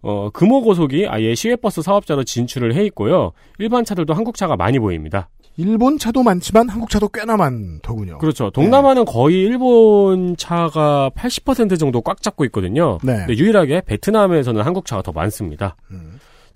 [0.01, 3.33] 어, 금호고속이 아예 시외버스 사업자로 진출을 해 있고요.
[3.59, 5.29] 일반 차들도 한국 차가 많이 보입니다.
[5.57, 8.19] 일본 차도 많지만 한국 차도 꽤나 많더군요.
[8.19, 8.51] 그렇죠.
[8.51, 12.99] 동남아는 거의 일본 차가 80% 정도 꽉 잡고 있거든요.
[13.03, 13.25] 네.
[13.27, 15.75] 유일하게 베트남에서는 한국 차가 더 많습니다.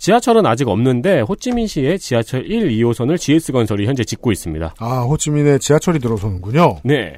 [0.01, 4.73] 지하철은 아직 없는데 호찌민시에 지하철 1, 2호선을 GS건설이 현재 짓고 있습니다.
[4.79, 6.77] 아 호치민에 지하철이 들어서는군요.
[6.83, 7.13] 네.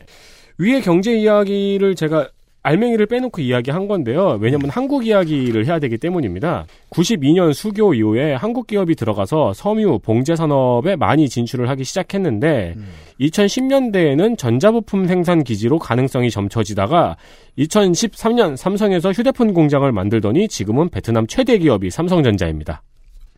[0.57, 2.27] 위에 경제 이야기를 제가
[2.63, 4.37] 알맹이를 빼놓고 이야기한 건데요.
[4.39, 6.65] 왜냐면 한국 이야기를 해야 되기 때문입니다.
[6.89, 12.75] 92년 수교 이후에 한국 기업이 들어가서 섬유, 봉제 산업에 많이 진출을 하기 시작했는데
[13.19, 17.17] 2010년대에는 전자부품 생산 기지로 가능성이 점쳐지다가
[17.57, 22.81] 2013년 삼성에서 휴대폰 공장을 만들더니 지금은 베트남 최대 기업이 삼성전자입니다.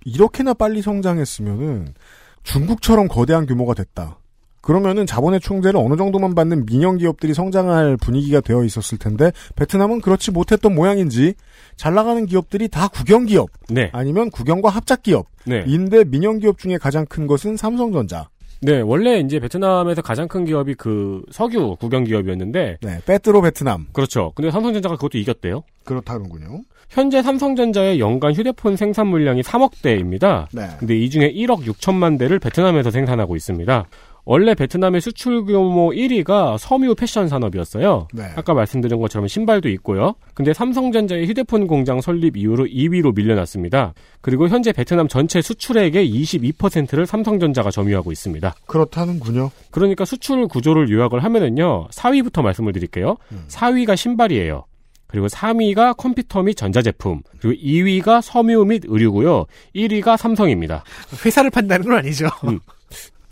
[0.05, 1.95] 이렇게나 빨리 성장했으면은
[2.43, 4.19] 중국처럼 거대한 규모가 됐다.
[4.65, 10.31] 그러면은 자본의 총재를 어느 정도만 받는 민영 기업들이 성장할 분위기가 되어 있었을 텐데 베트남은 그렇지
[10.31, 11.35] 못했던 모양인지
[11.75, 13.91] 잘 나가는 기업들이 다 국영 기업 네.
[13.93, 15.27] 아니면 국영과 합작 기업.
[15.45, 15.63] 네.
[15.67, 18.29] 인데 민영 기업 중에 가장 큰 것은 삼성전자.
[18.61, 23.85] 네, 원래 이제 베트남에서 가장 큰 기업이 그 석유 국영 기업이었는데 네, 빼트로 베트남.
[23.93, 24.31] 그렇죠.
[24.33, 25.61] 근데 삼성전자가 그것도 이겼대요.
[25.83, 26.61] 그렇다는군요.
[26.89, 30.47] 현재 삼성전자의 연간 휴대폰 생산 물량이 3억 대입니다.
[30.53, 30.69] 네.
[30.79, 33.85] 근데 이 중에 1억 6천만 대를 베트남에서 생산하고 있습니다.
[34.25, 38.07] 원래 베트남의 수출 규모 1위가 섬유 패션 산업이었어요.
[38.11, 38.23] 네.
[38.35, 40.15] 아까 말씀드린 것처럼 신발도 있고요.
[40.33, 43.93] 근데 삼성전자의 휴대폰 공장 설립 이후로 2위로 밀려났습니다.
[44.21, 48.55] 그리고 현재 베트남 전체 수출액의 22%를 삼성전자가 점유하고 있습니다.
[48.65, 49.51] 그렇다는군요.
[49.69, 51.89] 그러니까 수출 구조를 요약을 하면은요.
[51.91, 53.17] 4위부터 말씀을 드릴게요.
[53.47, 54.65] 4위가 신발이에요.
[55.07, 59.45] 그리고 3위가 컴퓨터 및 전자제품, 그리고 2위가 섬유 및 의류고요.
[59.75, 60.83] 1위가 삼성입니다.
[61.23, 62.27] 회사를 판다는 건 아니죠.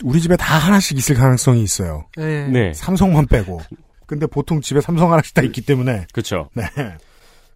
[0.04, 2.06] 우리 집에 다 하나씩 있을 가능성이 있어요.
[2.18, 2.48] 네.
[2.48, 2.74] 네.
[2.74, 3.62] 삼성만 빼고.
[4.06, 6.06] 근데 보통 집에 삼성 하나씩 다 있기 때문에.
[6.12, 6.50] 그렇죠.
[6.54, 6.64] 네.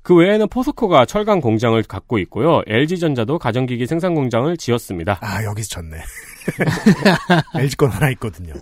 [0.08, 2.62] 그 외에는 포스코가 철강 공장을 갖고 있고요.
[2.66, 5.20] LG전자도 가전기기 생산 공장을 지었습니다.
[5.20, 5.98] 아, 여기서 졌네.
[7.60, 8.54] LG 건 하나 있거든요.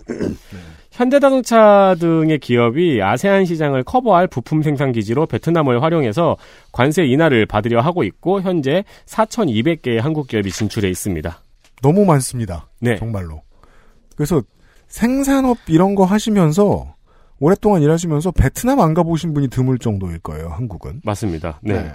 [0.90, 6.36] 현대자동차 등의 기업이 아세안 시장을 커버할 부품 생산 기지로 베트남을 활용해서
[6.72, 11.42] 관세 인하를 받으려 하고 있고 현재 4,200개의 한국 기업이 진출해 있습니다.
[11.80, 12.66] 너무 많습니다.
[12.80, 12.96] 네.
[12.96, 13.42] 정말로.
[14.16, 14.42] 그래서
[14.88, 16.94] 생산업 이런 거 하시면서
[17.38, 21.02] 오랫동안 일하시면서 베트남 안 가보신 분이 드물 정도일 거예요, 한국은.
[21.04, 21.60] 맞습니다.
[21.62, 21.92] 네.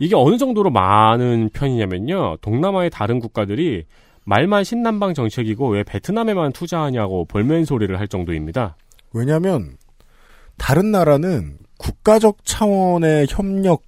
[0.00, 2.38] 이게 어느 정도로 많은 편이냐면요.
[2.40, 3.84] 동남아의 다른 국가들이
[4.24, 8.76] 말만 신남방 정책이고 왜 베트남에만 투자하냐고 볼멘 소리를 할 정도입니다.
[9.12, 9.76] 왜냐하면
[10.56, 13.82] 다른 나라는 국가적 차원의 협력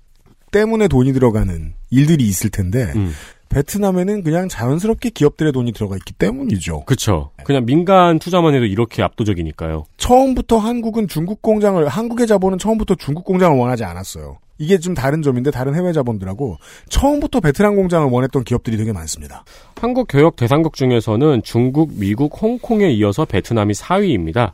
[0.52, 3.12] 때문에 돈이 들어가는 일들이 있을 텐데 음.
[3.48, 6.84] 베트남에는 그냥 자연스럽게 기업들의 돈이 들어가 있기 때문이죠.
[6.84, 7.30] 그렇죠.
[7.44, 9.84] 그냥 민간 투자만 해도 이렇게 압도적이니까요.
[9.96, 14.38] 처음부터 한국은 중국 공장을 한국의 자본은 처음부터 중국 공장을 원하지 않았어요.
[14.58, 16.56] 이게 좀 다른 점인데 다른 해외 자본들하고
[16.88, 19.44] 처음부터 베트남 공장을 원했던 기업들이 되게 많습니다.
[19.78, 24.52] 한국 교역 대상국 중에서는 중국, 미국, 홍콩에 이어서 베트남이 4위입니다.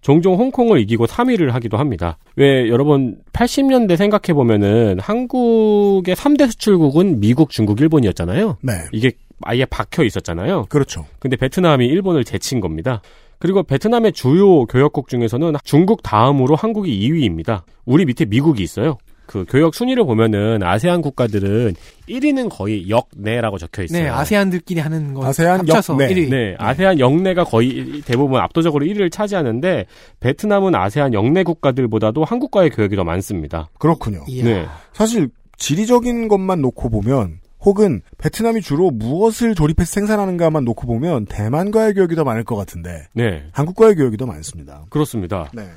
[0.00, 2.18] 종종 홍콩을 이기고 3위를 하기도 합니다.
[2.36, 8.58] 왜 여러분 80년대 생각해 보면은 한국의 3대 수출국은 미국, 중국, 일본이었잖아요.
[8.62, 8.72] 네.
[8.92, 9.12] 이게
[9.42, 10.66] 아예 박혀 있었잖아요.
[10.68, 11.06] 그렇죠.
[11.18, 13.02] 근데 베트남이 일본을 제친 겁니다.
[13.38, 17.62] 그리고 베트남의 주요 교역국 중에서는 중국 다음으로 한국이 2위입니다.
[17.84, 18.98] 우리 밑에 미국이 있어요.
[19.28, 21.74] 그 교역 순위를 보면은 아세안 국가들은
[22.08, 24.02] 1위는 거의 역내라고 적혀 있어요.
[24.02, 26.08] 네, 아세안들끼리 하는 거 아세안 합쳐서 역내.
[26.08, 26.30] 1위.
[26.30, 29.84] 네, 아세안 영내가 거의 대부분 압도적으로 1위를 차지하는데
[30.20, 33.68] 베트남은 아세안 영내 국가들보다도 한국과의 교역이 더 많습니다.
[33.78, 34.24] 그렇군요.
[34.26, 34.44] 이야.
[34.44, 34.66] 네.
[34.94, 35.28] 사실
[35.58, 42.24] 지리적인 것만 놓고 보면 혹은 베트남이 주로 무엇을 조립해서 생산하는가만 놓고 보면 대만과의 교역이 더
[42.24, 43.44] 많을 것 같은데 네.
[43.52, 44.84] 한국과의 교역이 더 많습니다.
[44.88, 45.50] 그렇습니다.
[45.52, 45.68] 네.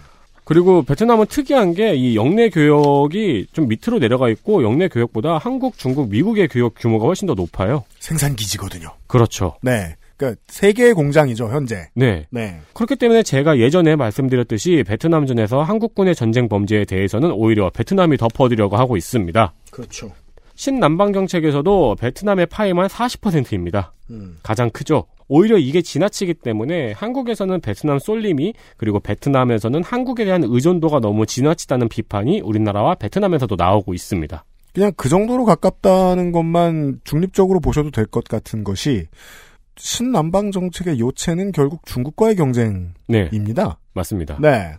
[0.44, 6.10] 그리고 베트남은 특이한 게 이 영내 교역이 좀 밑으로 내려가 있고 영내 교역보다 한국, 중국,
[6.10, 7.84] 미국의 교역 규모가 훨씬 더 높아요.
[8.00, 8.90] 생산 기지거든요.
[9.08, 9.56] 그렇죠.
[9.62, 9.96] 네.
[10.18, 11.88] 그러니까 세 개의 공장이죠, 현재.
[11.96, 12.28] 네.
[12.30, 12.60] 네.
[12.74, 19.54] 그렇기 때문에 제가 예전에 말씀드렸듯이 베트남전에서 한국군의 전쟁 범죄에 대해서는 오히려 베트남이 덮어두려고 하고 있습니다.
[19.72, 20.12] 그렇죠.
[20.56, 23.94] 신남방 정책에서도 베트남의 파이만 40%입니다.
[24.12, 24.38] 음.
[24.44, 25.06] 가장 크죠.
[25.34, 32.42] 오히려 이게 지나치기 때문에 한국에서는 베트남 쏠림이 그리고 베트남에서는 한국에 대한 의존도가 너무 지나치다는 비판이
[32.42, 34.44] 우리나라와 베트남에서도 나오고 있습니다.
[34.74, 39.08] 그냥 그 정도로 가깝다는 것만 중립적으로 보셔도 될 것 같은 것이
[39.78, 42.94] 신남방 정책의 요체는 결국 중국과의 경쟁입니다.
[43.08, 43.30] 네,
[43.94, 44.38] 맞습니다.
[44.42, 44.76] 네.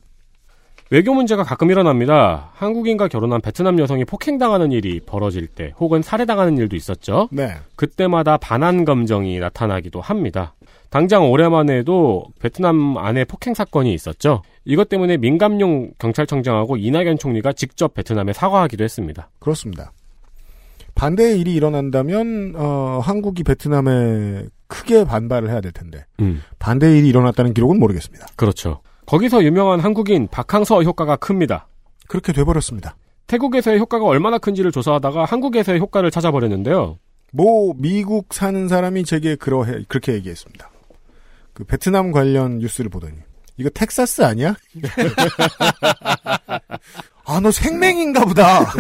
[0.93, 2.51] 외교 문제가 가끔 일어납니다.
[2.53, 7.31] 한국인과 결혼한 베트남 여성이 폭행당하는 일이 벌어질 때 혹은 살해당하는 일도 있었죠.
[7.33, 7.55] 네.
[7.77, 10.55] 그때마다 반한 감정이 나타나기도 합니다.
[10.91, 14.43] 당장 올해만에도 베트남 안에 폭행 사건이 있었죠.
[14.67, 19.31] 이것 때문에 민감용 경찰청장하고 이낙연 총리가 직접 베트남에 사과하기도 했습니다.
[19.39, 19.93] 그렇습니다.
[20.95, 27.55] 반대의 일이 일어난다면 어, 한국이 베트남에 크게 반발을 해야 될 텐데 음, 반대의 일이 일어났다는
[27.55, 28.27] 기록은 모르겠습니다.
[28.37, 28.83] 그렇죠.
[29.07, 31.67] 거기서 유명한 한국인 박항서 효과가 큽니다.
[32.09, 32.97] 그렇게 돼버렸습니다.
[33.27, 36.99] 태국에서의 효과가 얼마나 큰지를 조사하다가 한국에서의 효과를 찾아버렸는데요.
[37.33, 40.71] 뭐 미국 사는 사람이 제게 그러해 그렇게 얘기했습니다.
[41.55, 43.15] 그 베트남 관련 뉴스를 보더니
[43.57, 44.55] 이거 텍사스 아니야?
[47.25, 48.73] 아 너 생맹인가 보다.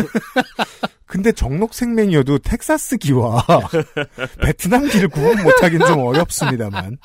[1.13, 3.45] 근데 정록 생맹이어도 텍사스 기와
[4.41, 6.97] 베트남 기를 구분 못하기는 좀 어렵습니다만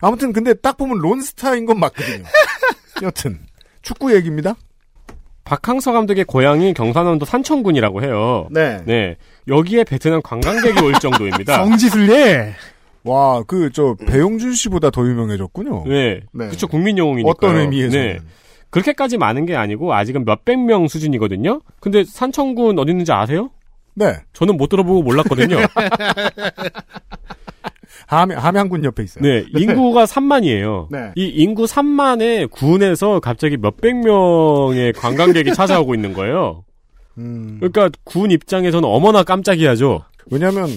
[0.00, 2.22] 아무튼 근데 딱 보면 론스타인 건 맞거든요.
[3.02, 3.40] 여튼
[3.82, 4.54] 축구 얘기입니다.
[5.42, 8.46] 박항서 감독의 고향이 경산원도 산청군이라고 해요.
[8.52, 8.82] 네.
[8.84, 9.16] 네.
[9.48, 11.58] 여기에 베트남 관광객이 올 정도입니다.
[12.12, 12.54] 해.
[13.02, 15.86] 와, 그, 저, 배용준 씨보다 더 유명해졌군요.
[15.88, 16.20] 네.
[16.32, 16.48] 네.
[16.48, 17.28] 그쵸, 국민 영웅이니까.
[17.28, 17.96] 어떤 의미에서.
[17.96, 18.18] 네.
[18.70, 21.60] 그렇게까지 많은 게 아니고, 아직은 몇백 명 수준이거든요?
[21.80, 23.50] 근데 산청군 어디 있는지 아세요?
[23.96, 24.14] 네.
[24.32, 25.56] 저는 못 들어보고 몰랐거든요.
[28.06, 29.22] 함양, 함양군 옆에 있어요.
[29.24, 29.44] 네.
[29.56, 30.86] 인구가 3만이에요.
[30.90, 31.12] 네.
[31.16, 36.62] 이 인구 3만의 군에서 갑자기 몇백 명의 관광객이 찾아오고 있는 거예요.
[37.18, 40.04] 음, 그러니까 군 입장에서는 어머나 깜짝이야죠.
[40.30, 40.68] 왜냐면,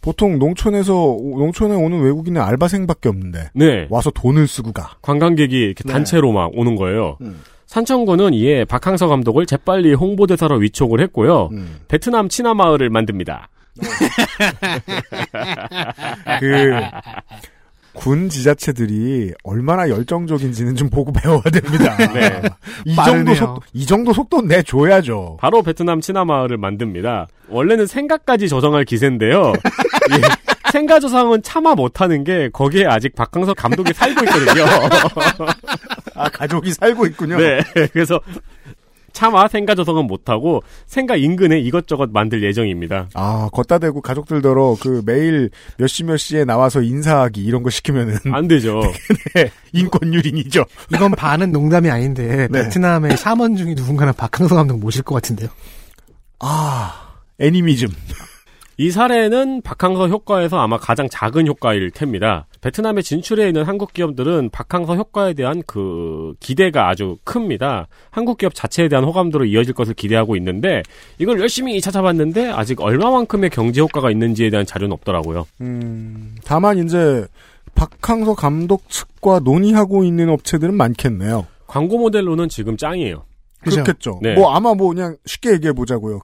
[0.00, 3.86] 보통 농촌에서 농촌에 오는 외국인은 알바생밖에 없는데 네.
[3.88, 4.96] 와서 돈을 쓰고 가.
[5.00, 5.92] 관광객이 이렇게 네.
[5.92, 7.16] 단체로 막 오는 거예요.
[7.22, 7.40] 음.
[7.66, 11.48] 산청구는 이에 박항서 감독을 재빨리 홍보대사로 위촉을 했고요.
[11.52, 11.80] 음.
[11.88, 13.48] 베트남 친화 마을을 만듭니다.
[16.40, 16.80] 그
[17.94, 21.96] 군 지자체들이 얼마나 열정적인지는 좀 보고 배워야 됩니다.
[22.12, 22.42] 네.
[22.84, 22.94] 이.
[22.94, 25.38] 정도 속, 이 정도 속도는 내줘야죠.
[25.40, 27.28] 바로 베트남 친화 마을을 만듭니다.
[27.48, 29.52] 원래는 생가까지 조성할 기세인데요.
[30.10, 34.64] 예, 생가 조성은 차마 못하는 게 거기에 아직 박항서 감독이 살고 있거든요.
[36.14, 37.36] 아 가족이 살고 있군요.
[37.38, 37.60] 네,
[37.92, 38.20] 그래서
[39.12, 43.08] 차마 생가 조성은 못하고 생가 인근에 이것저것 만들 예정입니다.
[43.14, 48.16] 아 걷다 대고 가족들더러 그 매일 몇 시 몇 시에 나와서 인사하기 이런 거 시키면은
[48.34, 48.80] 안 되죠.
[49.34, 50.64] 네, 인권 유린이죠.
[50.92, 52.62] 이건 반은 농담이 아닌데 네.
[52.64, 55.48] 베트남의 샤먼 중에 누군가는 박항서 감독 모실 것 같은데요.
[56.40, 57.88] 아 애니미즘.
[58.76, 62.46] 이 사례는 박항서 효과에서 아마 가장 작은 효과일 텐니다.
[62.60, 67.86] 베트남에 진출해 있는 한국 기업들은 박항서 효과에 대한 그 기대가 아주 큽니다.
[68.10, 70.82] 한국 기업 자체에 대한 호감도로 이어질 것을 기대하고 있는데
[71.18, 75.46] 이걸 열심히 찾아봤는데 아직 얼마만큼의 경제 효과가 있는지에 대한 자료는 없더라고요.
[75.60, 77.26] 음, 다만 이제
[77.74, 81.46] 박항서 감독 측과 논의하고 있는 업체들은 많겠네요.
[81.66, 83.24] 광고 모델로는 지금 짱이에요.
[83.60, 83.82] 그죠?
[83.82, 84.20] 그렇겠죠.
[84.22, 84.34] 네.
[84.34, 86.20] 뭐 아마 뭐 그냥 쉽게 얘기해 보자고요.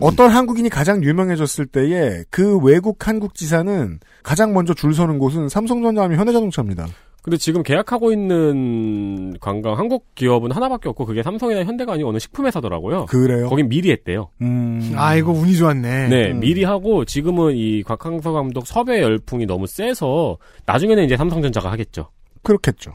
[0.00, 6.02] 어떤 한국인이 가장 유명해졌을 때에 그 외국 한국 지사는 가장 먼저 줄 서는 곳은 삼성전자
[6.02, 6.86] 하면 현대자동차입니다.
[7.22, 13.06] 근데 지금 계약하고 있는 관광 한국 기업은 하나밖에 없고 그게 삼성이나 현대가 아니고 어느 식품회사더라고요.
[13.06, 13.48] 그래요?
[13.48, 14.28] 거긴 미리 했대요.
[14.42, 14.92] 음.
[14.94, 16.08] 아이고 운이 좋았네.
[16.08, 16.38] 네, 음.
[16.38, 22.10] 미리 하고 지금은 이 곽항서 감독 섭외 열풍이 너무 세서 나중에는 이제 삼성전자가 하겠죠.
[22.42, 22.92] 그렇겠죠.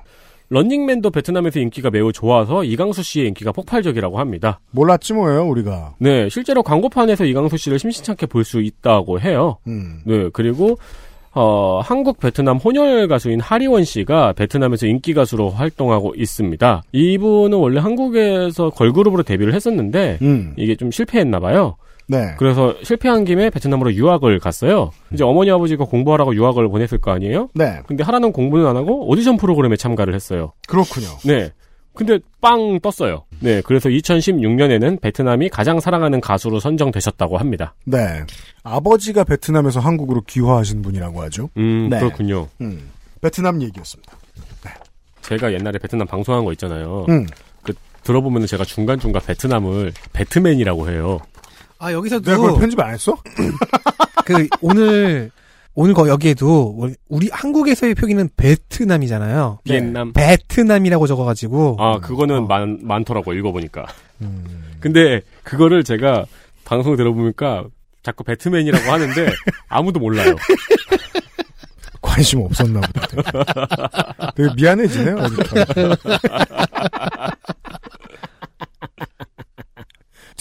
[0.52, 4.60] 런닝맨도 베트남에서 인기가 매우 좋아서 이강수 씨의 인기가 폭발적이라고 합니다.
[4.72, 5.96] 몰랐지 뭐예요, 우리가.
[5.98, 9.58] 네, 실제로 광고판에서 이강수 씨를 심심찮게 볼 수 있다고 해요.
[9.68, 10.02] 음.
[10.06, 10.78] 네, 그리고
[11.34, 16.84] 어, 한국 베트남 혼혈 가수인 하리원 씨가 베트남에서 인기 가수로 활동하고 있습니다.
[16.92, 20.54] 이분은 원래 한국에서 걸그룹으로 데뷔를 했었는데 음.
[20.58, 21.78] 이게 좀 실패했나 봐요.
[22.12, 22.36] 네.
[22.38, 24.92] 그래서 실패한 김에 베트남으로 유학을 갔어요.
[25.14, 27.48] 이제 어머니 아버지가 공부하라고 유학을 보냈을 거 아니에요?
[27.56, 27.82] 네.
[27.88, 30.52] 근데 하라는 공부는 안 하고 오디션 프로그램에 참가를 했어요.
[30.68, 31.08] 그렇군요.
[31.26, 31.52] 네.
[31.94, 33.24] 근데 빵 떴어요.
[33.40, 33.62] 네.
[33.66, 37.76] 그래서 2016년에는 베트남이 가장 사랑하는 가수로 선정되셨다고 합니다.
[37.86, 38.24] 네.
[38.64, 41.50] 아버지가 베트남에서 한국으로 귀화하신 분이라고 하죠.
[41.58, 42.00] 음, 네.
[42.00, 42.50] 그렇군요.
[42.60, 42.90] 음.
[43.22, 44.18] 베트남 얘기였습니다.
[45.22, 47.06] 제가 옛날에 베트남 방송한 거 있잖아요.
[47.08, 47.26] 음.
[47.62, 47.74] 그
[48.04, 51.20] 들어보면 제가 중간 중간 베트남을 배트맨이라고 해요.
[51.82, 53.18] 아 여기서도 내가 그걸 편집 안 했어?
[54.24, 55.32] 그 오늘
[55.74, 59.60] 오늘 거 여기에도 우리 한국에서의 표기는 베트남이잖아요.
[59.64, 60.14] 비엔남.
[60.14, 63.86] 베트남이라고 적어가지고 아, 그거는 많, 많더라고, 읽어보니까.
[64.82, 66.26] 근데, 그거를 제가
[66.66, 67.66] 방송 들어보니까
[68.04, 69.30] 자꾸 배트맨이라고 하는데,
[69.70, 70.36] 아무도 몰라요.
[72.02, 73.08] 관심 없었나 보다.
[73.08, 73.24] 되게,
[74.36, 75.16] 되게 미안해지네요.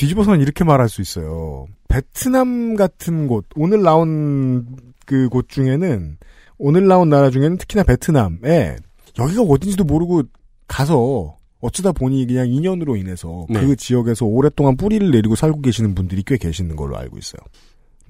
[0.01, 1.66] 뒤집어서는 이렇게 말할 수 있어요.
[1.89, 4.66] 베트남 같은 곳, 오늘 나온
[5.05, 6.16] 그 곳 중에는,
[6.56, 8.77] 오늘 나온 나라 중에는 특히나 베트남에,
[9.18, 10.22] 여기가 어딘지도 모르고
[10.66, 13.60] 가서, 어쩌다 보니 그냥 인연으로 인해서 네.
[13.60, 17.40] 그 지역에서 오랫동안 뿌리를 내리고 살고 계시는 분들이 꽤 계시는 걸로 알고 있어요.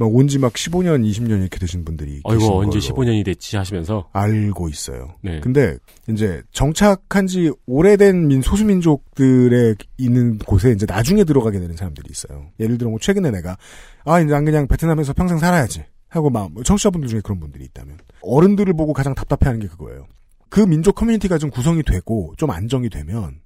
[0.01, 4.09] 막 온 지 막 15년, 20년 이렇게 되신 분들이 계신 언제 걸로 15년이 됐지 하시면서.
[4.13, 5.15] 알고 있어요.
[5.23, 5.41] 네.
[5.41, 5.77] 근데
[6.09, 12.47] 이제 정착한 지 오래된 민 소수민족들의 있는 곳에 이제 나중에 들어가게 되는 사람들이 있어요.
[12.59, 13.59] 예를 들어 뭐 최근에 내가
[14.05, 18.73] 아 이제 난 그냥 베트남에서 평생 살아야지 하고 막 청취자분들 중에 그런 분들이 있다면 어른들을
[18.75, 20.07] 보고 가장 답답해하는 게 그거예요.
[20.49, 23.41] 그 민족 커뮤니티가 좀 구성이 되고 좀 안정이 되면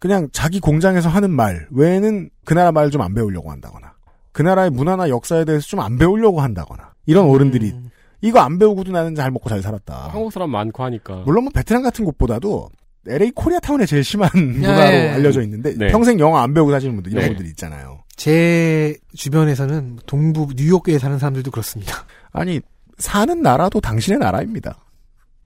[0.00, 3.92] 그냥 자기 공장에서 하는 말 외에는 그 나라 말 좀 안 배우려고 한다거나
[4.32, 7.74] 그 나라의 문화나 역사에 대해서 좀 안 배우려고 한다거나 이런 어른들이
[8.20, 10.08] 이거 안 배우고도 나는 잘 먹고 잘 살았다.
[10.12, 11.22] 한국 사람 많고 하니까.
[11.26, 12.68] 물론 뭐 베트남 같은 곳보다도
[13.06, 15.08] LA 코리아타운에 제일 심한 문화로 예.
[15.10, 15.88] 알려져 있는데 네.
[15.88, 17.28] 평생 영어 안 배우고 사시는 분들 이런 네.
[17.30, 18.00] 분들이 있잖아요.
[18.16, 22.04] 제 주변에서는 동부 뉴욕에 사는 사람들도 그렇습니다.
[22.32, 22.60] 아니
[22.98, 24.76] 사는 나라도 당신의 나라입니다.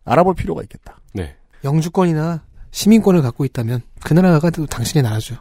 [0.04, 0.98] 알아볼 필요가 있겠다.
[1.12, 1.36] 네.
[1.62, 2.42] 영주권이나
[2.72, 5.36] 시민권을 갖고 있다면 그 나라가 또 당신의 나라죠.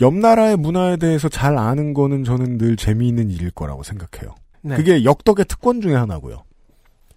[0.00, 4.34] 옆 나라의 문화에 대해서 잘 아는 거는 저는 늘 재미있는 일일 거라고 생각해요.
[4.62, 4.76] 네.
[4.76, 6.42] 그게 역덕의 특권 중에 하나고요.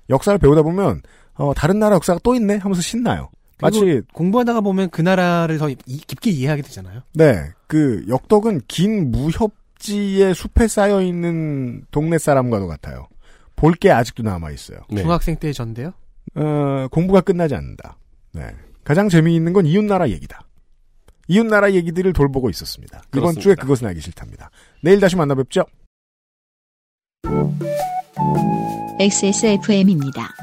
[0.09, 1.01] 역사를 배우다 보면
[1.35, 3.29] 어, 다른 나라 역사가 또 있네 하면서 신나요.
[3.59, 7.01] 마치 공부하다가 보면 그 나라를 더 이- 깊게 이해하게 되잖아요.
[7.13, 13.07] 네, 그 역덕은 긴 무협지의 숲에 쌓여 있는 동네 사람과도 같아요.
[13.55, 14.79] 볼 게 아직도 남아 있어요.
[14.91, 15.01] 네.
[15.01, 15.91] 중학생 때 전데요.
[16.35, 17.97] 어, 공부가 끝나지 않는다.
[18.33, 18.43] 네.
[18.83, 20.41] 가장 재미있는 건 이웃 나라 얘기다.
[21.27, 22.99] 이웃나라 얘기들을 돌보고 있었습니다.
[23.09, 23.41] 이번 그렇습니다.
[23.41, 24.49] 주에 그것은 알기 싫답니다.
[24.81, 25.65] 내일 다시 만나 뵙죠.
[28.99, 30.33] XSFM입니다.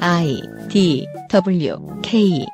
[0.00, 2.46] I D W K